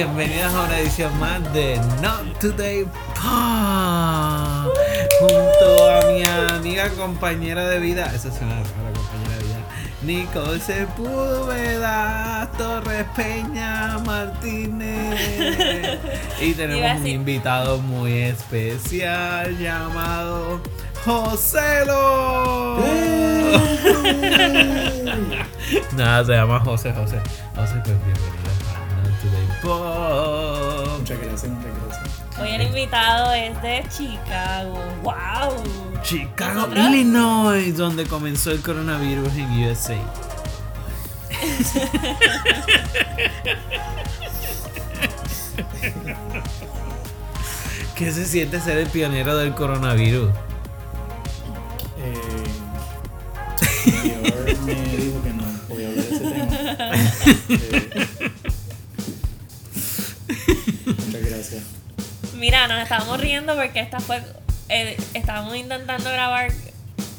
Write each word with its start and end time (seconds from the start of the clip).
Bienvenidos 0.00 0.54
a 0.54 0.64
una 0.64 0.78
edición 0.78 1.20
más 1.20 1.52
de 1.52 1.76
Not 2.00 2.38
Today 2.40 2.84
Pod. 2.84 4.72
Junto 5.20 5.90
a 5.90 6.00
mi 6.10 6.22
amiga 6.24 6.88
compañera 6.96 7.68
de 7.68 7.78
vida, 7.80 8.06
esa 8.06 8.28
es 8.28 8.40
una 8.40 8.54
rara 8.54 8.92
compañera 8.94 9.36
de 9.36 9.44
vida, 9.44 9.60
Nicole 10.00 10.58
Sepúlveda, 10.58 12.50
Torres 12.56 13.04
Peña 13.14 13.98
Martínez. 13.98 15.20
Y 16.40 16.54
tenemos 16.54 16.98
un 16.98 17.06
invitado 17.06 17.76
muy 17.76 18.22
especial 18.22 19.58
llamado 19.58 20.62
Joselo. 21.04 22.78
Nada, 25.94 26.24
se 26.24 26.32
llama 26.32 26.58
José 26.60 26.90
José. 26.94 27.20
José, 27.54 27.74
pues 27.84 27.96
bienvenido 28.02 28.69
Today 29.20 29.46
Pod. 29.62 30.98
Muchas 31.00 31.20
gracias, 31.20 31.52
muchas 31.52 31.72
gracias. 31.86 32.40
Hoy 32.40 32.48
el 32.54 32.62
invitado 32.62 33.32
es 33.32 33.60
de 33.60 33.84
Chicago. 33.94 34.78
¡Wow! 35.02 36.00
Chicago, 36.02 36.54
¿Nosotros? 36.54 36.86
Illinois, 36.86 37.76
donde 37.76 38.06
comenzó 38.06 38.50
el 38.50 38.62
coronavirus 38.62 39.28
en 39.34 39.64
USA. 39.64 39.98
¿Qué 47.94 48.10
se 48.12 48.24
siente 48.24 48.58
ser 48.60 48.78
el 48.78 48.88
pionero 48.88 49.36
del 49.36 49.54
coronavirus? 49.54 50.30
Eh, 51.98 52.44
me 54.64 54.74
dijo 54.74 55.22
que 55.22 55.32
no 55.34 55.44
podía 55.68 55.88
hablar 55.88 56.04
de 56.06 56.16
ese 56.16 56.24
tema. 56.24 56.46
Eh, 57.50 58.30
Mira, 62.40 62.66
nos 62.68 62.82
estábamos 62.82 63.20
riendo 63.20 63.54
porque 63.54 63.80
esta 63.80 64.00
fue. 64.00 64.22
eh, 64.70 64.96
estábamos 65.12 65.54
intentando 65.56 66.10
grabar 66.10 66.50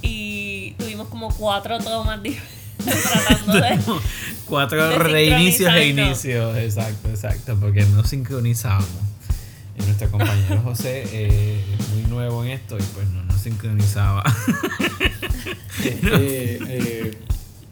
y 0.02 0.72
tuvimos 0.80 1.10
como 1.10 1.30
cuatro 1.30 1.78
tomas 1.78 2.22
diferentes 2.24 2.52
tratando 3.28 3.54
de. 3.54 3.80
Cuatro 4.48 4.90
De 4.90 4.98
reinicios 4.98 5.74
e 5.74 5.88
inicios, 5.88 6.58
exacto, 6.58 7.08
exacto, 7.10 7.56
porque 7.58 7.86
no 7.86 8.04
sincronizábamos. 8.04 8.90
Y 9.80 9.84
nuestro 9.84 10.12
compañero 10.12 10.60
José 10.64 11.04
eh, 11.14 11.64
es 11.80 11.88
muy 11.90 12.02
nuevo 12.10 12.44
en 12.44 12.50
esto 12.52 12.78
y 12.78 12.82
pues 12.82 13.08
no 13.10 13.24
nos 13.24 13.40
sincronizaba. 13.40 14.24
Eh, 15.84 17.18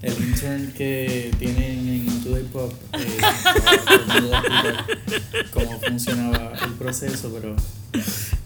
el 0.02 0.14
intern 0.24 0.72
que 0.74 1.32
tienen 1.40 1.88
en 2.08 2.24
Today 2.24 2.44
Pop 2.46 2.72
eh, 2.94 3.18
cómo 5.54 5.80
funcionaba 5.82 6.54
el 6.64 6.74
proceso, 6.74 7.32
pero 7.34 7.56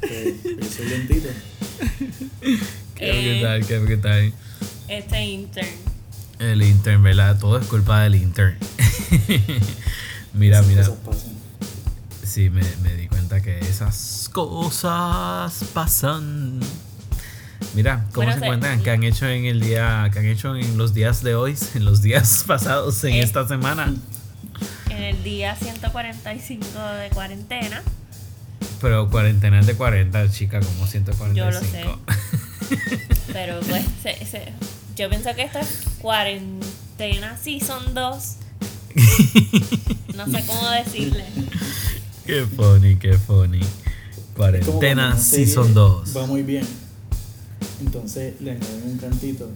eh, 0.02 0.58
yo 0.62 0.68
soy 0.70 0.88
lentito. 0.90 1.30
¿Qué 2.96 3.40
Eh, 3.40 3.42
tal? 3.44 3.66
¿Qué, 3.66 3.86
qué 3.88 3.98
tal? 3.98 4.34
Este 4.88 5.26
intern. 5.26 5.68
El 6.40 6.62
intern, 6.64 7.04
¿verdad? 7.04 7.38
Todo 7.40 7.58
es 7.60 7.68
culpa 7.68 8.02
del 8.02 8.16
intern. 8.16 8.58
mira, 10.34 10.60
Esas 10.60 10.68
mira. 10.68 10.82
cosas 10.86 10.98
pasan. 11.06 11.34
Sí, 12.26 12.50
me, 12.50 12.64
me 12.82 12.96
di 12.96 13.08
cuenta 13.08 13.42
que 13.42 13.60
esas 13.60 14.30
cosas 14.34 15.64
pasan. 15.74 16.60
Mira, 17.76 18.06
¿cómo 18.14 18.26
Bueno, 18.28 18.32
se 18.34 18.46
encuentran? 18.46 18.82
¿Qué 18.84 18.92
han 18.92 19.04
hecho 19.04 19.28
en 19.28 19.46
el 19.46 19.60
día, 19.62 20.10
qué 20.14 20.20
han 20.20 20.26
hecho 20.28 20.56
en 20.56 20.78
los 20.78 20.94
días 20.94 21.24
de 21.24 21.36
hoy, 21.36 21.56
en 21.76 21.86
los 21.86 22.02
días 22.02 22.44
pasados, 22.48 23.04
en 23.04 23.14
Eh. 23.14 23.22
esta 23.24 23.48
semana? 23.48 23.94
En 24.90 25.02
el 25.04 25.24
día 25.24 25.56
145 25.56 26.66
de 27.02 27.10
cuarentena. 27.10 27.82
Pero 28.82 29.10
cuarentena 29.10 29.60
es 29.60 29.66
de 29.68 29.76
40, 29.76 30.30
chica, 30.30 30.60
como 30.60 30.86
145. 30.88 31.34
Yo 31.36 31.52
lo 31.52 31.60
sé. 31.60 31.86
Pero 33.32 33.60
pues, 33.70 33.84
se- 34.04 34.26
se- 34.26 34.52
yo 34.96 35.10
pienso 35.10 35.34
que 35.36 35.44
esta 35.44 35.62
es 35.62 35.84
cuarentena 36.00 37.38
season 37.38 37.94
2. 37.94 38.36
No 40.16 40.26
sé 40.28 40.46
cómo 40.46 40.70
decirle. 40.70 41.26
qué 42.26 42.46
funny, 42.56 42.98
qué 42.98 43.18
funny. 43.18 43.62
Cuarentena 44.36 45.16
Season 45.18 45.74
2. 45.74 46.16
Va 46.18 46.26
muy 46.26 46.42
bien. 46.44 46.68
Entonces 47.82 48.40
le 48.42 48.52
añaden 48.52 48.84
un 48.86 48.98
cantito 48.98 49.50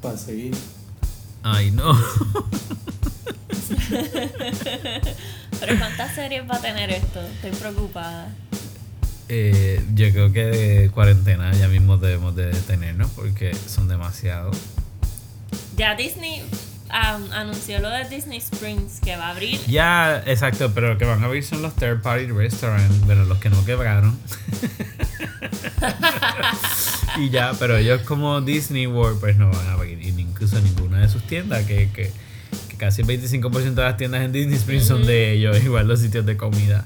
para 0.00 0.16
seguir. 0.18 0.54
Ay, 1.42 1.70
no. 1.70 1.94
Pero 5.60 5.78
¿cuántas 5.78 6.14
series 6.14 6.48
va 6.50 6.56
a 6.56 6.60
tener 6.60 6.90
esto? 6.90 7.20
Estoy 7.20 7.52
preocupada. 7.52 8.34
Eh, 9.28 9.82
yo 9.94 10.10
creo 10.10 10.32
que 10.32 10.44
de 10.44 10.90
cuarentena 10.90 11.52
ya 11.54 11.68
mismo 11.68 11.96
debemos 11.96 12.36
de 12.36 12.46
detenernos 12.46 13.10
porque 13.12 13.54
son 13.54 13.88
demasiados. 13.88 14.56
Ya 15.76 15.94
Disney 15.94 16.42
um, 16.94 17.32
anunció 17.32 17.80
lo 17.80 17.90
de 17.90 18.08
Disney 18.08 18.38
Springs 18.38 19.00
que 19.00 19.16
va 19.16 19.28
a 19.28 19.30
abrir. 19.30 19.60
Ya, 19.66 20.22
exacto, 20.26 20.72
pero 20.74 20.92
lo 20.92 20.98
que 20.98 21.04
van 21.04 21.22
a 21.22 21.26
abrir 21.26 21.42
son 21.42 21.62
los 21.62 21.74
third 21.74 22.02
party 22.02 22.26
restaurants, 22.26 23.04
bueno, 23.06 23.24
los 23.24 23.38
que 23.38 23.50
no 23.50 23.64
quebraron. 23.64 24.18
y 27.18 27.30
ya, 27.30 27.52
pero 27.58 27.76
ellos 27.76 28.02
como 28.02 28.40
Disney 28.40 28.86
World 28.86 29.20
pues 29.20 29.36
no 29.36 29.50
van 29.50 29.66
a 29.68 29.72
abrir 29.72 29.98
incluso 30.18 30.60
ninguna 30.60 31.00
de 31.00 31.08
sus 31.08 31.26
tiendas, 31.26 31.64
que, 31.66 31.90
que, 31.90 32.12
que 32.68 32.76
casi 32.76 33.02
el 33.02 33.08
25% 33.08 33.74
de 33.74 33.82
las 33.82 33.96
tiendas 33.96 34.22
en 34.22 34.32
Disney 34.32 34.56
Springs 34.56 34.86
son 34.86 35.06
de 35.06 35.32
ellos, 35.32 35.60
igual 35.64 35.88
los 35.88 36.00
sitios 36.00 36.24
de 36.26 36.36
comida. 36.36 36.84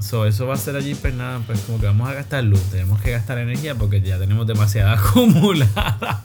So, 0.00 0.24
eso 0.24 0.46
va 0.46 0.54
a 0.54 0.56
ser 0.56 0.76
allí, 0.76 0.94
pues 0.94 1.14
nada, 1.14 1.40
pues 1.46 1.60
como 1.60 1.80
que 1.80 1.86
vamos 1.86 2.08
a 2.08 2.14
gastar 2.14 2.44
luz, 2.44 2.62
tenemos 2.70 3.00
que 3.00 3.10
gastar 3.10 3.38
energía 3.38 3.74
porque 3.74 4.00
ya 4.00 4.18
tenemos 4.18 4.46
demasiada 4.46 4.92
acumulada. 5.00 6.22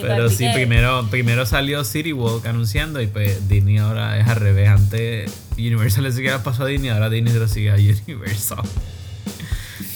Sí, 0.00 0.06
Pero 0.06 0.30
sí, 0.30 0.46
que- 0.46 0.52
primero, 0.54 1.06
primero 1.10 1.44
salió 1.46 1.84
City 1.84 2.12
Walk 2.12 2.46
anunciando 2.46 3.00
y 3.02 3.06
pues 3.06 3.48
Disney 3.48 3.78
ahora 3.78 4.18
es 4.18 4.28
al 4.28 4.36
revés. 4.36 4.68
Antes 4.68 5.32
Universal 5.56 6.04
le 6.04 6.12
seguía 6.12 6.42
paso 6.42 6.62
a 6.62 6.66
Disney, 6.66 6.90
ahora 6.90 7.10
Disney 7.10 7.32
se 7.32 7.38
lo 7.40 7.48
sigue 7.48 7.70
a 7.70 7.74
Universal. 7.74 8.62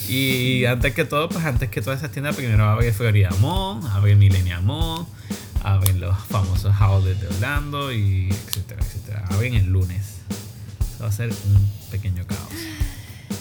Y 0.09 0.65
antes 0.67 0.93
que 0.95 1.05
todo, 1.05 1.29
pues 1.29 1.45
antes 1.45 1.71
que 1.71 1.81
todas 1.81 2.01
esas 2.01 2.11
tiendas, 2.13 2.35
primero 2.37 2.65
abre 2.69 2.93
Florida 2.93 3.31
Mall, 3.41 3.81
abre 3.93 4.15
Millennium 4.17 4.65
Mall, 4.65 5.07
abren 5.63 6.01
los 6.01 6.19
famosos 6.27 6.75
houses 6.75 7.21
de 7.21 7.29
Orlando 7.29 7.93
y 7.93 8.29
etcétera, 8.31 8.83
etcétera. 8.85 9.25
Abren 9.31 9.55
el 9.55 9.67
lunes. 9.67 10.17
Eso 10.95 11.05
va 11.05 11.09
a 11.09 11.13
ser 11.13 11.31
un 11.31 11.71
pequeño 11.91 12.27
caos. 12.27 12.41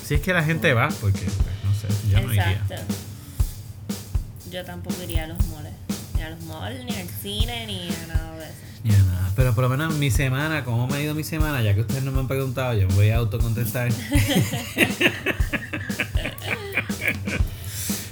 Si 0.06 0.14
es 0.14 0.22
que 0.22 0.34
la 0.34 0.44
gente 0.44 0.74
va, 0.74 0.90
porque 1.02 1.22
pues, 1.22 1.56
no 1.64 1.74
sé, 1.74 1.88
yo 2.10 2.22
no 2.22 2.32
iría. 2.32 2.52
Exacto. 2.52 2.94
Yo 4.52 4.64
tampoco 4.66 5.02
iría 5.04 5.24
a 5.24 5.28
los 5.28 5.46
moles. 5.48 5.72
Ni 6.22 6.28
a 6.28 6.30
los 6.30 6.44
malls, 6.44 6.86
ni 6.86 6.96
al 6.96 7.10
cine, 7.10 7.66
ni 7.66 7.90
a 7.90 8.08
nada 8.14 8.38
de 8.38 8.46
eso. 8.46 8.54
Ya 8.84 8.98
nada, 9.06 9.32
pero 9.36 9.56
por 9.56 9.64
lo 9.64 9.70
menos 9.72 9.96
mi 9.96 10.12
semana, 10.12 10.64
¿cómo 10.64 10.86
me 10.86 10.98
ha 10.98 11.02
ido 11.02 11.16
mi 11.16 11.24
semana? 11.24 11.64
Ya 11.64 11.74
que 11.74 11.82
ustedes 11.82 12.04
no 12.04 12.12
me 12.12 12.20
han 12.20 12.28
preguntado, 12.28 12.76
yo 12.76 12.88
me 12.90 12.94
voy 12.94 13.10
a 13.10 13.18
autocontestar. 13.18 13.90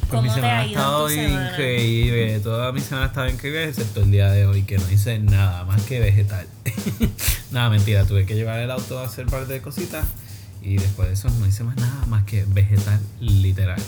Pues 0.10 0.24
mi 0.24 0.28
¿Cómo 0.30 0.34
te 0.34 0.42
semana 0.42 0.60
ha 0.62 0.66
estado 0.66 1.12
increíble. 1.12 2.40
Toda 2.40 2.72
mi 2.72 2.82
semana 2.82 3.06
ha 3.06 3.10
estado 3.10 3.30
increíble, 3.30 3.66
excepto 3.66 4.02
el 4.02 4.10
día 4.10 4.32
de 4.32 4.48
hoy, 4.48 4.64
que 4.64 4.80
no 4.80 4.92
hice 4.92 5.20
nada 5.20 5.66
más 5.66 5.84
que 5.84 6.00
vegetal. 6.00 6.48
nada, 7.52 7.70
mentira, 7.70 8.06
tuve 8.06 8.26
que 8.26 8.34
llevar 8.34 8.60
el 8.60 8.72
auto 8.72 8.98
a 8.98 9.06
hacer 9.06 9.26
un 9.26 9.32
par 9.32 9.46
de 9.46 9.62
cositas. 9.62 10.08
Y 10.64 10.78
después 10.78 11.10
de 11.10 11.14
eso 11.14 11.30
no 11.30 11.46
hice 11.46 11.64
más 11.64 11.76
nada 11.76 12.08
más 12.08 12.24
que 12.24 12.44
vegetal, 12.46 13.00
literal. 13.20 13.80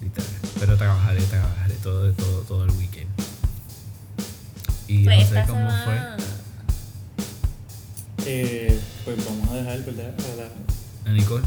Literal. 0.00 0.30
Pero 0.60 0.76
trabajaré, 0.76 1.20
trabajaré 1.22 1.74
todo, 1.82 2.12
todo, 2.12 2.42
todo. 2.42 2.66
Y 5.00 5.04
Pues 5.04 5.18
no 5.18 5.26
sé 5.28 5.40
esta 5.40 5.46
cómo 5.46 5.68
fue. 5.70 5.94
semana. 5.94 6.16
Eh, 8.26 8.78
pues 9.04 9.16
vamos 9.24 9.48
a 9.50 9.54
dejar 9.56 9.78
¿verdad? 9.84 10.14
a 10.14 10.36
la, 10.36 11.10
A 11.10 11.14
Nicole. 11.14 11.44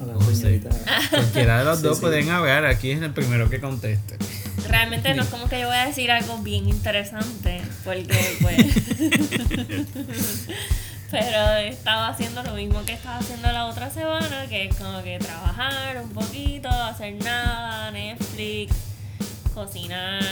a 0.00 0.04
la 0.06 0.14
José. 0.14 0.36
señorita. 0.36 0.70
Cualquiera 1.10 1.58
de 1.58 1.64
los 1.64 1.78
Sí, 1.78 1.84
dos 1.84 1.96
sí. 1.96 2.00
pueden 2.02 2.30
hablar, 2.30 2.64
aquí 2.66 2.90
es 2.92 3.02
el 3.02 3.10
primero 3.12 3.50
que 3.50 3.60
conteste. 3.60 4.16
Realmente 4.68 5.12
no 5.14 5.22
es 5.24 5.28
como 5.28 5.48
que 5.48 5.58
yo 5.60 5.66
voy 5.66 5.76
a 5.76 5.86
decir 5.86 6.10
algo 6.12 6.38
bien 6.38 6.68
interesante, 6.68 7.60
porque 7.84 8.36
pues... 8.40 8.56
Pero 11.10 11.56
estaba 11.58 12.08
haciendo 12.08 12.42
lo 12.42 12.54
mismo 12.54 12.82
que 12.86 12.94
estaba 12.94 13.18
haciendo 13.18 13.52
la 13.52 13.66
otra 13.66 13.90
semana, 13.90 14.46
que 14.48 14.64
es 14.68 14.74
como 14.76 15.02
que 15.02 15.18
trabajar 15.18 16.00
un 16.02 16.08
poquito, 16.10 16.70
hacer 16.70 17.16
nada, 17.22 17.90
Netflix, 17.90 18.74
cocinar, 19.52 20.22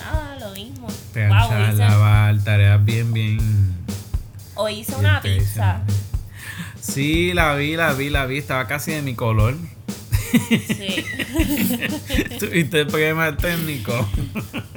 nada, 0.00 0.36
lo 0.40 0.50
mismo. 0.50 0.88
Planchar, 1.12 1.48
Wow, 1.60 1.68
hice, 1.72 1.78
lavar, 1.78 2.38
tareas 2.44 2.84
bien, 2.84 3.12
bien. 3.12 3.76
hoy 4.54 4.80
hice 4.80 4.94
una 4.96 5.20
pizza. 5.22 5.80
Sí, 6.80 7.32
la 7.34 7.54
vi, 7.54 7.76
la 7.76 7.92
vi, 7.92 8.10
la 8.10 8.26
vi, 8.26 8.38
estaba 8.38 8.66
casi 8.66 8.92
de 8.92 9.02
mi 9.02 9.14
color. 9.14 9.54
Sí. 10.32 11.04
Tuviste 12.38 12.86
problema 12.86 13.36
técnico. 13.36 14.08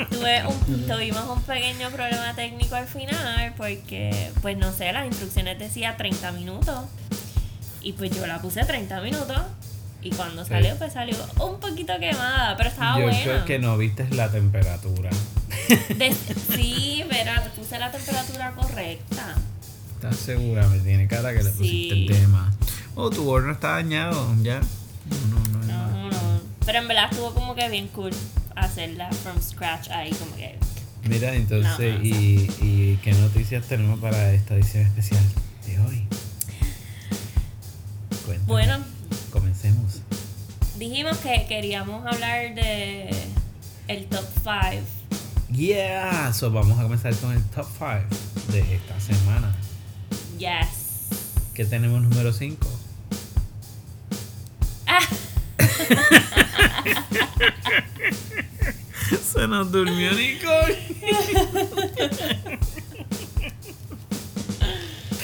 Tuve 0.09 0.43
un, 0.47 0.87
tuvimos 0.87 1.29
un 1.29 1.41
pequeño 1.43 1.89
problema 1.91 2.33
técnico 2.35 2.75
al 2.75 2.87
final 2.87 3.53
porque, 3.55 4.31
pues 4.41 4.57
no 4.57 4.73
sé, 4.73 4.91
las 4.91 5.05
instrucciones 5.05 5.59
decía 5.59 5.95
30 5.95 6.31
minutos. 6.33 6.85
Y 7.81 7.93
pues 7.93 8.11
yo 8.15 8.25
la 8.25 8.41
puse 8.41 8.63
30 8.65 8.99
minutos. 9.01 9.41
Y 10.03 10.09
cuando 10.11 10.43
Sí. 10.43 10.49
salió, 10.49 10.75
pues 10.77 10.93
salió 10.93 11.15
un 11.39 11.59
poquito 11.59 11.93
quemada, 11.99 12.57
pero 12.57 12.69
estaba 12.69 12.97
Yo 12.97 13.03
buena. 13.03 13.23
creo 13.23 13.45
que 13.45 13.59
no 13.59 13.77
viste 13.77 14.07
la 14.11 14.29
temperatura. 14.31 15.09
De- 15.97 16.13
sí, 16.55 17.03
pero 17.09 17.31
puse 17.55 17.79
la 17.79 17.91
temperatura 17.91 18.51
correcta. 18.51 19.35
¿Estás 19.95 20.17
segura? 20.17 20.67
Me 20.67 20.79
tiene 20.79 21.07
cara 21.07 21.33
que 21.33 21.43
le 21.43 21.51
Sí. 21.51 21.57
pusiste 21.57 21.93
el 21.93 22.05
tema. 22.07 22.53
Oh, 22.95 23.09
tu 23.09 23.29
horno 23.29 23.53
está 23.53 23.69
dañado, 23.71 24.35
ya. 24.41 24.59
No, 24.59 25.17
no, 25.29 25.39
no. 25.59 25.65
No, 25.65 25.87
no. 25.87 26.09
no. 26.09 26.41
Pero 26.65 26.79
en 26.79 26.87
verdad 26.87 27.05
estuvo 27.11 27.33
como 27.33 27.55
que 27.55 27.69
bien 27.69 27.87
cool 27.89 28.11
hacerla 28.55 29.09
from 29.11 29.41
scratch 29.41 29.89
ahí, 29.89 30.11
como 30.11 30.35
que. 30.35 30.57
Mira, 31.05 31.33
entonces, 31.33 31.93
No, 31.95 31.99
no, 31.99 32.05
y, 32.05 32.51
¿y 32.61 32.99
qué 33.03 33.11
noticias 33.13 33.65
tenemos 33.65 33.99
para 33.99 34.31
esta 34.33 34.55
edición 34.55 34.85
especial 34.85 35.23
de 35.65 35.79
hoy? 35.79 36.07
Cuéntame. 38.25 38.47
Bueno, 38.47 38.77
Comencemos. 39.33 40.01
dijimos 40.77 41.17
que 41.17 41.47
queríamos 41.47 42.05
hablar 42.05 42.53
de 42.53 43.09
el 43.87 44.05
top 44.05 44.23
5. 44.43 44.85
Yeah, 45.51 46.31
so 46.33 46.51
vamos 46.51 46.79
a 46.79 46.83
comenzar 46.83 47.15
con 47.15 47.31
el 47.33 47.43
top 47.45 47.65
5 47.77 48.51
de 48.51 48.75
esta 48.75 48.99
semana. 48.99 49.55
Yes. 50.37 51.09
¿Qué 51.55 51.65
tenemos 51.65 52.03
número 52.03 52.31
5? 52.31 52.67
Ah, 54.85 54.99
Se 59.33 59.47
nos 59.47 59.71
durmió 59.71 60.11
Nicole. 60.11 60.77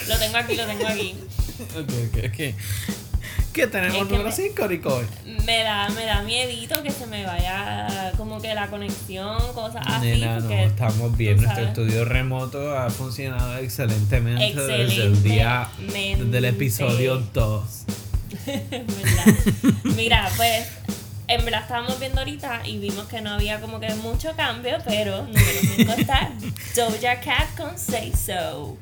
lo 0.08 0.18
tengo 0.18 0.36
aquí, 0.36 0.56
lo 0.56 0.66
tengo 0.66 0.88
aquí. 0.88 1.14
ok, 1.76 1.90
ok, 2.08 2.16
ok. 2.26 2.40
¿Qué 3.52 3.66
tenemos 3.66 4.08
número 4.08 4.24
me- 4.28 4.32
5, 4.32 4.68
Nicole? 4.68 5.06
Me 5.44 5.64
da, 5.64 5.88
me 5.90 6.04
da 6.04 6.22
miedito 6.22 6.82
que 6.84 6.90
se 6.92 7.06
me 7.06 7.26
vaya 7.26 8.12
como 8.16 8.40
que 8.40 8.54
la 8.54 8.68
conexión, 8.68 9.38
cosas 9.54 9.82
así. 9.86 10.06
Nena, 10.06 10.36
no, 10.36 10.40
porque 10.42 10.64
estamos 10.64 11.16
bien. 11.16 11.36
Nuestro 11.36 11.54
sabes. 11.56 11.68
estudio 11.70 12.04
remoto 12.04 12.78
ha 12.78 12.88
funcionado 12.90 13.56
excelentemente, 13.58 14.54
desde 14.54 15.02
el 15.02 15.22
día 15.24 15.68
desde 15.78 16.38
el 16.38 16.44
episodio 16.44 17.16
2. 17.34 17.64
¿Verdad? 18.46 19.34
Mira, 19.96 20.30
pues 20.36 20.68
en 21.26 21.44
verdad 21.44 21.62
estábamos 21.62 21.98
viendo 21.98 22.20
ahorita 22.20 22.62
y 22.66 22.78
vimos 22.78 23.06
que 23.06 23.20
no 23.20 23.30
había 23.30 23.60
como 23.60 23.80
que 23.80 23.92
mucho 23.96 24.32
cambio, 24.36 24.78
pero 24.84 25.22
número 25.24 25.60
5 25.76 25.92
está 25.98 26.30
Doja 26.76 27.20
Cat 27.20 27.56
con 27.56 27.76
Say 27.76 28.12
So. 28.14 28.76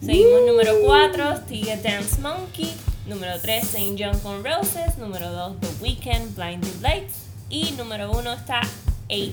Seguimos 0.00 0.40
número 0.46 0.72
4, 0.84 1.40
Tiga 1.48 1.76
Dance 1.76 2.20
Monkey. 2.20 2.72
Número 3.06 3.38
3, 3.40 3.66
Saint 3.66 4.00
John 4.00 4.18
con 4.20 4.42
Roses. 4.44 4.96
Número 4.98 5.30
2, 5.30 5.60
The 5.60 5.68
Weeknd, 5.82 6.34
Blinding 6.34 6.82
Lights. 6.82 7.14
Y 7.50 7.72
número 7.72 8.10
1 8.12 8.32
está 8.32 8.60
8. 9.10 9.32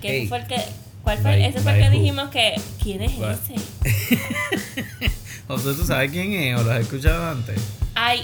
Que 0.00 0.18
Eight. 0.20 0.28
fue 0.28 0.38
el 0.38 0.46
que. 0.46 0.62
¿Cuál 1.02 1.18
fue? 1.18 1.30
By- 1.32 1.44
ese 1.46 1.60
fue 1.60 1.72
el 1.72 1.78
que 1.82 1.88
who? 1.88 2.00
dijimos 2.00 2.28
que. 2.30 2.60
¿Quién 2.82 3.02
es 3.02 3.12
ese? 3.12 3.54
O 5.50 5.58
sea, 5.58 5.72
¿tú 5.72 5.82
sabes 5.86 6.10
quién 6.10 6.30
es 6.34 6.60
o 6.60 6.62
lo 6.62 6.70
has 6.72 6.80
escuchado 6.80 7.26
antes? 7.30 7.58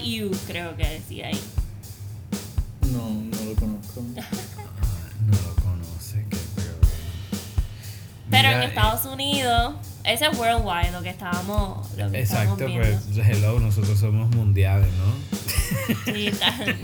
IU, 0.02 0.30
creo 0.46 0.76
que 0.76 0.86
decía 0.86 1.28
ahí. 1.28 1.40
No, 2.92 3.08
no 3.08 3.44
lo 3.44 3.54
conozco. 3.54 4.04
Ah, 4.16 5.08
no 5.26 5.32
lo 5.32 5.54
conoce, 5.56 6.22
qué 6.28 6.36
problema. 6.54 6.76
Pero 8.30 8.48
Mira, 8.48 8.62
en 8.62 8.68
Estados 8.68 9.06
Unidos, 9.06 9.74
ese 10.04 10.26
es 10.26 10.38
worldwide 10.38 10.92
lo 10.92 11.02
que 11.02 11.10
estábamos, 11.10 11.90
lo 11.96 12.10
que 12.10 12.20
Exacto, 12.20 12.66
pues 12.66 13.26
hello, 13.26 13.58
nosotros 13.58 13.98
somos 13.98 14.34
mundiales, 14.34 14.88
¿no? 14.94 16.04
Sí, 16.04 16.30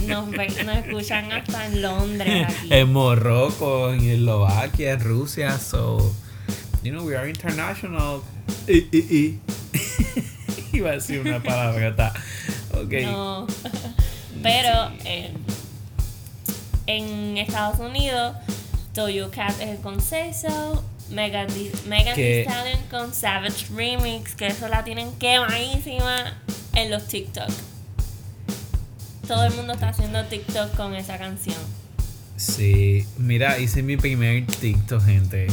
nos, 0.06 0.28
escuchan 0.34 1.30
hasta 1.30 1.66
en 1.66 1.82
Londres 1.82 2.46
aquí. 2.48 2.68
en 2.70 2.92
Morocco, 2.92 3.92
en 3.92 4.08
Eslovaquia, 4.08 4.92
en 4.92 5.00
Rusia, 5.00 5.58
so 5.58 6.14
you 6.82 6.92
know 6.92 7.04
we 7.04 7.14
are 7.16 7.28
international. 7.28 8.22
I, 8.66 8.88
I, 8.92 8.98
I. 8.98 9.40
Iba 10.72 10.90
a 10.90 10.92
decir 10.94 11.20
una 11.20 11.42
palabrota. 11.42 12.12
Ok. 12.72 12.92
No. 13.02 13.46
Pero 14.42 14.90
eh, 15.04 15.32
en 16.86 17.36
Estados 17.36 17.78
Unidos, 17.80 18.34
Doja 18.94 19.30
Cat 19.30 19.60
es 19.60 19.78
con 19.80 20.00
Say 20.00 20.32
So, 20.32 20.82
Megan 21.10 21.48
Megan 21.88 22.14
Thee 22.14 22.42
Stallion 22.44 22.80
con 22.90 23.12
Savage 23.14 23.66
Remix, 23.74 24.34
que 24.34 24.46
eso 24.48 24.68
la 24.68 24.84
tienen 24.84 25.12
quemadísima 25.18 26.38
en 26.74 26.90
los 26.90 27.06
TikTok. 27.08 27.48
Todo 29.26 29.44
el 29.44 29.54
mundo 29.54 29.72
está 29.74 29.88
haciendo 29.88 30.24
TikTok 30.24 30.74
con 30.76 30.94
esa 30.94 31.18
canción. 31.18 31.56
Sí, 32.36 33.06
mira, 33.18 33.58
hice 33.58 33.82
mi 33.82 33.96
primer 33.96 34.46
TikTok, 34.46 35.04
gente. 35.04 35.46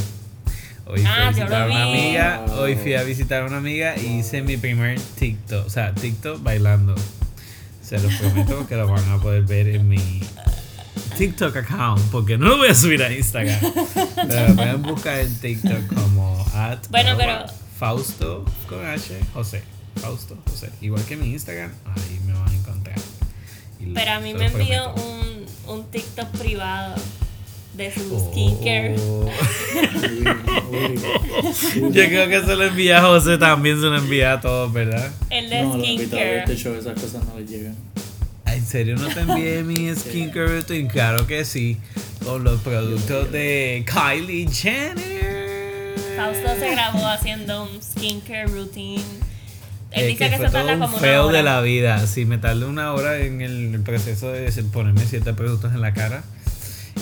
Hoy 0.86 1.00
fui 1.00 1.06
Ah, 1.06 1.28
a 1.28 1.30
yo 1.32 1.36
visitar 1.44 1.62
a 1.62 1.66
una 1.66 1.82
amiga, 1.84 2.44
hoy 2.56 2.74
fui 2.76 2.94
a 2.94 3.02
visitar 3.02 3.42
a 3.42 3.46
una 3.46 3.58
amiga 3.58 3.94
y 3.98 4.18
hice 4.20 4.40
mi 4.42 4.56
primer 4.56 4.98
TikTok, 5.18 5.66
o 5.66 5.70
sea, 5.70 5.92
TikTok 5.94 6.42
bailando. 6.42 6.94
Se 7.82 7.98
los 8.00 8.14
prometo 8.14 8.66
que 8.66 8.74
lo 8.76 8.88
van 8.88 9.06
a 9.10 9.18
poder 9.20 9.42
ver 9.42 9.68
en 9.68 9.88
mi 9.88 10.20
TikTok 11.18 11.56
account, 11.56 12.00
porque 12.10 12.38
no 12.38 12.48
lo 12.48 12.56
voy 12.58 12.68
a 12.68 12.74
subir 12.74 13.02
a 13.02 13.12
Instagram. 13.12 13.58
Pero 14.28 14.54
pueden 14.54 14.82
buscar 14.82 15.18
en 15.20 15.34
TikTok 15.40 15.86
como 15.94 16.46
at 16.54 16.78
Bueno, 16.90 17.10
arroba 17.10 17.44
pero- 17.46 17.58
Fausto 17.78 18.44
con 18.68 18.84
H, 18.86 19.18
José. 19.34 19.62
Fausto, 20.00 20.36
José. 20.48 20.70
Igual 20.80 21.04
que 21.04 21.16
mi 21.16 21.30
Instagram, 21.32 21.70
ahí 21.84 22.20
me 22.26 22.32
van 22.32 22.48
a 22.48 22.54
encontrar. 22.54 22.96
Y 23.80 23.86
Pero 23.92 24.10
a 24.12 24.20
mí 24.20 24.32
me 24.34 24.46
envió 24.46 24.94
un, 24.94 25.46
un 25.74 25.84
TikTok 25.90 26.28
privado 26.38 26.94
de 27.74 27.92
su 27.94 28.14
Oh. 28.14 28.30
skincare. 28.32 28.96
Yo 31.76 31.90
creo 31.92 32.28
que 32.28 32.40
se 32.44 32.56
lo 32.56 32.64
envía 32.64 32.98
a 32.98 33.02
José, 33.02 33.38
también 33.38 33.76
se 33.80 33.86
lo 33.86 33.96
envía 33.96 34.32
a 34.34 34.40
todos, 34.40 34.72
¿verdad? 34.72 35.10
El 35.30 35.48
de 35.50 35.62
No, 35.62 35.76
de 35.78 35.84
skincare. 35.84 36.38
este 36.40 36.56
show, 36.56 36.74
esas 36.74 36.94
cosas 37.00 37.24
no 37.24 37.38
les 37.38 37.48
llegan. 37.50 37.76
¿En 38.68 38.72
serio 38.72 38.96
no 38.96 39.08
te 39.08 39.20
envié 39.20 39.62
mi 39.62 39.94
skincare 39.96 40.46
routine? 40.58 40.88
Claro 40.88 41.26
que 41.26 41.46
sí. 41.46 41.78
Con 42.22 42.44
los 42.44 42.60
productos 42.60 43.32
de 43.32 43.82
Kylie 43.86 44.46
Jenner. 44.52 45.94
Fausto 46.14 46.48
se 46.60 46.72
grabó 46.72 47.06
haciendo 47.06 47.62
un 47.62 47.82
skincare 47.82 48.44
routine. 48.48 49.00
Él 49.90 50.02
Es 50.02 50.06
dice 50.08 50.24
que 50.26 50.30
que, 50.32 50.36
fue 50.36 50.46
se 50.48 50.52
tarda 50.52 50.74
un 50.74 50.80
como 50.80 50.98
una 50.98 51.00
feo 51.00 51.26
hora. 51.28 51.38
de 51.38 51.42
la 51.44 51.62
vida. 51.62 52.06
Sí, 52.06 52.26
me 52.26 52.36
tardé 52.36 52.66
una 52.66 52.92
hora 52.92 53.16
en 53.20 53.40
el 53.40 53.80
proceso 53.80 54.30
de 54.32 54.52
ponerme 54.64 55.06
siete 55.06 55.32
productos 55.32 55.72
en 55.72 55.80
la 55.80 55.94
cara. 55.94 56.22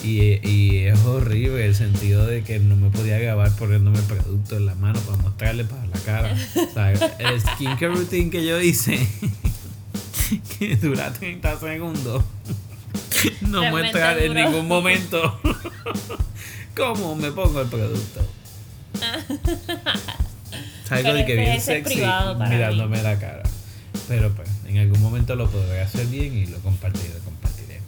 Y, 0.04 0.38
y 0.48 0.84
es 0.84 1.00
horrible 1.00 1.66
el 1.66 1.74
sentido 1.74 2.28
de 2.28 2.44
que 2.44 2.60
no 2.60 2.76
me 2.76 2.90
podía 2.90 3.18
grabar 3.18 3.50
poniéndome 3.56 3.98
el 3.98 4.04
producto 4.04 4.56
en 4.56 4.66
la 4.66 4.76
mano 4.76 5.00
para 5.00 5.18
mostrarle 5.18 5.64
para 5.64 5.84
la 5.88 5.98
cara. 6.04 6.36
O 6.70 6.72
sea, 6.72 6.92
el 6.92 7.40
skincare 7.40 7.88
routine 7.92 8.30
que 8.30 8.46
yo 8.46 8.60
hice, 8.60 9.04
que 10.58 10.76
dura 10.76 11.12
30 11.12 11.60
segundos, 11.60 12.24
no 13.42 13.60
Realmente 13.60 13.70
muestra 13.70 14.18
en 14.18 14.34
ningún 14.34 14.68
momento 14.68 15.40
cómo 16.76 17.14
me 17.14 17.30
pongo 17.32 17.60
el 17.62 17.68
producto. 17.68 18.26
Salgo 20.88 21.12
de 21.12 21.24
que 21.26 21.36
bien 21.36 21.60
sexy 21.60 22.02
mirándome 22.48 23.02
la 23.02 23.18
cara. 23.18 23.42
Pero 24.08 24.32
pues, 24.32 24.48
en 24.66 24.78
algún 24.78 25.00
momento 25.00 25.34
lo 25.34 25.48
podré 25.50 25.80
hacer 25.80 26.06
bien 26.06 26.36
y 26.36 26.46
lo 26.46 26.58
compartiré, 26.58 27.08
lo 27.08 27.20
compartiré. 27.20 27.80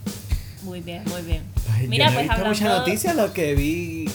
Muy 0.62 0.80
bien, 0.80 1.04
muy 1.07 1.23
bien. 1.23 1.42
Ay, 1.73 1.87
Mira, 1.87 2.07
yo 2.07 2.11
no 2.11 2.16
pues 2.16 2.26
he 2.26 2.28
visto 2.28 2.64
hablando. 2.64 2.78
noticia, 2.78 3.14
lo 3.14 3.33
que 3.33 3.54
vi. 3.54 4.11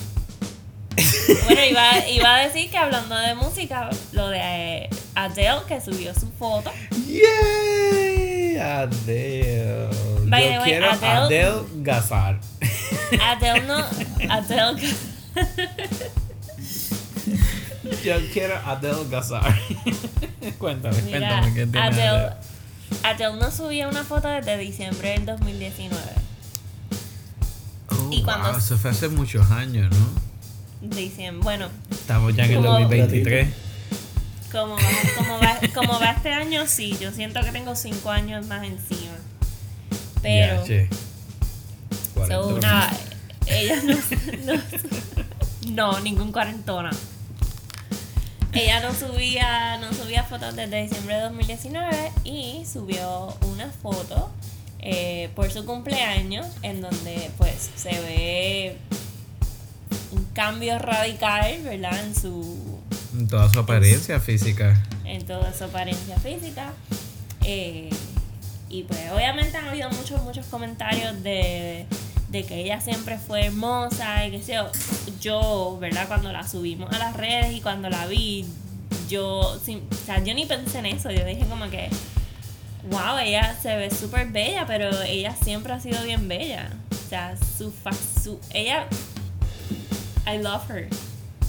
Bueno, 1.46 1.62
iba, 1.70 2.08
iba 2.08 2.36
a 2.36 2.40
decir 2.48 2.70
que 2.70 2.78
hablando 2.78 3.16
de 3.16 3.36
música, 3.36 3.90
lo 4.12 4.30
de 4.30 4.40
eh, 4.42 4.90
Adele 5.16 5.62
que 5.68 5.82
subió 5.82 6.14
su 6.14 6.28
foto. 6.32 6.72
¡Yay! 7.08 8.58
Adele. 8.58 9.90
By 10.26 10.44
yo 10.44 10.50
the 10.50 10.60
way, 10.60 10.64
quiero 10.72 10.92
Adele- 10.92 11.26
Adele 11.26 11.62
Gazar. 11.78 12.40
Adele 13.22 13.62
no. 13.68 13.78
Adele. 14.30 14.82
yo 18.04 18.16
quiero 18.32 18.56
Adele 18.66 19.06
Gazar. 19.10 19.60
cuéntame, 20.60 21.02
Mira, 21.04 21.20
cuéntame 21.20 21.54
qué 21.54 21.66
tiene 21.68 21.80
Adele, 21.88 22.08
Adele. 22.08 22.36
Adele 23.04 23.36
no 23.40 23.52
subía 23.52 23.88
una 23.88 24.04
foto 24.04 24.28
desde 24.28 24.58
diciembre 24.58 25.12
del 25.12 25.26
2019. 25.26 26.02
Oh, 27.90 28.10
y 28.12 28.22
cuando- 28.24 28.50
wow, 28.50 28.58
eso 28.58 28.78
fue 28.78 28.92
hace 28.92 29.08
muchos 29.10 29.50
años, 29.52 29.90
¿no? 29.96 30.33
Dicen, 30.84 31.40
bueno, 31.40 31.70
Estamos 31.90 32.36
ya 32.36 32.44
en 32.46 32.52
el 32.52 32.58
Como- 32.58 32.72
2023. 32.72 33.48
como 34.52 34.76
va, 34.76 34.82
como, 35.18 35.40
va, 35.40 35.60
como 35.74 36.00
va 36.00 36.12
este 36.12 36.30
año, 36.34 36.66
sí, 36.68 36.96
yo 37.00 37.12
siento 37.12 37.42
que 37.42 37.52
tengo 37.52 37.76
cinco 37.76 38.10
años 38.12 38.46
más 38.48 38.64
encima. 38.66 39.16
Pero, 40.22 40.64
so, 42.28 42.60
nada, 42.60 42.92
ella 43.48 43.76
no, 43.84 44.54
no, 44.54 44.62
no, 45.94 46.00
ningún 46.02 46.32
cuarentona. 46.32 46.92
Ella 48.54 48.82
no 48.82 48.94
subía, 48.94 49.78
no 49.78 49.92
subía 49.94 50.24
fotos 50.24 50.56
desde 50.56 50.84
diciembre 50.84 51.16
de 51.16 51.22
2019 51.22 52.12
y 52.24 52.64
subió 52.72 53.36
una 53.52 53.70
foto 53.72 54.30
eh, 54.80 55.30
por 55.36 55.50
su 55.52 55.66
cumpleaños 55.66 56.46
en 56.62 56.82
donde 56.82 57.32
pues 57.40 57.72
se 57.76 57.90
ve 57.90 58.78
un 60.14 60.24
cambio 60.34 60.78
radical, 60.80 61.62
¿verdad? 61.64 62.04
En 62.06 62.16
su 62.16 62.80
En 63.18 63.28
Toda 63.28 63.50
su 63.52 63.60
apariencia 63.60 64.20
física. 64.20 64.82
en 65.06 65.26
toda 65.26 65.54
su 65.54 65.64
apariencia 65.66 66.18
física. 66.18 66.74
Eh, 67.44 67.90
y 68.70 68.84
pues 68.84 69.00
obviamente 69.12 69.58
han 69.58 69.68
habido 69.68 69.90
muchos, 69.92 70.24
muchos 70.24 70.46
comentarios 70.48 71.22
de, 71.22 71.86
de 72.30 72.44
que 72.46 72.62
ella 72.62 72.82
siempre 72.82 73.18
fue 73.20 73.46
hermosa 73.46 74.26
y 74.26 74.32
que 74.32 74.42
sé 74.42 74.54
yo. 74.56 74.72
Yo, 75.22 75.78
¿verdad? 75.80 76.08
Cuando 76.08 76.32
la 76.32 76.48
subimos 76.48 76.92
a 76.94 76.98
las 76.98 77.16
redes 77.16 77.54
y 77.54 77.62
cuando 77.62 77.90
la 77.90 78.08
vi, 78.08 78.46
yo, 79.10 79.60
sin- 79.64 79.84
o 79.92 80.06
sea, 80.06 80.24
yo 80.24 80.34
ni 80.34 80.46
pensé 80.46 80.80
en 80.80 80.88
eso. 80.88 81.12
Yo 81.12 81.24
dije 81.26 81.46
como 81.48 81.70
que, 81.70 81.90
wow, 82.90 83.18
ella 83.24 83.56
se 83.62 83.76
ve 83.76 83.92
súper 83.92 84.28
bella, 84.32 84.66
pero 84.66 84.90
ella 85.04 85.36
siempre 85.44 85.74
ha 85.74 85.80
sido 85.80 86.02
bien 86.04 86.28
bella. 86.28 86.72
O 86.92 87.10
sea, 87.10 87.36
su, 87.38 87.72
su 88.24 88.40
ella, 88.52 88.88
I 90.26 90.38
love 90.38 90.70
her. 90.70 90.88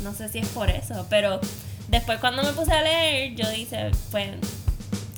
No 0.03 0.15
sé 0.15 0.29
si 0.29 0.39
es 0.39 0.49
por 0.49 0.71
eso, 0.71 1.07
pero 1.09 1.41
después 1.89 2.19
cuando 2.19 2.43
me 2.43 2.53
puse 2.53 2.73
a 2.73 2.83
leer, 2.83 3.35
yo 3.35 3.49
dije, 3.51 3.91
pues 4.11 4.31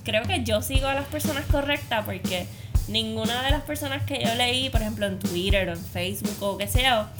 creo 0.04 0.22
que 0.22 0.44
yo 0.44 0.62
sigo 0.62 0.86
a 0.86 0.94
las 0.94 1.06
personas 1.06 1.44
correctas 1.46 2.04
porque 2.04 2.46
ninguna 2.88 3.42
de 3.42 3.50
las 3.50 3.62
personas 3.62 4.02
que 4.04 4.22
yo 4.25 4.34
leí, 4.34 4.70
por 4.70 4.80
ejemplo 4.80 5.06
en 5.06 5.18
Twitter 5.18 5.68
o 5.68 5.72
en 5.72 5.84
Facebook 5.84 6.36
o 6.40 6.56
qué 6.56 6.68
sea, 6.68 7.10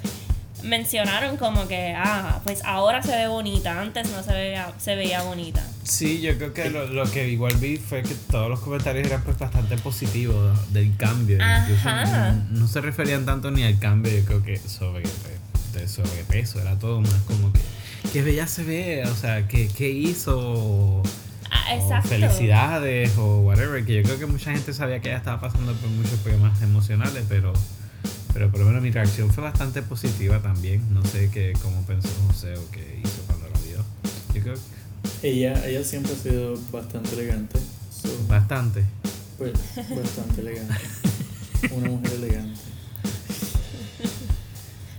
mencionaron 0.63 1.37
como 1.37 1.69
que, 1.69 1.95
ah, 1.97 2.41
pues 2.45 2.63
ahora 2.65 3.03
se 3.03 3.15
ve 3.17 3.29
bonita, 3.29 3.81
antes 3.81 4.11
no 4.11 4.23
se 4.23 4.33
veía, 4.33 4.73
se 4.79 4.95
veía 4.95 5.23
bonita. 5.23 5.65
Sí, 5.83 6.21
yo 6.21 6.37
creo 6.37 6.53
que 6.53 6.71
lo, 6.71 6.87
lo 6.87 7.11
que 7.11 7.29
igual 7.29 7.55
vi 7.57 7.77
fue 7.77 8.03
que 8.03 8.15
todos 8.15 8.49
los 8.49 8.61
comentarios 8.61 9.07
eran 9.07 9.23
pues 9.23 9.39
bastante 9.39 9.77
positivos 9.79 10.73
del 10.73 10.97
cambio. 10.97 11.37
Incluso 11.37 11.89
Ajá. 11.89 12.33
no, 12.33 12.61
no 12.61 12.69
se 12.69 12.81
referían 12.81 13.25
tanto 13.25 13.51
ni 13.51 13.65
al 13.65 13.79
cambio, 13.79 14.13
yo 14.13 14.25
creo 14.25 14.43
que 14.43 14.59
sobre 14.59 15.05
de 15.79 15.89
sobrepeso, 15.89 16.61
era 16.61 16.79
todo 16.79 17.01
más 17.01 17.23
como 17.27 17.53
que 17.53 17.61
qué 18.13 18.23
bella 18.23 18.47
se 18.47 18.65
ve, 18.65 19.05
o 19.07 19.15
sea, 19.15 19.47
qué, 19.49 19.69
qué 19.69 19.91
hizo, 19.91 21.03
Ah, 21.51 21.75
o 21.75 21.83
exacto. 21.83 22.09
felicidades 22.09 23.17
o 23.19 23.41
whatever, 23.41 23.85
que 23.85 23.95
yo 23.97 24.03
creo 24.03 24.19
que 24.19 24.27
mucha 24.27 24.53
gente 24.53 24.73
sabía 24.73 25.01
que 25.01 25.09
ella 25.09 25.19
estaba 25.19 25.41
pasando 25.41 25.73
por 25.75 25.89
muchos 25.91 26.19
problemas 26.21 26.61
emocionales, 26.63 27.25
pero 27.29 27.53
pero 28.33 28.51
por 28.51 28.61
lo 28.61 28.67
menos 28.67 28.83
mi 28.83 28.91
reacción 28.91 29.33
fue 29.33 29.43
bastante 29.45 29.81
positiva 29.81 30.41
también. 30.41 30.83
No 30.93 31.03
sé 31.05 31.31
qué 31.33 31.55
cómo 31.63 31.81
pensó 31.87 32.09
José 32.27 32.55
o 32.59 32.71
qué 32.71 33.01
hizo 33.03 33.23
cuando 33.27 33.47
la 33.49 33.59
vio. 33.61 33.79
Yo 34.35 34.43
creo 34.43 34.55
que 35.23 35.29
Ella, 35.31 35.67
ella 35.67 35.83
siempre 35.83 36.13
ha 36.13 36.17
sido 36.17 36.59
bastante 36.71 37.15
elegante. 37.15 37.59
so, 37.91 38.09
bastante. 38.29 38.85
pues, 39.39 39.53
bastante 39.75 40.43
elegante. 40.43 40.75
Una 41.73 41.89
mujer 41.89 42.13
elegante. 42.19 42.61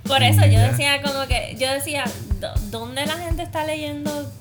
Por 0.07 0.23
eso 0.23 0.41
yo 0.45 0.51
Ya. 0.53 0.71
decía 0.71 1.01
como 1.01 1.27
que, 1.27 1.55
yo 1.59 1.71
decía, 1.71 2.05
"¿Dó- 2.39 2.53
¿dónde 2.71 3.05
la 3.05 3.17
gente 3.17 3.43
está 3.43 3.65
leyendo 3.65 4.31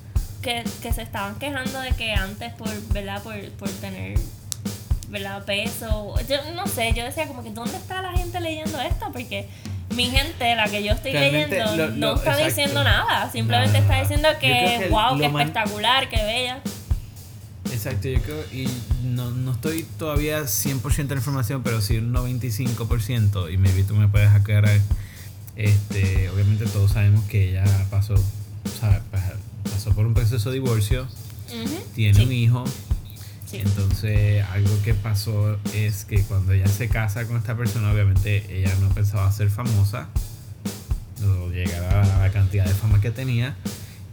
que, 0.41 0.63
que 0.81 0.93
se 0.93 1.01
estaban 1.01 1.35
quejando 1.39 1.79
de 1.81 1.91
que 1.91 2.13
antes 2.13 2.53
por, 2.53 2.69
¿verdad? 2.93 3.21
Por, 3.23 3.37
por 3.51 3.69
tener, 3.69 4.17
¿verdad? 5.09 5.43
Peso. 5.45 6.15
Yo 6.29 6.37
no 6.55 6.67
sé, 6.67 6.93
yo 6.95 7.03
decía 7.03 7.27
como 7.27 7.43
que 7.43 7.49
¿dónde 7.51 7.75
está 7.77 8.01
la 8.01 8.11
gente 8.13 8.39
leyendo 8.39 8.79
esto? 8.81 9.07
Porque 9.11 9.47
mi 9.95 10.05
gente, 10.05 10.55
la 10.55 10.67
que 10.69 10.83
yo 10.83 10.93
estoy 10.93 11.11
Realmente, 11.11 11.55
leyendo, 11.59 11.87
lo- 11.87 11.95
no 11.95 12.15
está 12.15 12.31
exacto. 12.31 12.45
diciendo 12.45 12.83
nada. 12.83 13.29
Simplemente 13.31 13.77
está 13.79 13.99
diciendo 14.01 14.29
que, 14.39 14.77
que 14.79 14.87
wow, 14.89 15.15
man- 15.15 15.23
espectacular, 15.41 16.07
qué 16.09 16.23
bella. 16.23 16.59
Exacto, 17.71 18.07
yo 18.07 18.21
creo, 18.21 18.43
y 18.53 18.67
no, 19.03 19.29
no 19.31 19.51
estoy 19.51 19.83
todavía 19.99 20.41
100% 20.47 21.09
de 21.09 21.15
la 21.15 21.19
información, 21.19 21.63
pero 21.63 21.81
sí 21.81 21.97
un 21.97 22.13
95%, 22.13 23.51
y 23.51 23.57
maybe 23.57 23.83
tú 23.83 23.93
me 23.95 24.07
puedes 24.07 24.29
aclarar. 24.29 24.79
Este, 25.57 26.29
obviamente 26.29 26.65
todos 26.67 26.91
sabemos 26.91 27.25
que 27.25 27.49
ella 27.49 27.65
pasó, 27.89 28.13
pasó 29.63 29.91
por 29.91 30.05
un 30.05 30.13
proceso 30.13 30.51
de 30.51 30.59
divorcio, 30.59 31.07
tiene 31.95 32.13
sí, 32.13 32.23
un 32.23 32.31
hijo, 32.31 32.63
sí. 33.49 33.57
entonces 33.57 34.45
algo 34.51 34.69
que 34.83 34.93
pasó 34.93 35.57
es 35.73 36.05
que 36.05 36.21
cuando 36.21 36.53
ella 36.53 36.67
se 36.67 36.89
casa 36.89 37.25
con 37.25 37.37
esta 37.37 37.57
persona, 37.57 37.91
obviamente 37.91 38.45
ella 38.55 38.71
no 38.81 38.89
pensaba 38.89 39.31
ser 39.31 39.49
famosa, 39.49 40.09
o 41.25 41.49
llegar 41.49 41.83
a 42.05 42.19
la 42.19 42.31
cantidad 42.31 42.65
de 42.65 42.75
fama 42.75 43.01
que 43.01 43.09
tenía, 43.09 43.55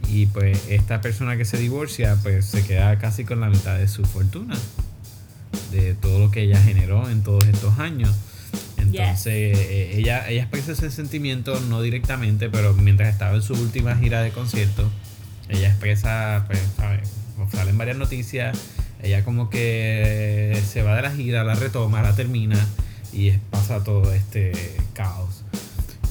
y 0.09 0.25
pues 0.25 0.63
esta 0.67 1.01
persona 1.01 1.37
que 1.37 1.45
se 1.45 1.57
divorcia, 1.57 2.17
pues 2.23 2.45
se 2.45 2.65
queda 2.65 2.97
casi 2.97 3.23
con 3.23 3.39
la 3.39 3.49
mitad 3.49 3.77
de 3.77 3.87
su 3.87 4.03
fortuna, 4.03 4.57
de 5.71 5.93
todo 5.93 6.17
lo 6.17 6.31
que 6.31 6.41
ella 6.41 6.59
generó 6.59 7.07
en 7.07 7.21
todos 7.21 7.45
estos 7.45 7.77
años. 7.77 8.09
Entonces 8.85 9.57
eh, 9.57 9.97
ella, 9.97 10.29
ella 10.29 10.41
expresa 10.41 10.71
ese 10.73 10.91
sentimiento 10.91 11.59
no 11.61 11.81
directamente, 11.81 12.49
pero 12.49 12.73
mientras 12.73 13.09
estaba 13.09 13.35
en 13.35 13.41
su 13.41 13.53
última 13.53 13.95
gira 13.95 14.21
de 14.21 14.31
conciertos, 14.31 14.91
ella 15.49 15.69
expresa, 15.69 16.45
pues, 16.47 16.59
¿sabes? 16.77 17.09
Salen 17.51 17.77
varias 17.77 17.97
noticias, 17.97 18.57
ella 19.03 19.23
como 19.23 19.49
que 19.49 20.61
se 20.67 20.81
va 20.81 20.95
de 20.95 21.01
la 21.03 21.11
gira, 21.11 21.43
la 21.43 21.55
retoma, 21.55 22.01
la 22.01 22.15
termina 22.15 22.57
y 23.13 23.31
pasa 23.49 23.83
todo 23.83 24.13
este 24.13 24.51
caos. 24.93 25.43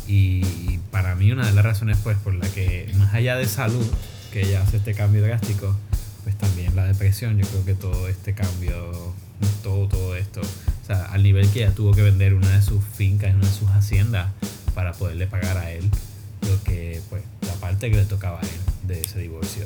Y 0.07 0.79
para 0.91 1.15
mí 1.15 1.33
una 1.33 1.47
de 1.47 1.53
las 1.53 1.65
razones 1.65 1.99
pues 2.03 2.17
por 2.19 2.35
la 2.35 2.47
que 2.49 2.93
más 2.97 3.15
allá 3.15 3.37
de 3.37 3.47
salud 3.47 3.87
que 4.33 4.43
ella 4.43 4.63
hace 4.63 4.77
este 4.77 4.95
cambio 4.95 5.23
drástico, 5.23 5.75
pues 6.25 6.37
también 6.37 6.75
la 6.77 6.85
depresión, 6.85 7.39
yo 7.39 7.47
creo 7.47 7.65
que 7.65 7.75
todo 7.75 8.09
este 8.09 8.35
cambio, 8.35 9.15
todo, 9.63 9.89
todo 9.89 10.17
esto, 10.17 10.41
o 10.85 10.87
sea, 10.87 11.07
al 11.07 11.23
nivel 11.23 11.49
que 11.49 11.61
ella 11.65 11.75
tuvo 11.75 11.93
que 11.93 12.03
vender 12.03 12.35
una 12.35 12.51
de 12.51 12.61
sus 12.61 12.85
fincas, 12.85 13.35
una 13.35 13.47
de 13.47 13.53
sus 13.55 13.71
haciendas 13.71 14.29
para 14.75 14.93
poderle 14.93 15.27
pagar 15.27 15.57
a 15.57 15.71
él 15.71 15.89
lo 16.43 16.63
que, 16.63 17.01
pues, 17.09 17.23
la 17.47 17.55
parte 17.55 17.91
que 17.91 17.97
le 17.97 18.05
tocaba 18.05 18.39
a 18.39 18.43
él 18.43 18.49
de 18.87 19.01
ese 19.01 19.19
divorcio. 19.19 19.65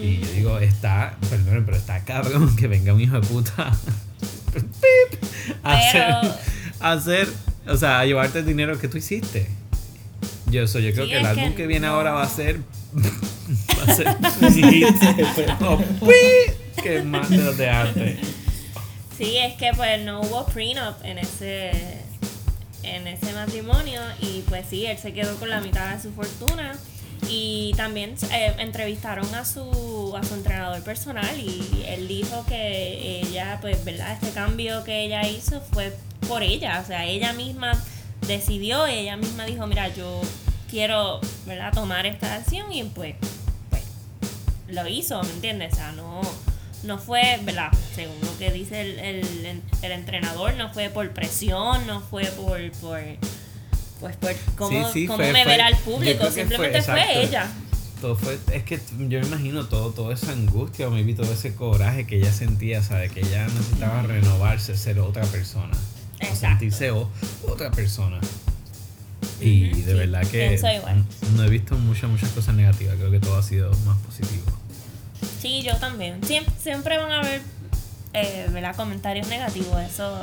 Y 0.00 0.20
yo 0.20 0.26
digo, 0.32 0.58
está, 0.60 1.18
perdón, 1.28 1.64
pero 1.66 1.76
está 1.76 2.02
cabrón 2.04 2.56
que 2.56 2.66
venga 2.66 2.94
un 2.94 3.00
hijo 3.02 3.20
de 3.20 3.26
puta 3.26 3.76
pip, 4.54 5.20
a 5.62 5.74
hacer, 5.76 6.14
a 6.80 6.92
hacer, 6.92 7.28
o 7.66 7.76
sea, 7.76 8.00
a 8.00 8.06
llevarte 8.06 8.38
el 8.38 8.46
dinero 8.46 8.78
que 8.78 8.88
tú 8.88 8.96
hiciste. 8.96 9.46
Yo, 10.46 10.62
eso, 10.62 10.78
yo 10.78 10.92
creo 10.92 11.04
Sí, 11.04 11.10
que 11.10 11.18
el 11.18 11.26
álbum 11.26 11.50
que 11.50 11.54
que 11.56 11.66
viene 11.66 11.88
no. 11.88 11.94
ahora 11.94 12.12
va 12.12 12.22
a 12.22 12.28
ser. 12.28 12.58
va 12.94 13.92
a 13.92 13.94
ser 13.94 14.06
que 16.82 17.02
más 17.02 17.28
de 17.28 17.36
los 17.38 17.58
de 17.58 17.68
arte. 17.68 18.18
Sí, 19.16 19.36
es 19.36 19.54
que 19.54 19.70
pues 19.76 20.02
no 20.02 20.20
hubo 20.22 20.44
prenup 20.46 21.04
en 21.04 21.18
ese 21.18 21.70
en 22.82 23.06
ese 23.06 23.32
matrimonio 23.32 24.00
y 24.20 24.42
pues 24.42 24.66
sí, 24.68 24.84
él 24.86 24.98
se 24.98 25.12
quedó 25.12 25.36
con 25.36 25.48
la 25.48 25.60
mitad 25.60 25.94
de 25.94 26.02
su 26.02 26.12
fortuna 26.12 26.76
y 27.28 27.72
también 27.76 28.14
eh, 28.32 28.54
entrevistaron 28.58 29.32
a 29.34 29.44
su 29.44 30.14
a 30.16 30.22
su 30.22 30.34
entrenador 30.34 30.82
personal 30.82 31.38
y 31.38 31.84
él 31.86 32.08
dijo 32.08 32.44
que 32.46 33.20
ella 33.20 33.58
pues 33.60 33.82
verdad 33.84 34.12
este 34.12 34.30
cambio 34.30 34.84
que 34.84 35.04
ella 35.04 35.26
hizo 35.26 35.60
fue 35.72 35.96
por 36.28 36.42
ella, 36.42 36.80
o 36.82 36.86
sea, 36.86 37.04
ella 37.06 37.32
misma 37.32 37.72
decidió 38.26 38.86
ella 38.86 39.16
misma 39.16 39.44
dijo, 39.46 39.66
mira, 39.66 39.88
yo 39.88 40.20
quiero, 40.70 41.20
¿verdad?, 41.46 41.72
tomar 41.72 42.04
esta 42.04 42.34
acción 42.34 42.72
y 42.72 42.82
pues 42.82 43.14
pues 43.70 43.82
lo 44.68 44.86
hizo, 44.88 45.22
¿me 45.22 45.30
entiendes? 45.30 45.72
O 45.74 45.76
sea, 45.76 45.92
no, 45.92 46.20
no 46.84 46.98
fue, 46.98 47.38
¿verdad? 47.44 47.70
Según 47.94 48.16
lo 48.22 48.36
que 48.38 48.50
dice 48.52 48.80
el, 48.80 48.98
el, 48.98 49.62
el 49.82 49.92
entrenador, 49.92 50.54
no 50.54 50.72
fue 50.72 50.88
por 50.90 51.10
presión, 51.12 51.86
no 51.86 52.00
fue 52.00 52.24
por, 52.26 52.60
por 52.80 53.00
pues 54.00 54.16
por 54.16 54.34
cómo, 54.56 54.86
Sí, 54.92 55.00
sí, 55.00 55.06
cómo 55.06 55.16
fue- 55.18 55.32
me 55.32 55.42
fue- 55.44 55.52
verá 55.52 55.68
el 55.68 55.76
público, 55.76 56.30
simplemente 56.30 56.82
fue, 56.82 57.22
ella. 57.22 57.48
Todo 58.00 58.16
fue, 58.16 58.38
es 58.52 58.62
que 58.64 58.78
yo 59.08 59.20
me 59.20 59.26
imagino 59.26 59.64
todo, 59.66 59.90
todo 59.92 60.12
esa 60.12 60.32
angustia, 60.32 60.88
o 60.88 60.90
maybe 60.90 61.14
todo 61.14 61.32
ese 61.32 61.54
coraje 61.54 62.06
que 62.06 62.16
ella 62.18 62.32
sentía, 62.32 62.82
¿sabes? 62.82 63.10
Que 63.12 63.20
ella 63.20 63.46
necesitaba 63.46 64.02
renovarse, 64.02 64.76
ser 64.76 64.98
otra 65.00 65.22
persona. 65.24 65.72
O 66.30 66.34
sentirse 66.36 66.90
o- 66.90 67.08
otra 67.48 67.70
persona. 67.70 68.18
Y 69.40 69.68
de 69.70 69.74
sí, 69.92 69.92
verdad 69.94 70.22
que 70.26 70.60
no 71.36 71.44
he 71.44 71.48
visto 71.48 71.76
muchas, 71.76 72.10
muchas 72.10 72.28
cosas 72.30 72.54
negativas. 72.54 72.96
Creo 72.96 73.10
que 73.10 73.20
todo 73.20 73.36
ha 73.36 73.42
sido 73.42 73.70
más 73.86 73.96
positivo. 73.98 74.43
Sí, 75.44 75.60
yo 75.62 75.76
también. 75.76 76.24
Siempre, 76.24 76.54
siempre 76.58 76.96
van 76.96 77.12
a 77.12 77.20
haber, 77.20 77.42
eh, 78.14 78.48
¿verdad? 78.50 78.74
Comentarios 78.76 79.28
negativos, 79.28 79.78
eso, 79.82 80.18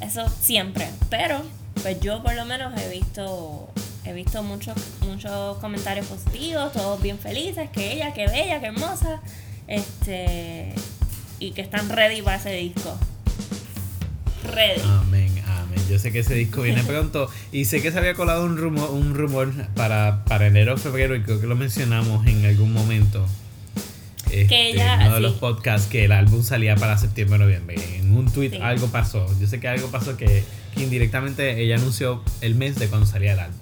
eso 0.00 0.24
siempre. 0.40 0.88
Pero, 1.10 1.42
pues 1.82 1.98
yo 2.00 2.22
por 2.22 2.36
lo 2.36 2.44
menos 2.44 2.80
he 2.80 2.88
visto, 2.90 3.68
he 4.04 4.12
visto 4.12 4.44
muchos, 4.44 4.76
muchos 5.00 5.58
comentarios 5.58 6.06
positivos, 6.06 6.72
todos 6.72 7.02
bien 7.02 7.18
felices, 7.18 7.70
que 7.70 7.92
ella, 7.92 8.14
que 8.14 8.28
bella, 8.28 8.60
que 8.60 8.66
hermosa, 8.66 9.20
este, 9.66 10.74
y 11.40 11.50
que 11.50 11.62
están 11.62 11.88
ready 11.88 12.22
para 12.22 12.36
ese 12.36 12.52
disco. 12.52 12.96
Ready. 14.54 14.80
Amén, 14.84 15.42
amén. 15.48 15.80
Yo 15.90 15.98
sé 15.98 16.12
que 16.12 16.20
ese 16.20 16.34
disco 16.34 16.62
viene 16.62 16.82
pronto 16.86 17.28
y 17.50 17.64
sé 17.64 17.82
que 17.82 17.90
se 17.90 17.98
había 17.98 18.14
colado 18.14 18.44
un 18.44 18.58
rumor, 18.58 18.90
un 18.92 19.16
rumor 19.16 19.52
para, 19.74 20.24
para 20.24 20.46
enero 20.46 20.74
o 20.74 20.76
febrero 20.76 21.16
y 21.16 21.22
creo 21.24 21.40
que 21.40 21.48
lo 21.48 21.56
mencionamos 21.56 22.24
en 22.28 22.46
algun 22.46 22.72
momento. 22.72 23.26
Este, 24.30 24.70
ella- 24.70 24.94
en 24.94 25.06
uno 25.06 25.14
de 25.14 25.20
los 25.20 25.34
podcasts 25.34 25.88
que 25.88 26.04
el 26.04 26.12
álbum 26.12 26.42
salía 26.42 26.76
para 26.76 26.96
septiembre 26.98 27.36
o 27.36 27.38
noviembre. 27.44 27.76
En 27.96 28.16
un 28.16 28.30
tweet 28.30 28.50
Sí. 28.50 28.58
algo 28.62 28.88
pasó. 28.88 29.26
Yo 29.40 29.46
sé 29.46 29.60
que 29.60 29.68
algo 29.68 29.88
pasó 29.90 30.16
que, 30.16 30.44
que 30.74 30.82
indirectamente 30.82 31.60
ella 31.62 31.76
anunció 31.76 32.22
el 32.40 32.54
mes 32.54 32.76
de 32.78 32.88
cuando 32.88 33.06
salía 33.06 33.32
el 33.32 33.40
álbum. 33.40 33.58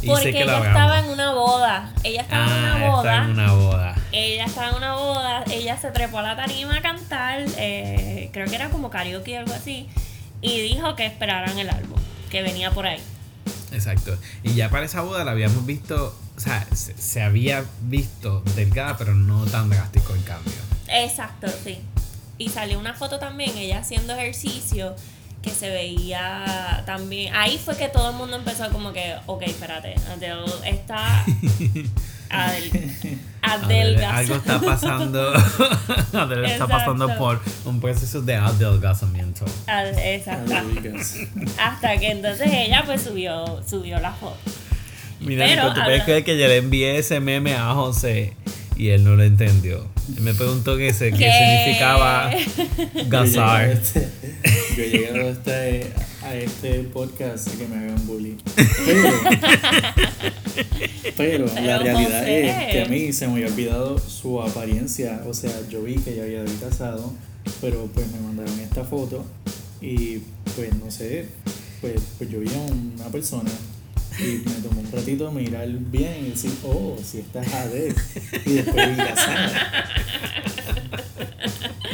Y 0.00 0.06
Porque 0.06 0.22
sé 0.24 0.30
que 0.32 0.42
ella 0.42 0.58
estaba 0.58 1.00
en 1.00 1.06
una 1.06 1.32
boda. 1.32 1.92
Ella 2.04 2.20
estaba 2.22 2.44
en 2.46 2.50
Ah, 2.52 2.56
una 2.56 2.76
está 2.78 2.90
boda. 2.96 3.24
en 3.24 3.30
una 3.30 3.52
boda. 3.52 3.94
Ella 4.12 4.44
estaba 4.44 4.68
en 4.70 4.74
una 4.76 4.94
boda. 4.94 5.44
Ella 5.50 5.76
se 5.76 5.90
trepó 5.90 6.18
a 6.20 6.22
la 6.22 6.36
tarima 6.36 6.76
a 6.76 6.82
cantar. 6.82 7.44
eh, 7.58 8.30
creo 8.32 8.46
que 8.46 8.54
era 8.54 8.70
como 8.70 8.90
karaoke 8.90 9.36
o 9.36 9.40
algo 9.40 9.54
así. 9.54 9.88
Y 10.40 10.60
dijo 10.60 10.94
que 10.94 11.04
esperaran 11.06 11.58
el 11.58 11.68
álbum. 11.68 11.98
Que 12.30 12.42
venía 12.42 12.70
por 12.70 12.86
ahí. 12.86 13.00
Exacto. 13.72 14.16
Y 14.44 14.54
ya 14.54 14.70
para 14.70 14.86
esa 14.86 15.00
boda 15.00 15.24
la 15.24 15.32
habíamos 15.32 15.66
visto, 15.66 16.16
o 16.38 16.40
sea, 16.40 16.64
se, 16.72 16.96
se 16.96 17.20
había 17.20 17.64
visto 17.82 18.42
delgada, 18.54 18.96
pero 18.96 19.12
no 19.14 19.44
tan 19.46 19.68
drástico 19.68 20.14
el 20.14 20.22
cambio. 20.22 20.52
Exacto, 20.86 21.48
sí. 21.64 21.78
Y 22.38 22.48
salió 22.50 22.78
una 22.78 22.94
foto 22.94 23.18
también, 23.18 23.58
ella 23.58 23.80
haciendo 23.80 24.14
ejercicio, 24.14 24.94
que 25.42 25.50
se 25.50 25.68
veía 25.68 26.84
también. 26.86 27.34
Ahí 27.34 27.58
fue 27.58 27.76
que 27.76 27.88
todo 27.88 28.10
el 28.10 28.16
mundo 28.16 28.36
empezó 28.36 28.70
como 28.70 28.92
que, 28.92 29.16
ok, 29.26 29.42
espérate, 29.42 29.96
Adele 30.12 30.44
está 30.64 31.24
adel- 32.30 33.18
adelgazando. 33.42 34.16
algo 34.16 34.34
está 34.36 34.60
pasando. 34.60 35.32
Adele 36.12 36.52
está 36.52 36.66
pasando 36.68 37.16
por 37.18 37.40
un 37.64 37.80
proceso 37.80 38.20
de 38.22 38.36
adelgazamiento. 38.36 39.44
Ad- 39.66 39.98
Exacto. 39.98 40.52
Hasta 41.60 41.98
que 41.98 42.10
entonces 42.12 42.48
ella 42.52 42.82
pues 42.86 43.02
subió, 43.02 43.60
subió 43.68 43.98
la 43.98 44.12
foto. 44.12 44.38
Mira, 45.20 45.46
Pero 45.46 45.62
Nico, 45.62 45.74
¿tú 45.74 45.80
puedes 45.84 46.04
creer 46.04 46.24
que 46.24 46.38
yo 46.38 46.46
le 46.46 46.56
envié 46.58 46.98
ese 46.98 47.20
meme 47.20 47.54
a 47.54 47.72
José 47.74 48.34
y 48.76 48.88
él 48.88 49.04
no 49.04 49.16
lo 49.16 49.24
entendió? 49.24 49.86
Él 50.16 50.22
me 50.22 50.32
preguntó 50.34 50.76
se, 50.76 51.10
qué 51.10 51.16
¿Qué? 51.18 51.30
significaba 51.32 52.30
gazar. 53.08 53.78
Yo 54.76 54.82
he 54.82 54.88
llegado 54.90 55.16
a 55.26 55.30
este- 55.30 55.30
hasta 55.30 55.68
eh, 55.68 55.86
a 56.22 56.34
este 56.36 56.78
podcast 56.84 57.48
que 57.56 57.66
me 57.66 57.76
hagan 57.76 58.06
bullying. 58.06 58.36
Pero, 61.16 61.46
pero 61.46 61.46
la 61.62 61.78
realidad 61.78 62.20
José. 62.20 62.48
es 62.48 62.72
que 62.72 62.82
a 62.82 62.86
mí 62.86 63.12
se 63.12 63.26
me 63.26 63.34
había 63.34 63.46
olvidado 63.48 63.98
su 63.98 64.40
apariencia. 64.42 65.22
O 65.26 65.34
sea, 65.34 65.52
yo 65.68 65.82
vi 65.82 65.96
que 65.96 66.12
ella 66.14 66.22
había 66.40 66.44
casado, 66.60 67.12
pero 67.60 67.88
pues 67.94 68.06
me 68.12 68.20
mandaron 68.20 68.58
esta 68.60 68.84
foto 68.84 69.24
y 69.80 70.18
pues 70.56 70.74
no 70.82 70.90
sé, 70.90 71.26
pues, 71.80 71.94
pues 72.18 72.30
yo 72.30 72.40
vi 72.40 72.48
a 72.48 72.72
una 72.72 73.06
persona 73.10 73.50
y 74.18 74.42
me 74.44 74.54
tomó 74.62 74.80
un 74.80 74.90
ratito 74.92 75.30
mirar 75.30 75.68
bien 75.68 76.26
y 76.26 76.30
decir, 76.30 76.52
oh, 76.64 76.96
si 77.02 77.18
esta 77.18 77.42
es 77.42 77.54
Adele. 77.54 77.94
Y 78.46 78.52
después 78.54 78.96
vi. 78.96 79.02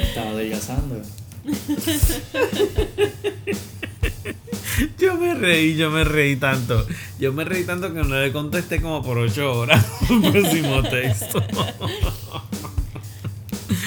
Estaba 0.03 0.31
adelgazando. 0.31 1.03
Yo 4.99 5.15
me 5.17 5.35
reí, 5.35 5.77
yo 5.77 5.91
me 5.91 6.05
reí 6.05 6.37
tanto. 6.37 6.87
Yo 7.19 7.33
me 7.33 7.45
reí 7.45 7.65
tanto 7.65 7.93
que 7.93 8.03
no 8.03 8.21
le 8.21 8.33
contesté 8.33 8.81
como 8.81 9.03
por 9.03 9.19
ocho 9.19 9.53
horas 9.53 9.85
el 10.11 10.33
próximo 10.33 10.83
texto. 10.83 11.45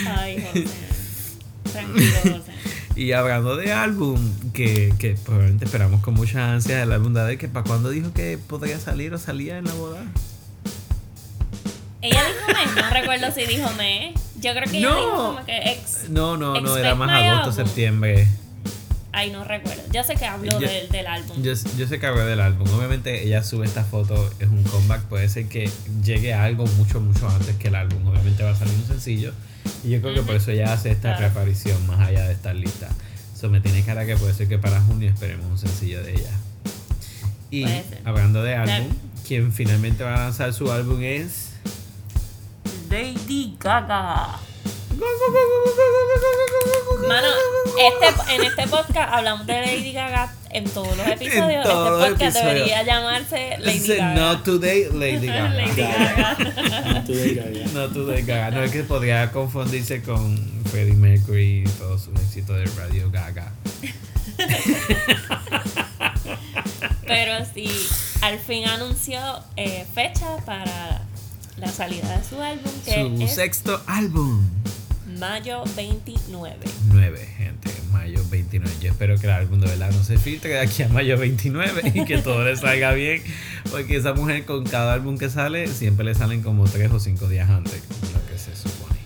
Ay, 0.06 0.42
José. 0.42 0.66
Tranquilo, 1.72 2.18
José. 2.24 2.52
Y 2.98 3.12
hablando 3.12 3.56
de 3.56 3.72
álbum, 3.72 4.20
que, 4.54 4.92
que 4.98 5.12
probablemente 5.24 5.66
esperamos 5.66 6.02
con 6.02 6.16
mucha 6.16 6.52
ansia 6.52 6.82
el 6.82 6.92
álbum 6.92 7.14
de 7.14 7.38
que 7.38 7.48
para 7.48 7.64
cuando 7.64 7.92
dijo 7.92 8.12
que 8.12 8.40
podría 8.40 8.80
salir 8.80 9.14
o 9.14 9.20
salía 9.20 9.60
en 9.60 9.66
la 9.66 9.74
boda. 9.74 10.04
Ella 12.02 12.22
dijo 12.26 12.48
mes, 12.48 12.76
no 12.84 12.90
recuerdo 12.90 13.32
si 13.34 13.46
dijo 13.46 13.70
mes. 13.78 14.16
Yo 14.42 14.52
creo 14.54 14.64
que 14.70 14.78
ella 14.80 14.90
No. 14.90 14.96
dijo 14.96 15.16
como 15.16 15.46
que 15.46 15.58
ex. 15.72 16.10
No, 16.10 16.38
no, 16.38 16.60
no, 16.60 16.76
era 16.78 16.96
más 16.96 17.10
agosto, 17.12 17.50
album. 17.52 17.56
septiembre. 17.66 18.28
Ay, 19.12 19.32
no 19.32 19.44
recuerdo. 19.44 19.82
Yo 19.92 20.04
sé 20.04 20.16
que 20.16 20.26
habló 20.26 20.52
Yo- 20.60 20.60
del, 20.68 20.90
del 20.90 21.08
álbum. 21.08 21.42
Yo, 21.44 21.54
yo 21.78 21.88
sé 21.88 22.00
que 22.00 22.06
hablé 22.06 22.24
del 22.26 22.40
álbum. 22.40 22.68
Obviamente 22.74 23.24
ella 23.26 23.44
sube 23.44 23.66
esta 23.66 23.84
foto, 23.84 24.30
es 24.40 24.48
un 24.48 24.64
comeback. 24.64 25.02
Puede 25.04 25.28
ser 25.30 25.48
que 25.48 25.70
llegue 26.04 26.34
a 26.34 26.44
algo 26.44 26.66
mucho, 26.78 27.00
mucho 27.00 27.28
antes 27.30 27.56
que 27.58 27.68
el 27.70 27.76
álbum. 27.76 28.08
Obviamente 28.08 28.44
va 28.44 28.52
a 28.52 28.56
salir 28.56 28.74
un 28.76 28.86
sencillo. 28.88 29.34
Y 29.88 29.92
yo 29.92 30.02
creo 30.02 30.14
que 30.16 30.22
por 30.22 30.36
eso 30.36 30.52
ella 30.52 30.74
hace 30.74 30.92
esta 30.92 31.16
Claro. 31.16 31.20
reaparición 31.22 31.88
más 31.88 32.00
allá 32.06 32.26
de 32.28 32.34
estar 32.34 32.54
lista. 32.54 32.90
Eso 33.34 33.50
me 33.50 33.62
tiene 33.62 33.84
cara 33.84 34.06
que 34.06 34.18
puede 34.18 34.34
ser 34.34 34.50
que 34.50 34.58
para 34.60 34.82
junio 34.82 35.10
esperemos 35.10 35.46
un 35.46 35.58
sencillo 35.58 36.04
de 36.04 36.12
ella. 36.14 36.32
Y 37.52 37.66
hablando 38.04 38.44
de 38.44 38.56
álbum, 38.56 38.90
quien 39.26 39.54
finalmente 39.54 40.04
va 40.04 40.16
a 40.16 40.18
lanzar 40.26 40.54
su 40.54 40.70
álbum 40.70 41.02
es. 41.02 41.52
Lady 42.90 43.56
Gaga. 43.60 44.40
Mano, 47.08 47.28
este, 47.80 48.36
en 48.36 48.44
este 48.44 48.68
podcast 48.68 49.14
hablamos 49.14 49.48
de 49.48 49.54
Lady 49.62 49.94
Gaga 49.94 50.34
en 50.58 50.66
todos 50.66 50.96
los 50.98 51.08
episodios. 51.22 51.64
todos 51.64 51.92
los 51.92 52.02
este 52.02 52.12
podcast 52.12 52.36
episodios. 52.38 52.54
debería 52.56 52.84
llamarse 52.84 53.58
Lady 53.60 53.80
Dice, 53.80 53.96
Gaga. 53.98 54.14
Not 54.16 54.44
today, 54.44 54.88
Lady 54.94 55.28
Gaga. 55.28 55.50
Lady 55.54 55.76
Gaga. 55.76 56.38
Ah, 56.40 57.04
tú 57.06 57.14
de 57.14 57.34
Gaga. 57.36 57.66
No 57.74 57.88
today, 57.90 58.22
Gaga. 58.24 58.52
No 58.52 58.64
es 58.64 58.72
que 58.72 58.84
podría 58.84 59.32
confundirse 59.32 60.02
con 60.02 60.38
Freddie 60.72 60.96
Mercury 60.96 61.64
y 61.66 61.70
todos 61.78 62.04
sus 62.04 62.16
éxitos 62.22 62.58
de 62.58 62.66
Radio 62.82 63.10
Gaga. 63.12 63.52
Pero 67.08 67.46
sí, 67.54 67.70
al 68.22 68.38
fin 68.40 68.66
anunció 68.68 69.20
eh, 69.56 69.86
fecha 69.94 70.38
para 70.46 71.02
la 71.58 71.68
salida 71.70 72.18
de 72.18 72.24
su 72.24 72.42
álbum, 72.42 72.72
que 72.86 72.94
Su 73.18 73.24
es 73.24 73.34
sexto 73.36 73.82
álbum. 73.88 74.46
Mayo 75.20 75.64
29. 75.76 76.58
9, 76.92 77.28
gente. 77.38 77.72
Mayo 77.92 78.24
29. 78.30 78.76
Yo 78.82 78.92
espero 78.92 79.18
que 79.18 79.28
el 79.28 79.34
álbum 79.34 79.60
de 79.60 79.68
verdad 79.68 79.92
no 79.92 80.04
se 80.04 80.18
filtre 80.18 80.52
de 80.52 80.60
aquí 80.60 80.84
a 80.84 80.90
mayo 80.90 81.18
29 81.18 81.92
y 81.96 82.06
que 82.06 82.20
todo 82.20 82.44
le 82.44 82.56
salga 82.56 82.94
bien. 82.94 83.22
Porque 83.72 83.98
esa 83.98 84.14
mujer 84.14 84.46
con 84.46 84.66
cada 84.66 84.94
álbum 84.94 85.18
que 85.18 85.30
sale 85.30 85.68
siempre 85.68 86.06
le 86.06 86.16
salen 86.16 86.42
como 86.42 86.66
3 86.66 86.92
o 86.92 87.00
5 87.00 87.28
días 87.28 87.50
antes, 87.50 87.82
lo 88.14 88.26
que 88.32 88.38
se 88.38 88.56
supone. 88.56 89.00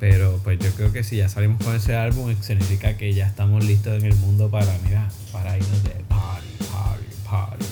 Pero 0.00 0.40
pues 0.42 0.58
yo 0.58 0.70
creo 0.72 0.92
que 0.92 1.04
si 1.04 1.16
ya 1.16 1.28
salimos 1.28 1.62
con 1.62 1.76
ese 1.76 1.94
álbum, 1.94 2.34
significa 2.40 2.96
que 2.96 3.12
ya 3.14 3.26
estamos 3.26 3.64
listos 3.64 4.02
en 4.02 4.06
el 4.06 4.16
mundo 4.16 4.50
para, 4.50 4.76
mira, 4.84 5.08
para 5.30 5.56
irnos 5.56 5.84
de 5.84 5.90
party, 6.08 6.48
party, 6.58 7.04
party, 7.24 7.64
party, 7.64 7.64
pa, 7.64 7.71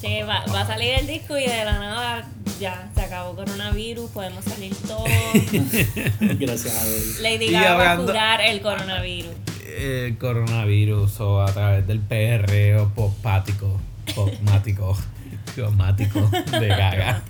pa, 0.00 0.24
va, 0.24 0.44
va 0.52 0.60
a 0.60 0.66
salir 0.66 0.94
el 0.94 1.06
disco 1.06 1.36
y 1.38 1.42
de 1.42 1.64
la 1.64 1.78
nada 1.78 2.28
ya 2.60 2.88
se 2.94 3.00
acabó 3.02 3.34
coronavirus, 3.34 4.10
podemos 4.10 4.44
salir 4.44 4.74
todos. 4.86 5.08
Gracias 6.20 6.76
a 6.76 6.84
Dios. 6.84 7.20
Lady 7.20 7.50
Gaga 7.50 7.74
va 7.74 7.92
a 7.92 7.96
curar 7.96 8.40
el 8.40 8.60
coronavirus. 8.60 9.30
el 9.78 10.18
coronavirus 10.18 11.20
o 11.20 11.42
a 11.42 11.52
través 11.52 11.86
del 11.86 12.00
PR 12.00 12.80
o 12.80 12.88
popático, 12.88 13.80
popmático, 14.14 14.98
popmático 15.56 16.30
de 16.58 16.68
Gaga. 16.68 17.22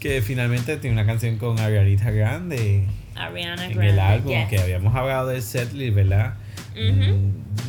Que 0.00 0.22
finalmente 0.22 0.76
tiene 0.78 0.94
una 0.94 1.06
canción 1.06 1.36
con 1.38 1.58
Arianita 1.58 2.10
Grande 2.10 2.86
Ariana 3.14 3.66
en 3.66 3.72
Grande. 3.72 3.90
el 3.90 3.98
álbum, 3.98 4.32
yes. 4.32 4.48
que 4.48 4.58
habíamos 4.58 4.94
hablado 4.94 5.28
del 5.28 5.42
setlist, 5.42 5.94
¿verdad? 5.94 6.34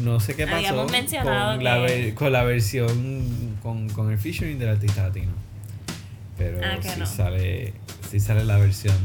No 0.04 0.20
sé 0.20 0.36
qué 0.36 0.46
pasó 0.48 0.86
con, 0.86 1.64
la 1.64 1.76
que- 1.76 1.82
ver- 1.82 2.14
con 2.16 2.32
la 2.32 2.44
versión, 2.44 3.56
con, 3.62 3.90
con 3.90 4.12
el 4.12 4.18
featuring 4.18 4.58
del 4.60 4.70
artista 4.70 5.04
latino. 5.08 5.32
Pero 6.38 6.60
Ah, 6.64 6.78
sí, 6.82 6.90
no. 6.98 7.06
sale, 7.06 7.74
sí 8.10 8.20
sale 8.20 8.46
la 8.46 8.58
versión 8.58 8.96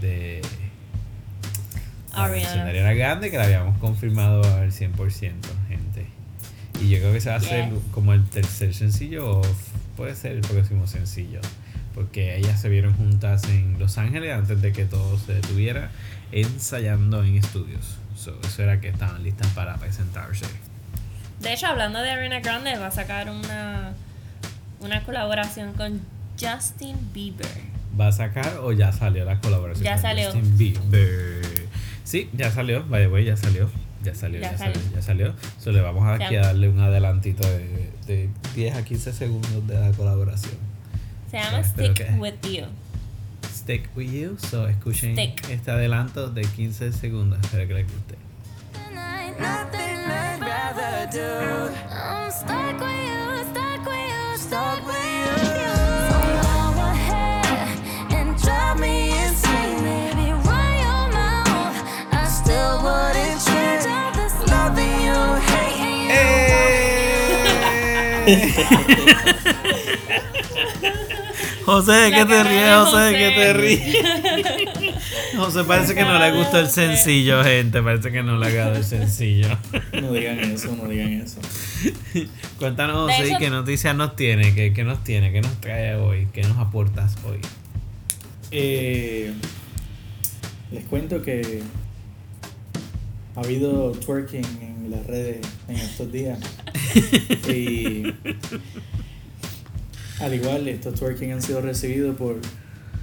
de 0.00 0.40
la 2.16 2.28
versión 2.28 2.64
de 2.64 2.70
Ariana. 2.70 2.92
Grande 2.94 3.30
que 3.30 3.36
la 3.38 3.44
habíamos 3.44 3.76
confirmado 3.78 4.42
al 4.58 4.70
100%, 4.70 5.48
gente. 5.68 6.06
Y 6.80 6.88
yo 6.90 6.98
creo 6.98 7.12
que 7.12 7.20
se 7.20 7.28
va 7.30 7.36
a 7.36 7.38
hacer 7.38 7.70
Yes. 7.70 7.78
como 7.90 8.12
el 8.12 8.24
tercer 8.24 8.72
sencillo 8.74 9.38
o 9.40 9.42
puede 9.96 10.14
ser 10.14 10.32
el 10.32 10.40
próximo 10.42 10.86
sencillo. 10.86 11.40
Porque 11.94 12.36
ellas 12.36 12.60
se 12.60 12.68
vieron 12.68 12.92
juntas 12.94 13.44
en 13.48 13.78
Los 13.78 13.98
Ángeles 13.98 14.32
antes 14.32 14.60
de 14.62 14.72
que 14.72 14.84
todo 14.84 15.18
se 15.18 15.34
detuviera 15.34 15.90
ensayando 16.32 17.22
en 17.24 17.36
estudios. 17.36 17.98
So, 18.24 18.38
eso 18.42 18.62
era 18.62 18.80
que 18.80 18.88
estaban 18.88 19.22
listas 19.22 19.48
para 19.48 19.76
presentarse. 19.76 20.46
De 21.40 21.52
hecho, 21.52 21.66
hablando 21.66 21.98
de 22.00 22.10
Ariana 22.10 22.40
Grande, 22.40 22.76
va 22.78 22.86
a 22.86 22.90
sacar 22.90 23.28
una, 23.28 23.92
una 24.80 25.02
colaboración 25.02 25.74
con 25.74 26.00
Justin 26.40 26.96
Bieber. 27.12 27.46
¿Va 28.00 28.08
a 28.08 28.12
sacar 28.12 28.58
o 28.62 28.72
ya 28.72 28.92
salió 28.92 29.24
la 29.26 29.40
colaboración? 29.40 29.84
Ya 29.84 29.92
con 29.92 30.02
salió. 30.02 30.24
Justin 30.32 30.56
Bieber? 30.58 31.42
Sí, 32.04 32.30
ya 32.32 32.50
salió. 32.50 32.82
By 32.84 33.02
the 33.02 33.08
way, 33.08 33.24
ya 33.26 33.36
salió. 33.36 33.70
Ya 34.02 34.14
salió, 34.14 34.40
ya, 34.40 34.52
Ya 34.52 34.58
salió. 34.58 34.74
salió. 34.74 34.92
ya 34.96 35.02
salió. 35.02 35.34
So, 35.58 35.72
le 35.72 35.80
vamos 35.82 36.04
aquí 36.08 36.24
a 36.24 36.30
llama- 36.30 36.46
darle 36.46 36.68
un 36.68 36.80
adelantito 36.80 37.46
de, 37.46 37.90
de 38.06 38.28
10 38.54 38.76
a 38.76 38.84
15 38.84 39.12
segundos 39.12 39.66
de 39.66 39.78
la 39.78 39.90
colaboración. 39.92 40.54
Se 41.30 41.38
llama 41.38 41.62
Stick 41.62 42.10
With 42.18 42.34
You. 42.42 42.64
Stick 43.64 43.88
With 43.96 44.12
You. 44.12 44.36
So 44.36 44.68
escuchen 44.68 45.14
Stick. 45.14 45.48
este 45.48 45.70
adelanto 45.70 46.28
de 46.28 46.42
15 46.42 46.92
segundos. 46.92 47.38
Espero 47.42 47.66
que 47.66 47.74
les 47.74 47.86
guste. 47.86 48.14
Nothing 68.24 69.40
José, 71.74 72.10
¿qué 72.12 72.18
La 72.20 72.26
te 72.26 72.44
ríes, 72.44 72.74
José? 72.76 72.90
José. 72.90 73.12
¿Qué 73.12 73.30
te 73.34 73.52
ríes? 73.52 74.94
José 75.36 75.64
parece 75.64 75.94
que 75.94 76.02
no 76.02 76.18
le 76.18 76.32
gustó 76.32 76.60
el 76.60 76.68
sencillo, 76.68 77.42
gente. 77.42 77.82
Parece 77.82 78.12
que 78.12 78.22
no 78.22 78.38
le 78.38 78.46
agrada 78.46 78.76
el 78.78 78.84
sencillo. 78.84 79.48
No 80.00 80.12
digan 80.12 80.38
eso, 80.38 80.76
no 80.76 80.88
digan 80.88 81.12
eso. 81.14 81.38
Cuéntanos, 82.58 83.10
José, 83.10 83.28
hecho- 83.30 83.38
¿qué 83.40 83.50
noticias 83.50 83.96
nos 83.96 84.14
tiene? 84.14 84.54
¿Qué, 84.54 84.72
¿Qué 84.72 84.84
nos 84.84 85.02
tiene? 85.02 85.32
¿Qué 85.32 85.40
nos 85.40 85.60
trae 85.60 85.96
hoy? 85.96 86.28
¿Qué 86.32 86.42
nos 86.42 86.58
aportas 86.58 87.16
hoy? 87.24 87.38
Eh, 88.52 89.32
les 90.70 90.84
cuento 90.84 91.22
que 91.22 91.62
ha 93.34 93.40
habido 93.40 93.90
twerking 93.92 94.44
en 94.62 94.90
las 94.92 95.04
redes 95.06 95.38
en 95.66 95.76
estos 95.76 96.12
días. 96.12 96.38
y 97.48 98.04
al 100.20 100.34
igual, 100.34 100.68
estos 100.68 100.94
twerking 100.98 101.32
han 101.32 101.42
sido 101.42 101.60
recibidos 101.60 102.16
por 102.16 102.36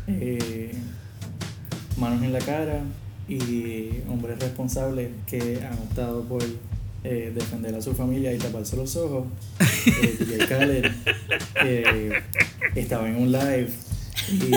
eh, 0.07 0.71
manos 1.97 2.23
en 2.23 2.33
la 2.33 2.39
cara 2.39 2.81
y 3.27 3.89
hombres 4.09 4.39
responsables 4.39 5.09
que 5.27 5.59
han 5.65 5.73
optado 5.73 6.23
por 6.23 6.43
eh, 7.03 7.31
defender 7.33 7.73
a 7.75 7.81
su 7.81 7.93
familia 7.93 8.33
y 8.33 8.37
taparse 8.37 8.75
los 8.75 8.95
ojos. 8.95 9.25
Eh, 9.85 10.15
DJ 10.19 10.47
Khaled 10.47 10.91
eh, 11.63 12.21
estaba 12.75 13.09
en 13.09 13.15
un 13.17 13.31
live 13.31 13.69
y 14.31 14.51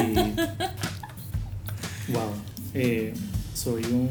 Wow. 2.12 2.32
Eh, 2.74 3.14
soy 3.54 3.82
un. 3.84 4.08